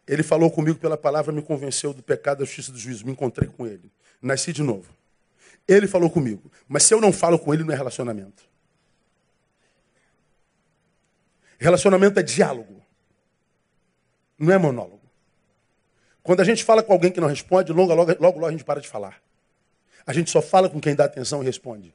Ele 0.07 0.23
falou 0.23 0.49
comigo 0.49 0.79
pela 0.79 0.95
palavra, 0.95 1.33
me 1.33 1.41
convenceu 1.41 1.93
do 1.93 2.01
pecado, 2.01 2.37
da 2.37 2.45
justiça 2.45 2.71
do 2.71 2.77
juízo. 2.77 3.05
Me 3.05 3.11
encontrei 3.11 3.49
com 3.49 3.67
ele. 3.67 3.91
Nasci 4.21 4.53
de 4.53 4.63
novo. 4.63 4.87
Ele 5.67 5.85
falou 5.85 6.09
comigo. 6.09 6.49
Mas 6.65 6.83
se 6.83 6.93
eu 6.93 7.01
não 7.01 7.11
falo 7.11 7.37
com 7.37 7.53
ele, 7.53 7.65
não 7.65 7.73
é 7.73 7.75
relacionamento. 7.75 8.41
Relacionamento 11.57 12.17
é 12.21 12.23
diálogo. 12.23 12.81
Não 14.39 14.53
é 14.53 14.57
monólogo. 14.57 14.98
Quando 16.29 16.41
a 16.41 16.43
gente 16.43 16.63
fala 16.63 16.83
com 16.83 16.93
alguém 16.93 17.11
que 17.11 17.19
não 17.19 17.27
responde, 17.27 17.73
logo, 17.73 17.91
logo, 17.91 18.15
logo, 18.19 18.45
a 18.45 18.51
gente 18.51 18.63
para 18.63 18.79
de 18.79 18.87
falar. 18.87 19.19
A 20.05 20.13
gente 20.13 20.29
só 20.29 20.43
fala 20.43 20.69
com 20.69 20.79
quem 20.79 20.93
dá 20.93 21.05
atenção 21.05 21.41
e 21.41 21.45
responde. 21.47 21.91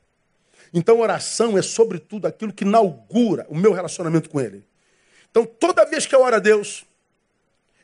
Então, 0.72 0.98
oração 0.98 1.56
é, 1.56 1.62
sobretudo, 1.62 2.26
aquilo 2.26 2.52
que 2.52 2.64
inaugura 2.64 3.46
o 3.48 3.54
meu 3.54 3.72
relacionamento 3.72 4.28
com 4.28 4.40
Ele. 4.40 4.66
Então, 5.30 5.46
toda 5.46 5.86
vez 5.86 6.04
que 6.04 6.16
eu 6.16 6.20
oro 6.20 6.34
a 6.34 6.40
Deus, 6.40 6.84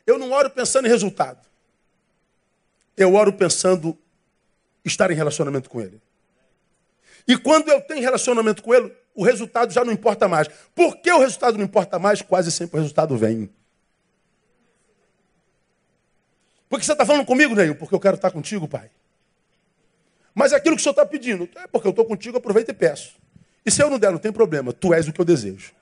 eu 0.05 0.17
não 0.17 0.33
oro 0.33 0.49
pensando 0.49 0.87
em 0.87 0.89
resultado. 0.89 1.39
Eu 2.97 3.13
oro 3.13 3.31
pensando 3.31 3.97
estar 4.83 5.09
em 5.09 5.15
relacionamento 5.15 5.69
com 5.69 5.79
Ele. 5.79 6.01
E 7.25 7.37
quando 7.37 7.69
eu 7.69 7.79
tenho 7.79 8.01
relacionamento 8.01 8.61
com 8.61 8.73
Ele, 8.73 8.93
o 9.15 9.23
resultado 9.23 9.71
já 9.71 9.85
não 9.85 9.93
importa 9.93 10.27
mais. 10.27 10.49
Por 10.75 10.97
que 10.97 11.13
o 11.13 11.19
resultado 11.19 11.57
não 11.57 11.63
importa 11.63 11.97
mais? 11.97 12.21
Quase 12.21 12.51
sempre 12.51 12.75
o 12.75 12.81
resultado 12.81 13.15
vem. 13.15 13.49
Por 16.71 16.79
que 16.79 16.85
você 16.85 16.93
está 16.93 17.05
falando 17.05 17.25
comigo, 17.25 17.53
Neil? 17.53 17.75
Porque 17.75 17.93
eu 17.93 17.99
quero 17.99 18.15
estar 18.15 18.31
contigo, 18.31 18.65
Pai. 18.65 18.89
Mas 20.33 20.53
aquilo 20.53 20.77
que 20.77 20.79
o 20.79 20.83
Senhor 20.83 20.93
está 20.93 21.05
pedindo. 21.05 21.49
É 21.53 21.67
porque 21.67 21.85
eu 21.85 21.89
estou 21.89 22.05
contigo, 22.05 22.37
aproveito 22.37 22.69
e 22.69 22.73
peço. 22.73 23.17
E 23.65 23.69
se 23.69 23.83
eu 23.83 23.89
não 23.89 23.99
der, 23.99 24.09
não 24.09 24.17
tem 24.17 24.31
problema. 24.31 24.71
Tu 24.71 24.93
és 24.93 25.05
o 25.05 25.11
que 25.11 25.19
eu 25.19 25.25
desejo. 25.25 25.73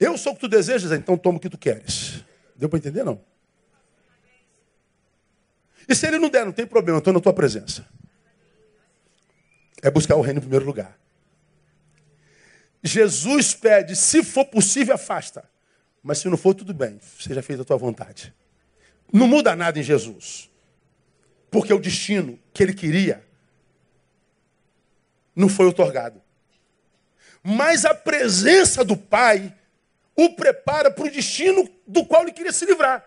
Eu 0.00 0.16
sou 0.16 0.32
o 0.32 0.34
que 0.34 0.40
tu 0.40 0.48
desejas, 0.48 0.92
então 0.92 1.18
toma 1.18 1.36
o 1.36 1.40
que 1.40 1.50
tu 1.50 1.58
queres. 1.58 2.24
Deu 2.56 2.70
para 2.70 2.78
entender, 2.78 3.04
não? 3.04 3.20
E 5.86 5.94
se 5.94 6.06
ele 6.06 6.18
não 6.18 6.30
der, 6.30 6.46
não 6.46 6.52
tem 6.52 6.66
problema, 6.66 7.00
estou 7.00 7.12
na 7.12 7.20
tua 7.20 7.34
presença. 7.34 7.86
É 9.82 9.90
buscar 9.90 10.16
o 10.16 10.22
reino 10.22 10.38
em 10.38 10.40
primeiro 10.40 10.64
lugar. 10.64 10.98
Jesus 12.82 13.52
pede, 13.52 13.94
se 13.94 14.24
for 14.24 14.46
possível, 14.46 14.94
afasta. 14.94 15.49
Mas 16.02 16.18
se 16.18 16.28
não 16.28 16.36
for, 16.36 16.54
tudo 16.54 16.72
bem, 16.72 16.98
seja 17.18 17.42
feita 17.42 17.62
a 17.62 17.64
tua 17.64 17.76
vontade. 17.76 18.34
Não 19.12 19.26
muda 19.26 19.54
nada 19.54 19.78
em 19.78 19.82
Jesus. 19.82 20.50
Porque 21.50 21.72
o 21.72 21.78
destino 21.78 22.38
que 22.54 22.62
ele 22.62 22.72
queria 22.72 23.24
não 25.34 25.48
foi 25.48 25.66
otorgado. 25.66 26.22
Mas 27.42 27.84
a 27.84 27.94
presença 27.94 28.84
do 28.84 28.96
Pai 28.96 29.54
o 30.14 30.34
prepara 30.34 30.90
para 30.90 31.04
o 31.04 31.10
destino 31.10 31.68
do 31.86 32.04
qual 32.04 32.22
ele 32.22 32.32
queria 32.32 32.52
se 32.52 32.66
livrar. 32.66 33.04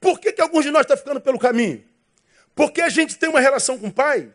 Por 0.00 0.18
que, 0.18 0.32
que 0.32 0.40
alguns 0.40 0.64
de 0.64 0.70
nós 0.70 0.82
estão 0.82 0.96
tá 0.96 1.02
ficando 1.02 1.20
pelo 1.20 1.38
caminho? 1.38 1.84
Porque 2.54 2.80
a 2.80 2.88
gente 2.88 3.16
tem 3.16 3.28
uma 3.28 3.40
relação 3.40 3.78
com 3.78 3.88
o 3.88 3.92
Pai 3.92 4.32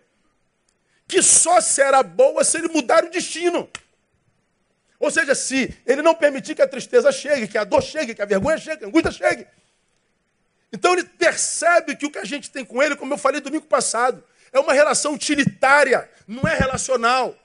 que 1.08 1.24
só 1.24 1.60
será 1.60 2.04
boa 2.04 2.44
se 2.44 2.58
ele 2.58 2.68
mudar 2.68 3.04
o 3.04 3.10
destino. 3.10 3.68
Ou 5.00 5.10
seja, 5.10 5.34
se 5.34 5.74
ele 5.86 6.02
não 6.02 6.14
permitir 6.14 6.56
que 6.56 6.62
a 6.62 6.68
tristeza 6.68 7.12
chegue, 7.12 7.48
que 7.48 7.58
a 7.58 7.64
dor 7.64 7.82
chegue, 7.82 8.14
que 8.14 8.22
a 8.22 8.26
vergonha 8.26 8.58
chegue, 8.58 8.80
que 8.80 8.86
a 8.86 8.88
angústia 8.88 9.12
chegue. 9.12 9.48
Então 10.72 10.94
ele 10.94 11.04
percebe 11.04 11.96
que 11.96 12.06
o 12.06 12.12
que 12.12 12.20
a 12.20 12.26
gente 12.26 12.52
tem 12.52 12.66
com 12.66 12.84
ele, 12.84 12.96
como 12.96 13.14
eu 13.14 13.18
falei 13.18 13.40
domingo 13.40 13.66
passado, 13.66 14.24
é 14.52 14.60
uma 14.60 14.74
relação 14.74 15.14
utilitária, 15.14 16.10
não 16.28 16.48
é 16.48 16.56
relacional. 16.56 17.36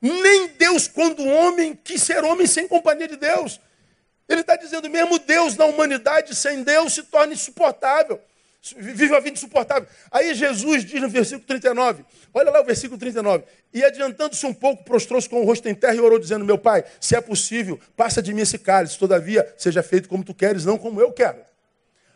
Nem 0.00 0.48
Deus, 0.48 0.88
quando 0.88 1.26
homem, 1.26 1.74
quis 1.74 2.02
ser 2.02 2.24
homem 2.24 2.46
sem 2.46 2.66
companhia 2.66 3.06
de 3.06 3.16
Deus. 3.16 3.60
Ele 4.26 4.40
está 4.40 4.56
dizendo, 4.56 4.88
mesmo 4.88 5.18
Deus 5.18 5.56
na 5.56 5.66
humanidade, 5.66 6.34
sem 6.34 6.62
Deus, 6.62 6.94
se 6.94 7.02
torna 7.02 7.34
insuportável. 7.34 8.20
Vive 8.76 9.06
uma 9.06 9.20
vida 9.20 9.38
insuportável. 9.38 9.88
Aí 10.10 10.34
Jesus 10.34 10.84
diz 10.84 11.00
no 11.00 11.08
versículo 11.08 11.46
39, 11.46 12.04
olha 12.32 12.50
lá 12.50 12.60
o 12.60 12.64
versículo 12.64 12.98
39. 12.98 13.44
E 13.72 13.82
adiantando-se 13.82 14.44
um 14.44 14.52
pouco, 14.52 14.84
prostrou-se 14.84 15.26
com 15.28 15.40
o 15.40 15.44
rosto 15.46 15.66
em 15.66 15.74
terra 15.74 15.94
e 15.94 16.00
orou, 16.00 16.18
dizendo: 16.18 16.44
Meu 16.44 16.58
pai, 16.58 16.84
se 17.00 17.16
é 17.16 17.20
possível, 17.22 17.80
passa 17.96 18.20
de 18.20 18.34
mim 18.34 18.42
esse 18.42 18.58
cálice, 18.58 18.98
todavia 18.98 19.54
seja 19.56 19.82
feito 19.82 20.08
como 20.10 20.22
tu 20.22 20.34
queres, 20.34 20.66
não 20.66 20.76
como 20.76 21.00
eu 21.00 21.10
quero. 21.10 21.42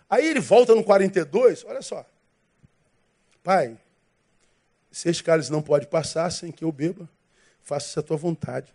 Aí 0.08 0.28
ele 0.28 0.40
volta 0.40 0.74
no 0.74 0.84
42, 0.84 1.64
olha 1.64 1.80
só. 1.80 2.04
Pai, 3.42 3.78
se 4.92 5.08
esse 5.08 5.22
cálice 5.22 5.50
não 5.50 5.62
pode 5.62 5.86
passar 5.86 6.30
sem 6.30 6.52
que 6.52 6.62
eu 6.62 6.70
beba, 6.70 7.08
faça-se 7.62 7.98
a 7.98 8.02
tua 8.02 8.18
vontade. 8.18 8.72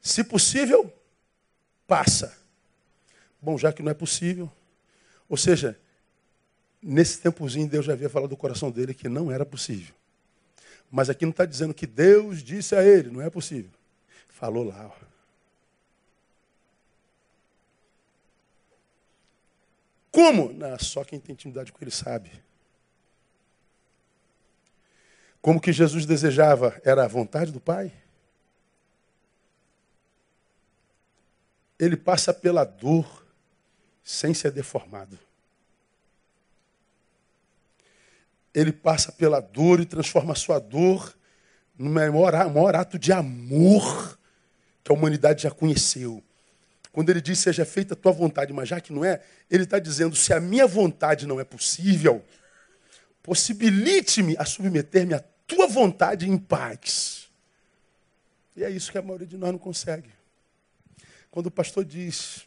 Se 0.00 0.24
possível, 0.24 0.92
passa. 1.86 2.36
Bom, 3.40 3.56
já 3.56 3.72
que 3.72 3.82
não 3.82 3.90
é 3.90 3.94
possível, 3.94 4.50
ou 5.28 5.36
seja, 5.36 5.78
nesse 6.82 7.20
tempozinho 7.20 7.68
Deus 7.68 7.84
já 7.84 7.92
havia 7.92 8.08
falado 8.08 8.30
do 8.30 8.36
coração 8.36 8.70
dele 8.70 8.94
que 8.94 9.08
não 9.08 9.30
era 9.30 9.44
possível. 9.44 9.94
Mas 10.90 11.10
aqui 11.10 11.24
não 11.24 11.30
está 11.30 11.44
dizendo 11.44 11.74
que 11.74 11.86
Deus 11.86 12.42
disse 12.42 12.74
a 12.74 12.82
ele, 12.82 13.10
não 13.10 13.20
é 13.20 13.28
possível. 13.28 13.70
Falou 14.28 14.64
lá. 14.64 14.86
Ó. 14.86 15.06
Como? 20.12 20.52
Não, 20.52 20.78
só 20.78 21.04
quem 21.04 21.20
tem 21.20 21.34
intimidade 21.34 21.72
com 21.72 21.78
ele 21.82 21.90
sabe. 21.90 22.30
Como 25.42 25.60
que 25.60 25.72
Jesus 25.72 26.06
desejava 26.06 26.80
era 26.84 27.04
a 27.04 27.08
vontade 27.08 27.52
do 27.52 27.60
Pai? 27.60 27.92
Ele 31.78 31.96
passa 31.96 32.32
pela 32.32 32.64
dor 32.64 33.25
sem 34.06 34.32
ser 34.32 34.52
deformado. 34.52 35.18
Ele 38.54 38.70
passa 38.70 39.10
pela 39.10 39.40
dor 39.40 39.80
e 39.80 39.84
transforma 39.84 40.32
a 40.32 40.36
sua 40.36 40.60
dor 40.60 41.12
no 41.76 41.90
maior, 41.90 42.32
maior 42.48 42.76
ato 42.76 43.00
de 43.00 43.12
amor 43.12 44.16
que 44.84 44.92
a 44.92 44.94
humanidade 44.94 45.42
já 45.42 45.50
conheceu. 45.50 46.22
Quando 46.92 47.10
ele 47.10 47.20
diz 47.20 47.40
seja 47.40 47.64
feita 47.64 47.94
a 47.94 47.96
tua 47.96 48.12
vontade, 48.12 48.52
mas 48.52 48.68
já 48.68 48.80
que 48.80 48.92
não 48.92 49.04
é, 49.04 49.20
ele 49.50 49.64
está 49.64 49.80
dizendo: 49.80 50.14
se 50.14 50.32
a 50.32 50.38
minha 50.38 50.68
vontade 50.68 51.26
não 51.26 51.40
é 51.40 51.44
possível, 51.44 52.24
possibilite-me 53.24 54.36
a 54.38 54.44
submeter-me 54.44 55.14
à 55.14 55.24
tua 55.48 55.66
vontade 55.66 56.30
em 56.30 56.38
paz. 56.38 57.28
E 58.54 58.62
é 58.62 58.70
isso 58.70 58.92
que 58.92 58.98
a 58.98 59.02
maioria 59.02 59.26
de 59.26 59.36
nós 59.36 59.50
não 59.50 59.58
consegue. 59.58 60.08
Quando 61.28 61.46
o 61.46 61.50
pastor 61.50 61.84
diz, 61.84 62.46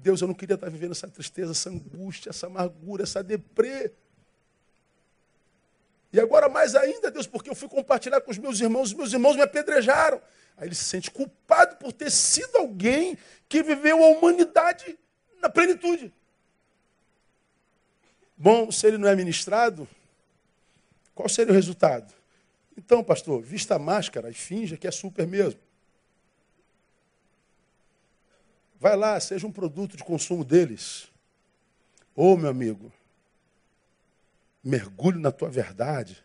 Deus, 0.00 0.20
eu 0.20 0.28
não 0.28 0.34
queria 0.34 0.54
estar 0.54 0.70
vivendo 0.70 0.92
essa 0.92 1.08
tristeza, 1.08 1.50
essa 1.50 1.68
angústia, 1.68 2.30
essa 2.30 2.46
amargura, 2.46 3.02
essa 3.02 3.20
deprê. 3.20 3.90
E 6.12 6.20
agora 6.20 6.48
mais 6.48 6.76
ainda, 6.76 7.10
Deus, 7.10 7.26
porque 7.26 7.50
eu 7.50 7.54
fui 7.54 7.68
compartilhar 7.68 8.20
com 8.20 8.30
os 8.30 8.38
meus 8.38 8.60
irmãos, 8.60 8.90
os 8.90 8.94
meus 8.94 9.12
irmãos 9.12 9.34
me 9.34 9.42
apedrejaram. 9.42 10.22
Aí 10.56 10.68
ele 10.68 10.74
se 10.76 10.84
sente 10.84 11.10
culpado 11.10 11.76
por 11.76 11.92
ter 11.92 12.12
sido 12.12 12.58
alguém 12.58 13.18
que 13.48 13.60
viveu 13.60 14.02
a 14.04 14.08
humanidade 14.08 14.96
na 15.42 15.50
plenitude. 15.50 16.14
Bom, 18.36 18.70
se 18.70 18.86
ele 18.86 18.98
não 18.98 19.08
é 19.08 19.16
ministrado, 19.16 19.86
qual 21.12 21.28
seria 21.28 21.52
o 21.52 21.56
resultado? 21.56 22.14
Então, 22.76 23.02
pastor, 23.02 23.42
vista 23.42 23.74
a 23.74 23.78
máscara 23.80 24.30
e 24.30 24.34
finja 24.34 24.76
que 24.76 24.86
é 24.86 24.92
super 24.92 25.26
mesmo. 25.26 25.58
Vai 28.80 28.96
lá, 28.96 29.18
seja 29.18 29.46
um 29.46 29.52
produto 29.52 29.96
de 29.96 30.04
consumo 30.04 30.44
deles. 30.44 31.08
Ô, 32.14 32.32
oh, 32.32 32.36
meu 32.36 32.50
amigo, 32.50 32.92
mergulhe 34.62 35.18
na 35.18 35.32
tua 35.32 35.48
verdade 35.48 36.16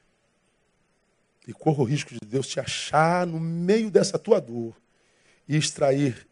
e 1.48 1.54
corra 1.54 1.82
o 1.82 1.86
risco 1.86 2.14
de 2.14 2.20
Deus 2.26 2.48
te 2.48 2.60
achar 2.60 3.26
no 3.26 3.40
meio 3.40 3.90
dessa 3.92 4.18
tua 4.18 4.40
dor 4.40 4.76
e 5.48 5.58
extrair 5.58 6.28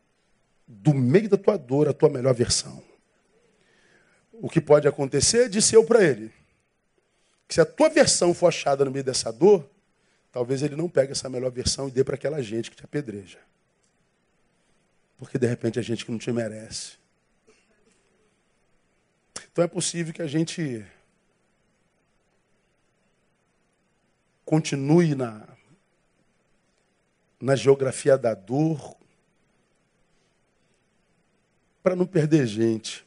do 0.67 0.93
meio 0.93 1.28
da 1.28 1.38
tua 1.38 1.57
dor 1.57 1.89
a 1.89 1.93
tua 1.93 2.09
melhor 2.09 2.34
versão. 2.34 2.82
O 4.32 4.49
que 4.49 4.61
pode 4.61 4.88
acontecer, 4.88 5.49
disse 5.49 5.76
eu 5.76 5.84
para 5.84 6.03
ele, 6.03 6.32
que 7.47 7.55
se 7.55 7.61
a 7.61 7.65
tua 7.65 7.89
versão 7.89 8.34
for 8.34 8.47
achada 8.47 8.86
no 8.86 8.91
meio 8.91 9.03
dessa 9.03 9.32
dor, 9.32 9.69
talvez 10.32 10.63
ele 10.63 10.76
não 10.76 10.88
pegue 10.88 11.11
essa 11.11 11.30
melhor 11.30 11.51
versão 11.51 11.88
e 11.88 11.91
dê 11.91 12.03
para 12.03 12.15
aquela 12.15 12.41
gente 12.41 12.72
que 12.72 12.78
te 12.78 12.86
apedreja. 12.86 13.39
Porque 15.22 15.38
de 15.38 15.45
repente 15.45 15.78
é 15.78 15.84
gente 15.84 16.03
que 16.03 16.09
não 16.09 16.17
te 16.17 16.32
merece. 16.32 16.93
Então 19.51 19.63
é 19.63 19.67
possível 19.67 20.11
que 20.11 20.22
a 20.24 20.26
gente 20.26 20.84
continue 24.43 25.13
na, 25.13 25.47
na 27.39 27.55
geografia 27.55 28.17
da 28.17 28.34
dor 28.34 28.97
para 31.84 31.95
não 31.95 32.07
perder 32.07 32.47
gente. 32.47 33.05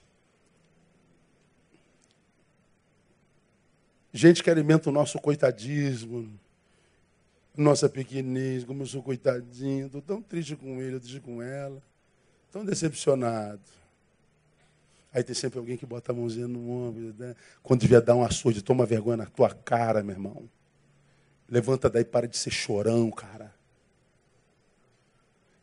Gente 4.12 4.40
que 4.40 4.50
alimenta 4.50 4.88
o 4.88 4.92
nosso 4.92 5.18
coitadismo, 5.18 6.32
nossa 7.56 7.88
pequenez, 7.88 8.62
como 8.62 8.84
eu 8.84 8.86
sou 8.86 9.02
coitadinho, 9.02 9.86
estou 9.86 10.00
tão 10.00 10.22
triste 10.22 10.54
com 10.54 10.80
ele, 10.80 11.00
triste 11.00 11.18
com 11.18 11.42
ela 11.42 11.82
tão 12.54 12.64
decepcionado. 12.64 13.60
Aí 15.12 15.24
tem 15.24 15.34
sempre 15.34 15.58
alguém 15.58 15.76
que 15.76 15.84
bota 15.84 16.12
a 16.12 16.14
mãozinha 16.14 16.46
no 16.46 16.70
ombro, 16.70 17.12
né? 17.18 17.34
quando 17.64 17.80
devia 17.80 18.00
dar 18.00 18.14
um 18.14 18.22
açude, 18.22 18.62
toma 18.62 18.86
vergonha 18.86 19.16
na 19.16 19.26
tua 19.26 19.52
cara, 19.52 20.04
meu 20.04 20.14
irmão. 20.14 20.48
Levanta 21.48 21.90
daí, 21.90 22.04
para 22.04 22.28
de 22.28 22.36
ser 22.36 22.52
chorão, 22.52 23.10
cara. 23.10 23.52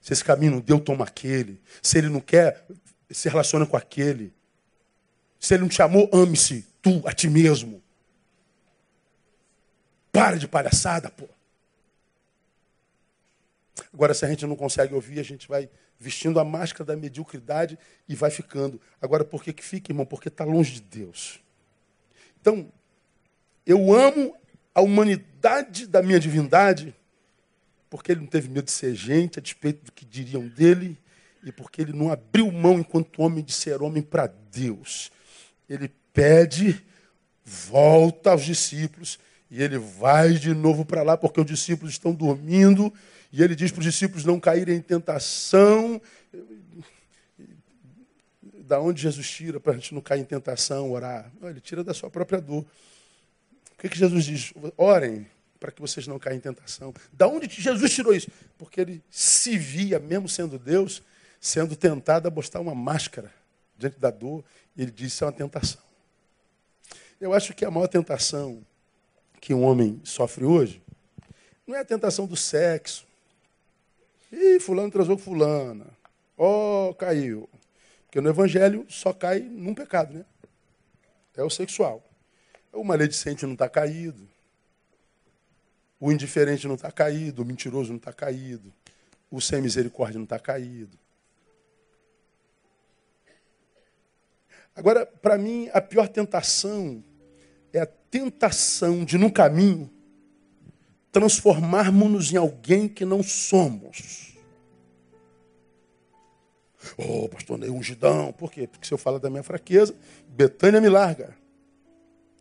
Se 0.01 0.11
esse 0.11 0.23
caminho 0.23 0.51
não 0.51 0.59
deu, 0.59 0.81
toma 0.81 1.05
aquele. 1.05 1.61
Se 1.81 1.97
ele 1.97 2.09
não 2.09 2.19
quer, 2.19 2.65
se 3.09 3.29
relaciona 3.29 3.65
com 3.65 3.77
aquele. 3.77 4.33
Se 5.39 5.53
ele 5.53 5.61
não 5.61 5.69
te 5.69 5.75
chamou, 5.75 6.09
ame-se, 6.11 6.67
tu, 6.81 7.01
a 7.07 7.13
ti 7.13 7.29
mesmo. 7.29 7.81
Para 10.11 10.37
de 10.37 10.45
palhaçada, 10.45 11.09
pô. 11.09 11.25
Agora, 13.93 14.13
se 14.13 14.25
a 14.25 14.27
gente 14.27 14.45
não 14.45 14.57
consegue 14.57 14.93
ouvir, 14.93 15.21
a 15.21 15.23
gente 15.23 15.47
vai 15.47 15.69
vestindo 16.01 16.39
a 16.39 16.43
máscara 16.43 16.83
da 16.83 16.95
mediocridade 16.95 17.77
e 18.09 18.15
vai 18.15 18.31
ficando. 18.31 18.81
Agora, 18.99 19.23
por 19.23 19.43
que, 19.43 19.53
que 19.53 19.63
fica, 19.63 19.91
irmão? 19.91 20.03
Porque 20.03 20.29
está 20.29 20.43
longe 20.43 20.73
de 20.73 20.81
Deus. 20.81 21.39
Então, 22.41 22.71
eu 23.67 23.93
amo 23.93 24.35
a 24.73 24.81
humanidade 24.81 25.85
da 25.85 26.01
minha 26.01 26.19
divindade, 26.19 26.95
porque 27.87 28.13
ele 28.13 28.21
não 28.21 28.27
teve 28.27 28.49
medo 28.49 28.65
de 28.65 28.71
ser 28.71 28.95
gente, 28.95 29.37
a 29.37 29.41
despeito 29.43 29.85
do 29.85 29.91
que 29.91 30.03
diriam 30.03 30.47
dele, 30.47 30.97
e 31.43 31.51
porque 31.51 31.83
ele 31.83 31.93
não 31.93 32.11
abriu 32.11 32.51
mão 32.51 32.79
enquanto 32.79 33.21
homem 33.21 33.43
de 33.43 33.53
ser 33.53 33.79
homem 33.83 34.01
para 34.01 34.25
Deus. 34.51 35.11
Ele 35.69 35.91
pede, 36.11 36.83
volta 37.45 38.31
aos 38.31 38.43
discípulos, 38.43 39.19
e 39.51 39.61
ele 39.61 39.77
vai 39.77 40.33
de 40.33 40.51
novo 40.55 40.83
para 40.83 41.03
lá, 41.03 41.15
porque 41.15 41.39
os 41.39 41.45
discípulos 41.45 41.93
estão 41.93 42.11
dormindo, 42.11 42.91
e 43.31 43.41
ele 43.41 43.55
diz 43.55 43.71
para 43.71 43.79
os 43.79 43.85
discípulos 43.85 44.25
não 44.25 44.39
caírem 44.39 44.75
em 44.75 44.81
tentação. 44.81 46.01
Da 48.53 48.79
onde 48.79 49.01
Jesus 49.01 49.29
tira 49.29 49.59
para 49.59 49.73
a 49.73 49.75
gente 49.75 49.93
não 49.93 50.01
cair 50.01 50.21
em 50.21 50.25
tentação, 50.25 50.91
orar? 50.91 51.31
Ele 51.41 51.61
tira 51.61 51.83
da 51.83 51.93
sua 51.93 52.09
própria 52.09 52.41
dor. 52.41 52.65
O 53.73 53.77
que, 53.77 53.89
que 53.89 53.97
Jesus 53.97 54.25
diz? 54.25 54.53
Orem 54.77 55.27
para 55.59 55.71
que 55.71 55.79
vocês 55.79 56.07
não 56.07 56.17
caiam 56.17 56.37
em 56.37 56.41
tentação. 56.41 56.93
Da 57.13 57.27
onde 57.27 57.47
Jesus 57.49 57.93
tirou 57.93 58.13
isso? 58.13 58.29
Porque 58.57 58.81
ele 58.81 59.03
se 59.09 59.57
via, 59.57 59.99
mesmo 59.99 60.27
sendo 60.27 60.57
Deus, 60.57 61.03
sendo 61.39 61.75
tentado 61.75 62.27
a 62.27 62.31
botar 62.31 62.59
uma 62.59 62.75
máscara 62.75 63.31
diante 63.77 63.99
da 63.99 64.09
dor. 64.09 64.43
E 64.75 64.81
ele 64.81 64.91
disse: 64.91 65.15
Isso 65.15 65.23
é 65.23 65.27
uma 65.27 65.33
tentação. 65.33 65.81
Eu 67.19 67.33
acho 67.33 67.53
que 67.53 67.63
a 67.63 67.71
maior 67.71 67.87
tentação 67.87 68.65
que 69.39 69.53
um 69.53 69.63
homem 69.63 70.01
sofre 70.03 70.43
hoje 70.43 70.81
não 71.65 71.75
é 71.75 71.79
a 71.79 71.85
tentação 71.85 72.25
do 72.25 72.35
sexo, 72.35 73.05
Ih, 74.31 74.59
fulano 74.59 74.91
transou 74.91 75.17
com 75.17 75.23
fulana. 75.23 75.87
Oh, 76.37 76.95
caiu. 76.97 77.49
Porque 78.05 78.21
no 78.21 78.29
evangelho 78.29 78.85
só 78.89 79.13
cai 79.13 79.39
num 79.39 79.73
pecado, 79.73 80.13
né? 80.13 80.25
É 81.35 81.43
o 81.43 81.49
sexual. 81.49 82.03
O 82.71 82.83
maledicente 82.83 83.45
não 83.45 83.53
está 83.53 83.69
caído. 83.69 84.27
O 85.99 86.11
indiferente 86.11 86.67
não 86.67 86.75
está 86.75 86.91
caído. 86.91 87.41
O 87.41 87.45
mentiroso 87.45 87.89
não 87.89 87.97
está 87.97 88.11
caído. 88.11 88.71
O 89.29 89.39
sem 89.39 89.61
misericórdia 89.61 90.17
não 90.17 90.23
está 90.23 90.39
caído. 90.39 90.97
Agora, 94.75 95.05
para 95.05 95.37
mim, 95.37 95.69
a 95.73 95.81
pior 95.81 96.07
tentação 96.07 97.03
é 97.73 97.79
a 97.79 97.85
tentação 97.85 99.05
de, 99.05 99.17
no 99.17 99.31
caminho, 99.31 99.89
transformarmos-nos 101.11 102.31
em 102.31 102.37
alguém 102.37 102.87
que 102.87 103.03
não 103.03 103.21
somos. 103.21 104.31
Oh, 106.97 107.27
pastor 107.29 107.57
Ney, 107.57 107.69
ungidão. 107.69 108.31
Por 108.33 108.51
quê? 108.51 108.67
Porque 108.67 108.87
se 108.87 108.93
eu 108.93 108.97
falo 108.97 109.19
da 109.19 109.29
minha 109.29 109.43
fraqueza, 109.43 109.95
Betânia 110.27 110.81
me 110.81 110.89
larga. 110.89 111.35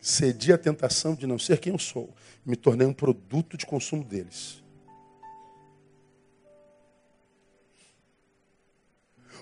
Cedi 0.01 0.53
à 0.53 0.59
tentação 0.59 1.15
de 1.15 1.27
não 1.27 1.39
ser 1.39 1.59
quem 1.59 1.73
eu 1.73 1.79
sou. 1.79 2.15
Me 2.45 2.57
tornei 2.57 2.87
um 2.87 2.93
produto 2.93 3.57
de 3.57 3.67
consumo 3.67 4.03
deles. 4.03 4.63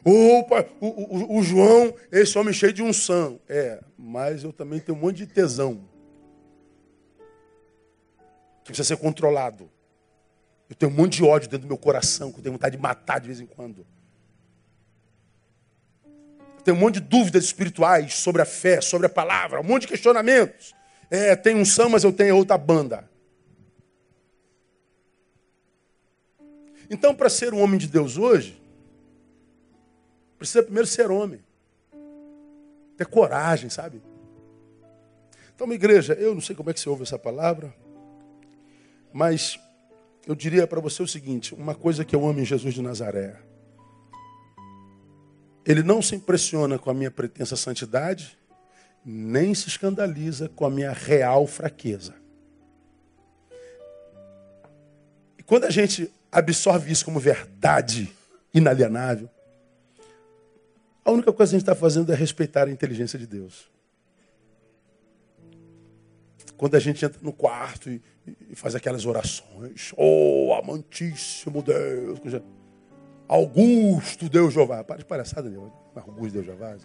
Opa, 0.05 0.67
o, 0.81 0.87
o, 0.87 1.39
o, 1.39 1.43
João, 1.43 1.95
esse 2.11 2.39
homem 2.39 2.53
cheio 2.53 2.73
de 2.73 2.83
unção. 2.83 3.41
É, 3.49 3.83
mas 3.97 4.43
eu 4.43 4.53
também 4.53 4.81
tenho 4.81 4.97
um 4.97 5.01
monte 5.01 5.19
de 5.19 5.27
tesão. 5.27 5.88
Que 8.69 8.73
precisa 8.73 8.85
ser 8.85 8.99
controlado. 8.99 9.71
Eu 10.69 10.77
tenho 10.77 10.93
um 10.93 10.95
monte 10.95 11.17
de 11.17 11.25
ódio 11.25 11.49
dentro 11.49 11.67
do 11.67 11.69
meu 11.69 11.79
coração, 11.79 12.31
que 12.31 12.39
eu 12.39 12.43
tenho 12.43 12.53
vontade 12.53 12.77
de 12.77 12.83
matar 12.83 13.19
de 13.19 13.27
vez 13.27 13.41
em 13.41 13.47
quando. 13.47 13.87
Eu 16.59 16.63
tenho 16.63 16.77
um 16.77 16.81
monte 16.81 16.95
de 16.95 17.01
dúvidas 17.01 17.45
espirituais 17.45 18.15
sobre 18.15 18.43
a 18.43 18.45
fé, 18.45 18.83
sobre 18.83 19.07
a 19.07 19.11
palavra, 19.11 19.61
um 19.61 19.65
monte 19.65 19.83
de 19.83 19.89
questionamentos. 19.89 20.75
É, 21.11 21.35
tem 21.35 21.57
unção, 21.57 21.89
mas 21.89 22.05
eu 22.05 22.13
tenho 22.13 22.37
outra 22.37 22.59
banda. 22.59 23.09
Então, 26.91 27.15
para 27.15 27.31
ser 27.31 27.55
um 27.55 27.63
homem 27.63 27.79
de 27.79 27.87
Deus 27.87 28.19
hoje, 28.19 28.59
Precisa 30.39 30.63
primeiro 30.63 30.87
ser 30.87 31.11
homem. 31.11 31.41
Ter 32.97 33.07
coragem, 33.07 33.69
sabe? 33.69 34.01
Então, 35.55 35.67
minha 35.67 35.75
igreja, 35.75 36.15
eu 36.15 36.33
não 36.33 36.41
sei 36.41 36.55
como 36.55 36.71
é 36.71 36.73
que 36.73 36.79
você 36.79 36.89
ouve 36.89 37.03
essa 37.03 37.19
palavra, 37.19 37.75
mas 39.19 39.59
eu 40.29 40.35
diria 40.37 40.65
para 40.65 40.81
você 40.81 41.03
o 41.03 41.09
seguinte: 41.09 41.53
uma 41.53 41.75
coisa 41.75 42.05
que 42.05 42.15
eu 42.15 42.25
amo 42.25 42.39
em 42.39 42.45
Jesus 42.45 42.73
de 42.73 42.81
Nazaré. 42.81 43.37
Ele 45.67 45.83
não 45.83 46.01
se 46.01 46.15
impressiona 46.15 46.79
com 46.79 46.89
a 46.89 46.95
minha 46.95 47.11
pretensa 47.11 47.57
santidade, 47.57 48.39
nem 49.05 49.53
se 49.57 49.67
escandaliza 49.67 50.49
com 50.49 50.65
a 50.65 50.71
minha 50.71 50.93
real 50.93 51.49
fraqueza. 51.49 52.15
E 55.37 55.43
quando 55.43 55.65
a 55.65 55.71
gente 55.71 56.11
absorve 56.31 56.93
isso 56.93 57.05
como 57.05 57.19
verdade 57.19 58.09
inalienável, 58.55 59.29
a 61.05 61.11
única 61.11 61.33
coisa 61.33 61.51
que 61.51 61.57
a 61.57 61.59
gente 61.59 61.69
está 61.69 61.75
fazendo 61.75 62.13
é 62.13 62.15
respeitar 62.15 62.69
a 62.69 62.71
inteligência 62.71 63.19
de 63.19 63.27
Deus. 63.27 63.69
Quando 66.59 66.75
a 66.75 66.81
gente 66.81 67.05
entra 67.05 67.21
no 67.23 67.33
quarto 67.33 67.89
e, 67.89 68.03
e 68.51 68.55
faz 68.57 68.75
aquelas 68.75 69.07
orações, 69.07 69.93
oh, 69.97 70.53
amantíssimo 70.61 71.63
Deus, 71.63 72.19
Augusto 73.29 74.29
Deus 74.29 74.53
Jeová. 74.53 74.83
Para 74.83 74.99
de 74.99 75.05
palhaçada, 75.05 75.49
meu. 75.49 75.73
Augusto 75.95 76.33
Deus 76.33 76.45
Jeová. 76.45 76.77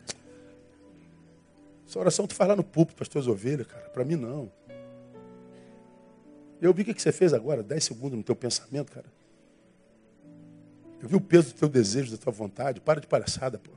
Essa 1.88 2.00
oração 2.00 2.28
tu 2.28 2.36
faz 2.36 2.50
lá 2.50 2.56
no 2.56 2.64
púlpito 2.64 2.96
para 2.96 3.04
as 3.04 3.10
tuas 3.10 3.28
ovelhas, 3.28 3.66
cara. 3.66 3.90
Para 3.90 4.06
mim, 4.06 4.16
não. 4.16 4.52
Eu 6.62 6.72
vi 6.72 6.84
o 6.84 6.86
que 6.86 7.02
você 7.02 7.12
fez 7.12 7.34
agora, 7.34 7.64
dez 7.64 7.84
segundos 7.84 8.16
no 8.16 8.24
teu 8.24 8.36
pensamento, 8.36 8.92
cara. 8.92 9.08
Eu 11.02 11.10
vi 11.10 11.16
o 11.16 11.22
peso 11.22 11.52
do 11.52 11.58
teu 11.60 11.68
desejo, 11.68 12.12
da 12.12 12.18
tua 12.18 12.32
vontade. 12.32 12.80
Para 12.80 13.02
de 13.02 13.08
palhaçada, 13.08 13.58
pô. 13.58 13.72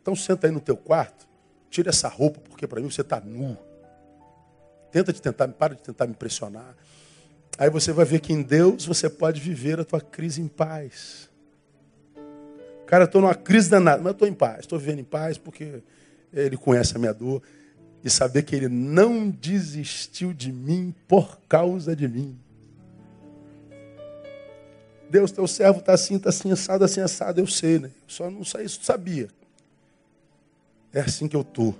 Então 0.00 0.16
senta 0.16 0.48
aí 0.48 0.52
no 0.52 0.60
teu 0.60 0.76
quarto, 0.76 1.28
tira 1.70 1.90
essa 1.90 2.08
roupa, 2.08 2.40
porque 2.40 2.66
para 2.66 2.80
mim 2.80 2.90
você 2.90 3.02
está 3.02 3.20
nu. 3.20 3.56
Tenta 4.92 5.12
de 5.12 5.20
tentar, 5.20 5.48
para 5.48 5.74
de 5.74 5.82
tentar 5.82 6.06
me 6.06 6.12
impressionar. 6.12 6.76
Aí 7.58 7.70
você 7.70 7.92
vai 7.92 8.04
ver 8.04 8.20
que 8.20 8.32
em 8.32 8.42
Deus 8.42 8.84
você 8.84 9.08
pode 9.08 9.40
viver 9.40 9.80
a 9.80 9.84
tua 9.84 10.00
crise 10.00 10.40
em 10.40 10.48
paz. 10.48 11.30
Cara, 12.86 13.04
eu 13.04 13.06
estou 13.06 13.22
numa 13.22 13.34
crise 13.34 13.70
danada, 13.70 14.02
mas 14.02 14.12
estou 14.12 14.28
em 14.28 14.34
paz. 14.34 14.60
Estou 14.60 14.78
vivendo 14.78 14.98
em 14.98 15.04
paz 15.04 15.38
porque 15.38 15.82
Ele 16.32 16.58
conhece 16.58 16.94
a 16.94 16.98
minha 16.98 17.14
dor. 17.14 17.42
E 18.04 18.10
saber 18.10 18.42
que 18.42 18.54
Ele 18.54 18.68
não 18.68 19.30
desistiu 19.30 20.32
de 20.34 20.52
mim 20.52 20.94
por 21.08 21.38
causa 21.48 21.96
de 21.96 22.06
mim. 22.06 22.38
Deus, 25.08 25.30
teu 25.30 25.46
servo 25.46 25.78
está 25.78 25.94
assim, 25.94 26.16
está 26.16 26.28
assim, 26.28 26.52
assado, 26.52 26.84
assim, 26.84 27.00
assado. 27.00 27.40
Eu 27.40 27.46
sei, 27.46 27.78
né? 27.78 27.90
Só 28.06 28.30
não 28.30 28.44
sabia. 28.44 29.28
É 30.92 31.00
assim 31.00 31.28
que 31.28 31.36
eu 31.36 31.42
estou. 31.42 31.74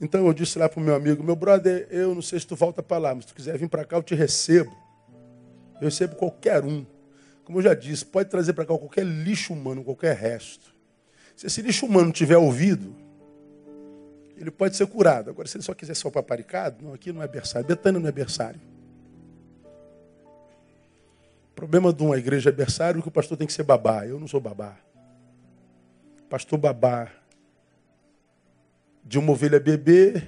Então 0.00 0.26
eu 0.26 0.32
disse 0.32 0.58
lá 0.58 0.68
para 0.68 0.80
o 0.80 0.82
meu 0.82 0.94
amigo, 0.94 1.22
meu 1.22 1.34
brother, 1.34 1.88
eu 1.90 2.14
não 2.14 2.22
sei 2.22 2.38
se 2.38 2.46
tu 2.46 2.54
volta 2.54 2.82
para 2.82 2.98
lá, 2.98 3.14
mas 3.14 3.24
se 3.24 3.28
tu 3.28 3.34
quiser 3.34 3.58
vir 3.58 3.68
para 3.68 3.84
cá, 3.84 3.96
eu 3.96 4.02
te 4.02 4.14
recebo. 4.14 4.74
Eu 5.80 5.86
recebo 5.88 6.14
qualquer 6.16 6.64
um. 6.64 6.86
Como 7.44 7.58
eu 7.58 7.62
já 7.62 7.74
disse, 7.74 8.04
pode 8.04 8.28
trazer 8.28 8.52
para 8.52 8.64
cá 8.64 8.76
qualquer 8.76 9.04
lixo 9.04 9.52
humano, 9.52 9.82
qualquer 9.82 10.14
resto. 10.14 10.74
Se 11.34 11.46
esse 11.46 11.62
lixo 11.62 11.86
humano 11.86 12.12
tiver 12.12 12.36
ouvido, 12.36 12.94
ele 14.36 14.50
pode 14.50 14.76
ser 14.76 14.86
curado. 14.86 15.30
Agora, 15.30 15.48
se 15.48 15.56
ele 15.56 15.64
só 15.64 15.74
quiser 15.74 15.94
ser 15.94 16.06
o 16.06 16.10
paparicado, 16.10 16.84
não, 16.84 16.94
aqui 16.94 17.12
não 17.12 17.22
é 17.22 17.28
berçário. 17.28 17.66
Betânia 17.66 17.98
não 18.00 18.08
é 18.08 18.12
berçário. 18.12 18.60
O 21.50 21.54
problema 21.54 21.92
de 21.92 22.02
uma 22.02 22.16
igreja 22.16 22.50
é 22.50 22.52
berçário 22.52 23.00
é 23.00 23.02
que 23.02 23.08
o 23.08 23.10
pastor 23.10 23.36
tem 23.36 23.46
que 23.46 23.52
ser 23.52 23.64
babá. 23.64 24.06
Eu 24.06 24.20
não 24.20 24.28
sou 24.28 24.40
babá 24.40 24.76
pastor 26.28 26.58
babá 26.58 27.10
de 29.08 29.18
uma 29.18 29.32
ovelha 29.32 29.58
bebê 29.58 30.22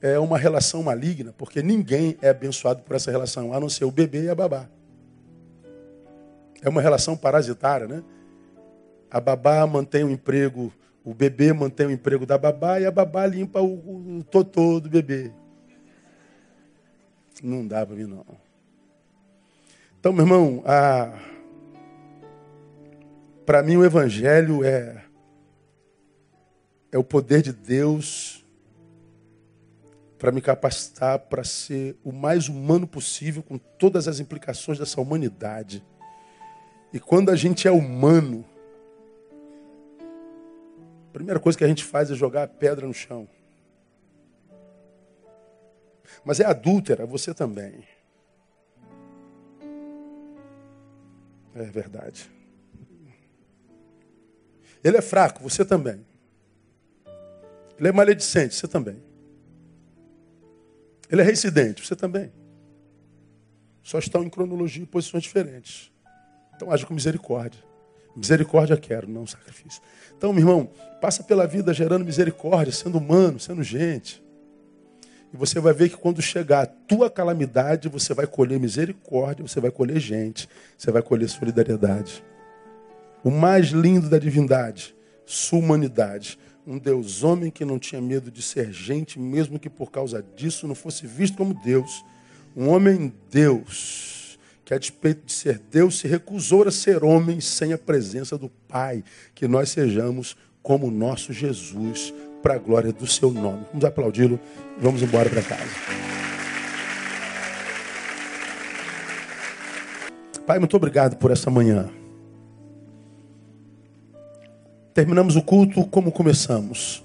é 0.00 0.18
uma 0.18 0.38
relação 0.38 0.82
maligna, 0.82 1.34
porque 1.36 1.62
ninguém 1.62 2.16
é 2.22 2.30
abençoado 2.30 2.82
por 2.82 2.96
essa 2.96 3.10
relação, 3.10 3.52
a 3.52 3.60
não 3.60 3.68
ser 3.68 3.84
o 3.84 3.90
bebê 3.90 4.24
e 4.24 4.30
a 4.30 4.34
babá. 4.34 4.66
É 6.62 6.70
uma 6.70 6.80
relação 6.80 7.14
parasitária, 7.14 7.86
né? 7.86 8.02
A 9.10 9.20
babá 9.20 9.66
mantém 9.66 10.02
o 10.04 10.10
emprego, 10.10 10.72
o 11.04 11.12
bebê 11.12 11.52
mantém 11.52 11.86
o 11.86 11.90
emprego 11.90 12.24
da 12.24 12.38
babá 12.38 12.80
e 12.80 12.86
a 12.86 12.90
babá 12.90 13.26
limpa 13.26 13.60
o, 13.60 14.18
o 14.18 14.24
totô 14.24 14.80
do 14.80 14.88
bebê. 14.88 15.30
Não 17.42 17.66
dá 17.66 17.84
para 17.84 17.94
mim, 17.94 18.06
não. 18.06 18.24
Então, 20.00 20.14
meu 20.14 20.24
irmão, 20.24 20.62
a 20.64 21.12
para 23.44 23.62
mim, 23.62 23.76
o 23.76 23.84
Evangelho 23.84 24.64
é, 24.64 25.04
é 26.96 26.98
o 26.98 27.04
poder 27.04 27.42
de 27.42 27.52
Deus 27.52 28.42
para 30.18 30.32
me 30.32 30.40
capacitar 30.40 31.18
para 31.18 31.44
ser 31.44 31.94
o 32.02 32.10
mais 32.10 32.48
humano 32.48 32.86
possível, 32.86 33.42
com 33.42 33.58
todas 33.58 34.08
as 34.08 34.18
implicações 34.18 34.78
dessa 34.78 34.98
humanidade. 34.98 35.84
E 36.90 36.98
quando 36.98 37.30
a 37.30 37.36
gente 37.36 37.68
é 37.68 37.70
humano, 37.70 38.46
a 41.10 41.12
primeira 41.12 41.38
coisa 41.38 41.58
que 41.58 41.64
a 41.64 41.68
gente 41.68 41.84
faz 41.84 42.10
é 42.10 42.14
jogar 42.14 42.44
a 42.44 42.48
pedra 42.48 42.86
no 42.86 42.94
chão. 42.94 43.28
Mas 46.24 46.40
é 46.40 46.46
adúltera, 46.46 47.04
você 47.04 47.34
também. 47.34 47.86
É 51.54 51.64
verdade. 51.64 52.30
Ele 54.82 54.96
é 54.96 55.02
fraco, 55.02 55.42
você 55.42 55.62
também. 55.62 56.15
Ele 57.78 57.88
é 57.88 57.92
maledicente, 57.92 58.54
você 58.54 58.66
também. 58.66 58.96
Ele 61.10 61.20
é 61.20 61.24
reincidente, 61.24 61.86
você 61.86 61.94
também. 61.94 62.32
Só 63.82 63.98
estão 63.98 64.24
em 64.24 64.28
cronologia 64.28 64.82
e 64.82 64.86
posições 64.86 65.22
diferentes. 65.22 65.92
Então 66.54 66.70
age 66.70 66.84
com 66.86 66.94
misericórdia. 66.94 67.62
Misericórdia 68.16 68.76
quero, 68.76 69.08
não 69.08 69.26
sacrifício. 69.26 69.82
Então, 70.16 70.32
meu 70.32 70.42
irmão, 70.42 70.70
passa 71.00 71.22
pela 71.22 71.46
vida 71.46 71.72
gerando 71.74 72.04
misericórdia, 72.04 72.72
sendo 72.72 72.98
humano, 72.98 73.38
sendo 73.38 73.62
gente. 73.62 74.22
E 75.32 75.36
você 75.36 75.60
vai 75.60 75.74
ver 75.74 75.90
que 75.90 75.96
quando 75.96 76.22
chegar 76.22 76.62
a 76.62 76.66
tua 76.66 77.10
calamidade, 77.10 77.88
você 77.88 78.14
vai 78.14 78.26
colher 78.26 78.58
misericórdia, 78.58 79.46
você 79.46 79.60
vai 79.60 79.70
colher 79.70 80.00
gente, 80.00 80.48
você 80.78 80.90
vai 80.90 81.02
colher 81.02 81.28
solidariedade 81.28 82.24
o 83.26 83.30
mais 83.30 83.70
lindo 83.70 84.08
da 84.08 84.20
divindade, 84.20 84.94
sua 85.24 85.58
humanidade. 85.58 86.38
Um 86.66 86.78
Deus 86.78 87.22
homem 87.22 87.48
que 87.48 87.64
não 87.64 87.78
tinha 87.78 88.00
medo 88.00 88.28
de 88.28 88.42
ser 88.42 88.72
gente, 88.72 89.20
mesmo 89.20 89.56
que 89.56 89.70
por 89.70 89.88
causa 89.88 90.24
disso 90.34 90.66
não 90.66 90.74
fosse 90.74 91.06
visto 91.06 91.36
como 91.36 91.54
Deus. 91.54 92.04
Um 92.56 92.68
homem 92.70 93.14
Deus, 93.30 94.36
que 94.64 94.74
a 94.74 94.78
despeito 94.78 95.26
de 95.26 95.32
ser 95.32 95.60
Deus, 95.70 95.98
se 95.98 96.08
recusou 96.08 96.66
a 96.66 96.72
ser 96.72 97.04
homem 97.04 97.40
sem 97.40 97.72
a 97.72 97.78
presença 97.78 98.36
do 98.36 98.48
Pai. 98.66 99.04
Que 99.32 99.46
nós 99.46 99.70
sejamos 99.70 100.36
como 100.60 100.90
nosso 100.90 101.32
Jesus, 101.32 102.12
para 102.42 102.54
a 102.54 102.58
glória 102.58 102.92
do 102.92 103.06
seu 103.06 103.30
nome. 103.30 103.64
Vamos 103.70 103.84
aplaudi-lo 103.84 104.40
e 104.76 104.82
vamos 104.82 105.00
embora 105.02 105.30
para 105.30 105.42
casa. 105.42 105.70
Pai, 110.44 110.58
muito 110.58 110.76
obrigado 110.76 111.16
por 111.16 111.30
essa 111.30 111.48
manhã. 111.48 111.88
Terminamos 114.96 115.36
o 115.36 115.42
culto 115.42 115.84
como 115.84 116.10
começamos. 116.10 117.04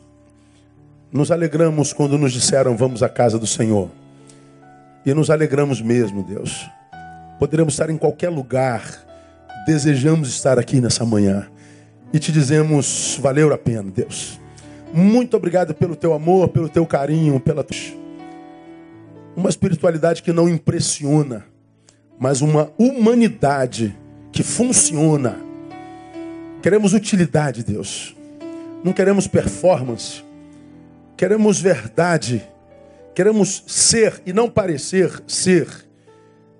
Nos 1.12 1.30
alegramos 1.30 1.92
quando 1.92 2.18
nos 2.18 2.32
disseram 2.32 2.78
vamos 2.78 3.04
à 3.04 3.10
casa 3.10 3.38
do 3.38 3.46
Senhor. 3.46 3.90
E 5.06 5.14
nos 5.14 5.30
alegramos 5.30 5.82
mesmo, 5.82 6.24
Deus. 6.24 6.70
Poderemos 7.38 7.74
estar 7.74 7.90
em 7.90 7.98
qualquer 7.98 8.30
lugar. 8.30 8.82
Desejamos 9.68 10.30
estar 10.30 10.58
aqui 10.58 10.80
nessa 10.80 11.04
manhã. 11.06 11.48
E 12.14 12.20
te 12.20 12.32
dizemos, 12.32 13.20
valeu 13.22 13.54
a 13.54 13.58
pena, 13.58 13.92
Deus. 13.92 14.40
Muito 14.94 15.36
obrigado 15.36 15.74
pelo 15.74 15.94
teu 15.94 16.14
amor, 16.14 16.48
pelo 16.48 16.70
teu 16.70 16.86
carinho, 16.86 17.42
pela 17.42 17.62
uma 19.36 19.50
espiritualidade 19.50 20.24
que 20.24 20.32
não 20.32 20.48
impressiona, 20.48 21.46
mas 22.18 22.42
uma 22.42 22.72
humanidade 22.80 23.94
que 24.32 24.44
funciona. 24.44 25.51
Queremos 26.62 26.94
utilidade, 26.94 27.64
Deus. 27.64 28.16
Não 28.84 28.94
queremos 28.94 29.28
performance. 29.28 30.24
Queremos 31.18 31.60
verdade. 31.60 32.44
Queremos 33.16 33.64
ser 33.68 34.22
e 34.26 34.32
não 34.32 34.50
parecer 34.50 35.24
ser. 35.28 35.68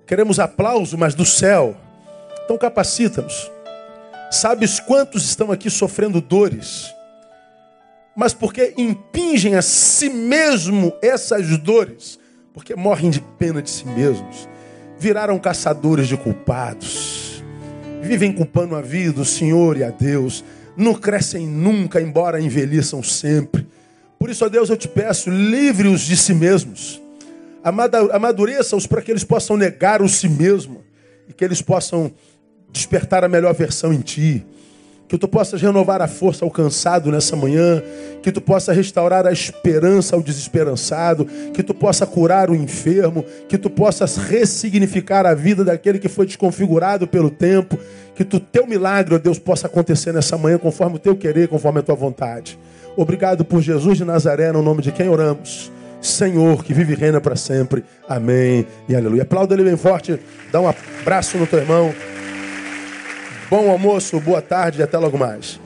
Queremos 0.06 0.38
aplauso, 0.38 0.98
mas 0.98 1.14
do 1.14 1.24
céu. 1.24 1.76
Então 2.44 2.58
capacita-nos. 2.58 3.50
Sabes 4.30 4.80
quantos 4.80 5.24
estão 5.24 5.52
aqui 5.52 5.68
sofrendo 5.68 6.18
dores, 6.18 6.90
mas 8.16 8.32
porque 8.32 8.72
impingem 8.78 9.56
a 9.56 9.62
si 9.62 10.08
mesmo 10.08 10.90
essas 11.02 11.58
dores, 11.58 12.18
porque 12.54 12.74
morrem 12.74 13.10
de 13.10 13.20
pena 13.20 13.60
de 13.60 13.68
si 13.68 13.86
mesmos, 13.86 14.48
viraram 14.98 15.38
caçadores 15.38 16.08
de 16.08 16.16
culpados, 16.16 17.21
vivem 18.02 18.32
culpando 18.32 18.74
a 18.74 18.82
vida, 18.82 19.20
o 19.20 19.24
Senhor 19.24 19.76
e 19.76 19.84
a 19.84 19.90
Deus, 19.90 20.44
não 20.76 20.94
crescem 20.94 21.46
nunca, 21.46 22.00
embora 22.00 22.40
envelheçam 22.40 23.02
sempre. 23.02 23.66
Por 24.18 24.28
isso, 24.30 24.44
ó 24.44 24.48
Deus, 24.48 24.68
eu 24.70 24.76
te 24.76 24.88
peço, 24.88 25.30
livre-os 25.30 26.02
de 26.02 26.16
si 26.16 26.34
mesmos, 26.34 27.00
amadureça-os 28.12 28.86
para 28.86 29.00
que 29.00 29.10
eles 29.10 29.24
possam 29.24 29.56
negar 29.56 30.02
o 30.02 30.08
si 30.08 30.28
mesmo 30.28 30.82
e 31.28 31.32
que 31.32 31.44
eles 31.44 31.62
possam 31.62 32.12
despertar 32.70 33.24
a 33.24 33.28
melhor 33.28 33.54
versão 33.54 33.92
em 33.92 34.00
ti. 34.00 34.44
Que 35.12 35.18
tu 35.18 35.28
possas 35.28 35.60
renovar 35.60 36.00
a 36.00 36.08
força 36.08 36.42
ao 36.42 36.50
cansado 36.50 37.12
nessa 37.12 37.36
manhã. 37.36 37.82
Que 38.22 38.32
tu 38.32 38.40
possa 38.40 38.72
restaurar 38.72 39.26
a 39.26 39.30
esperança 39.30 40.16
ao 40.16 40.22
desesperançado. 40.22 41.26
Que 41.52 41.62
tu 41.62 41.74
possa 41.74 42.06
curar 42.06 42.48
o 42.48 42.54
enfermo. 42.54 43.22
Que 43.46 43.58
tu 43.58 43.68
possas 43.68 44.16
ressignificar 44.16 45.26
a 45.26 45.34
vida 45.34 45.62
daquele 45.62 45.98
que 45.98 46.08
foi 46.08 46.24
desconfigurado 46.24 47.06
pelo 47.06 47.28
tempo. 47.28 47.78
Que 48.14 48.22
o 48.22 48.40
teu 48.40 48.66
milagre, 48.66 49.14
ó 49.14 49.18
Deus, 49.18 49.38
possa 49.38 49.66
acontecer 49.66 50.14
nessa 50.14 50.38
manhã 50.38 50.56
conforme 50.56 50.96
o 50.96 50.98
teu 50.98 51.14
querer, 51.14 51.46
conforme 51.46 51.80
a 51.80 51.82
tua 51.82 51.94
vontade. 51.94 52.58
Obrigado 52.96 53.44
por 53.44 53.60
Jesus 53.60 53.98
de 53.98 54.06
Nazaré, 54.06 54.50
no 54.50 54.62
nome 54.62 54.80
de 54.80 54.92
quem 54.92 55.10
oramos. 55.10 55.70
Senhor, 56.00 56.64
que 56.64 56.72
vive 56.72 56.94
e 56.94 56.96
reina 56.96 57.20
para 57.20 57.36
sempre. 57.36 57.84
Amém 58.08 58.66
e 58.88 58.96
aleluia. 58.96 59.24
Aplauda 59.24 59.52
ele 59.52 59.64
bem 59.64 59.76
forte. 59.76 60.18
Dá 60.50 60.58
um 60.58 60.72
abraço 61.02 61.36
no 61.36 61.46
teu 61.46 61.58
irmão. 61.58 61.92
Bom 63.52 63.70
almoço, 63.70 64.18
boa 64.18 64.40
tarde 64.40 64.80
e 64.80 64.82
até 64.82 64.96
logo 64.96 65.18
mais. 65.18 65.60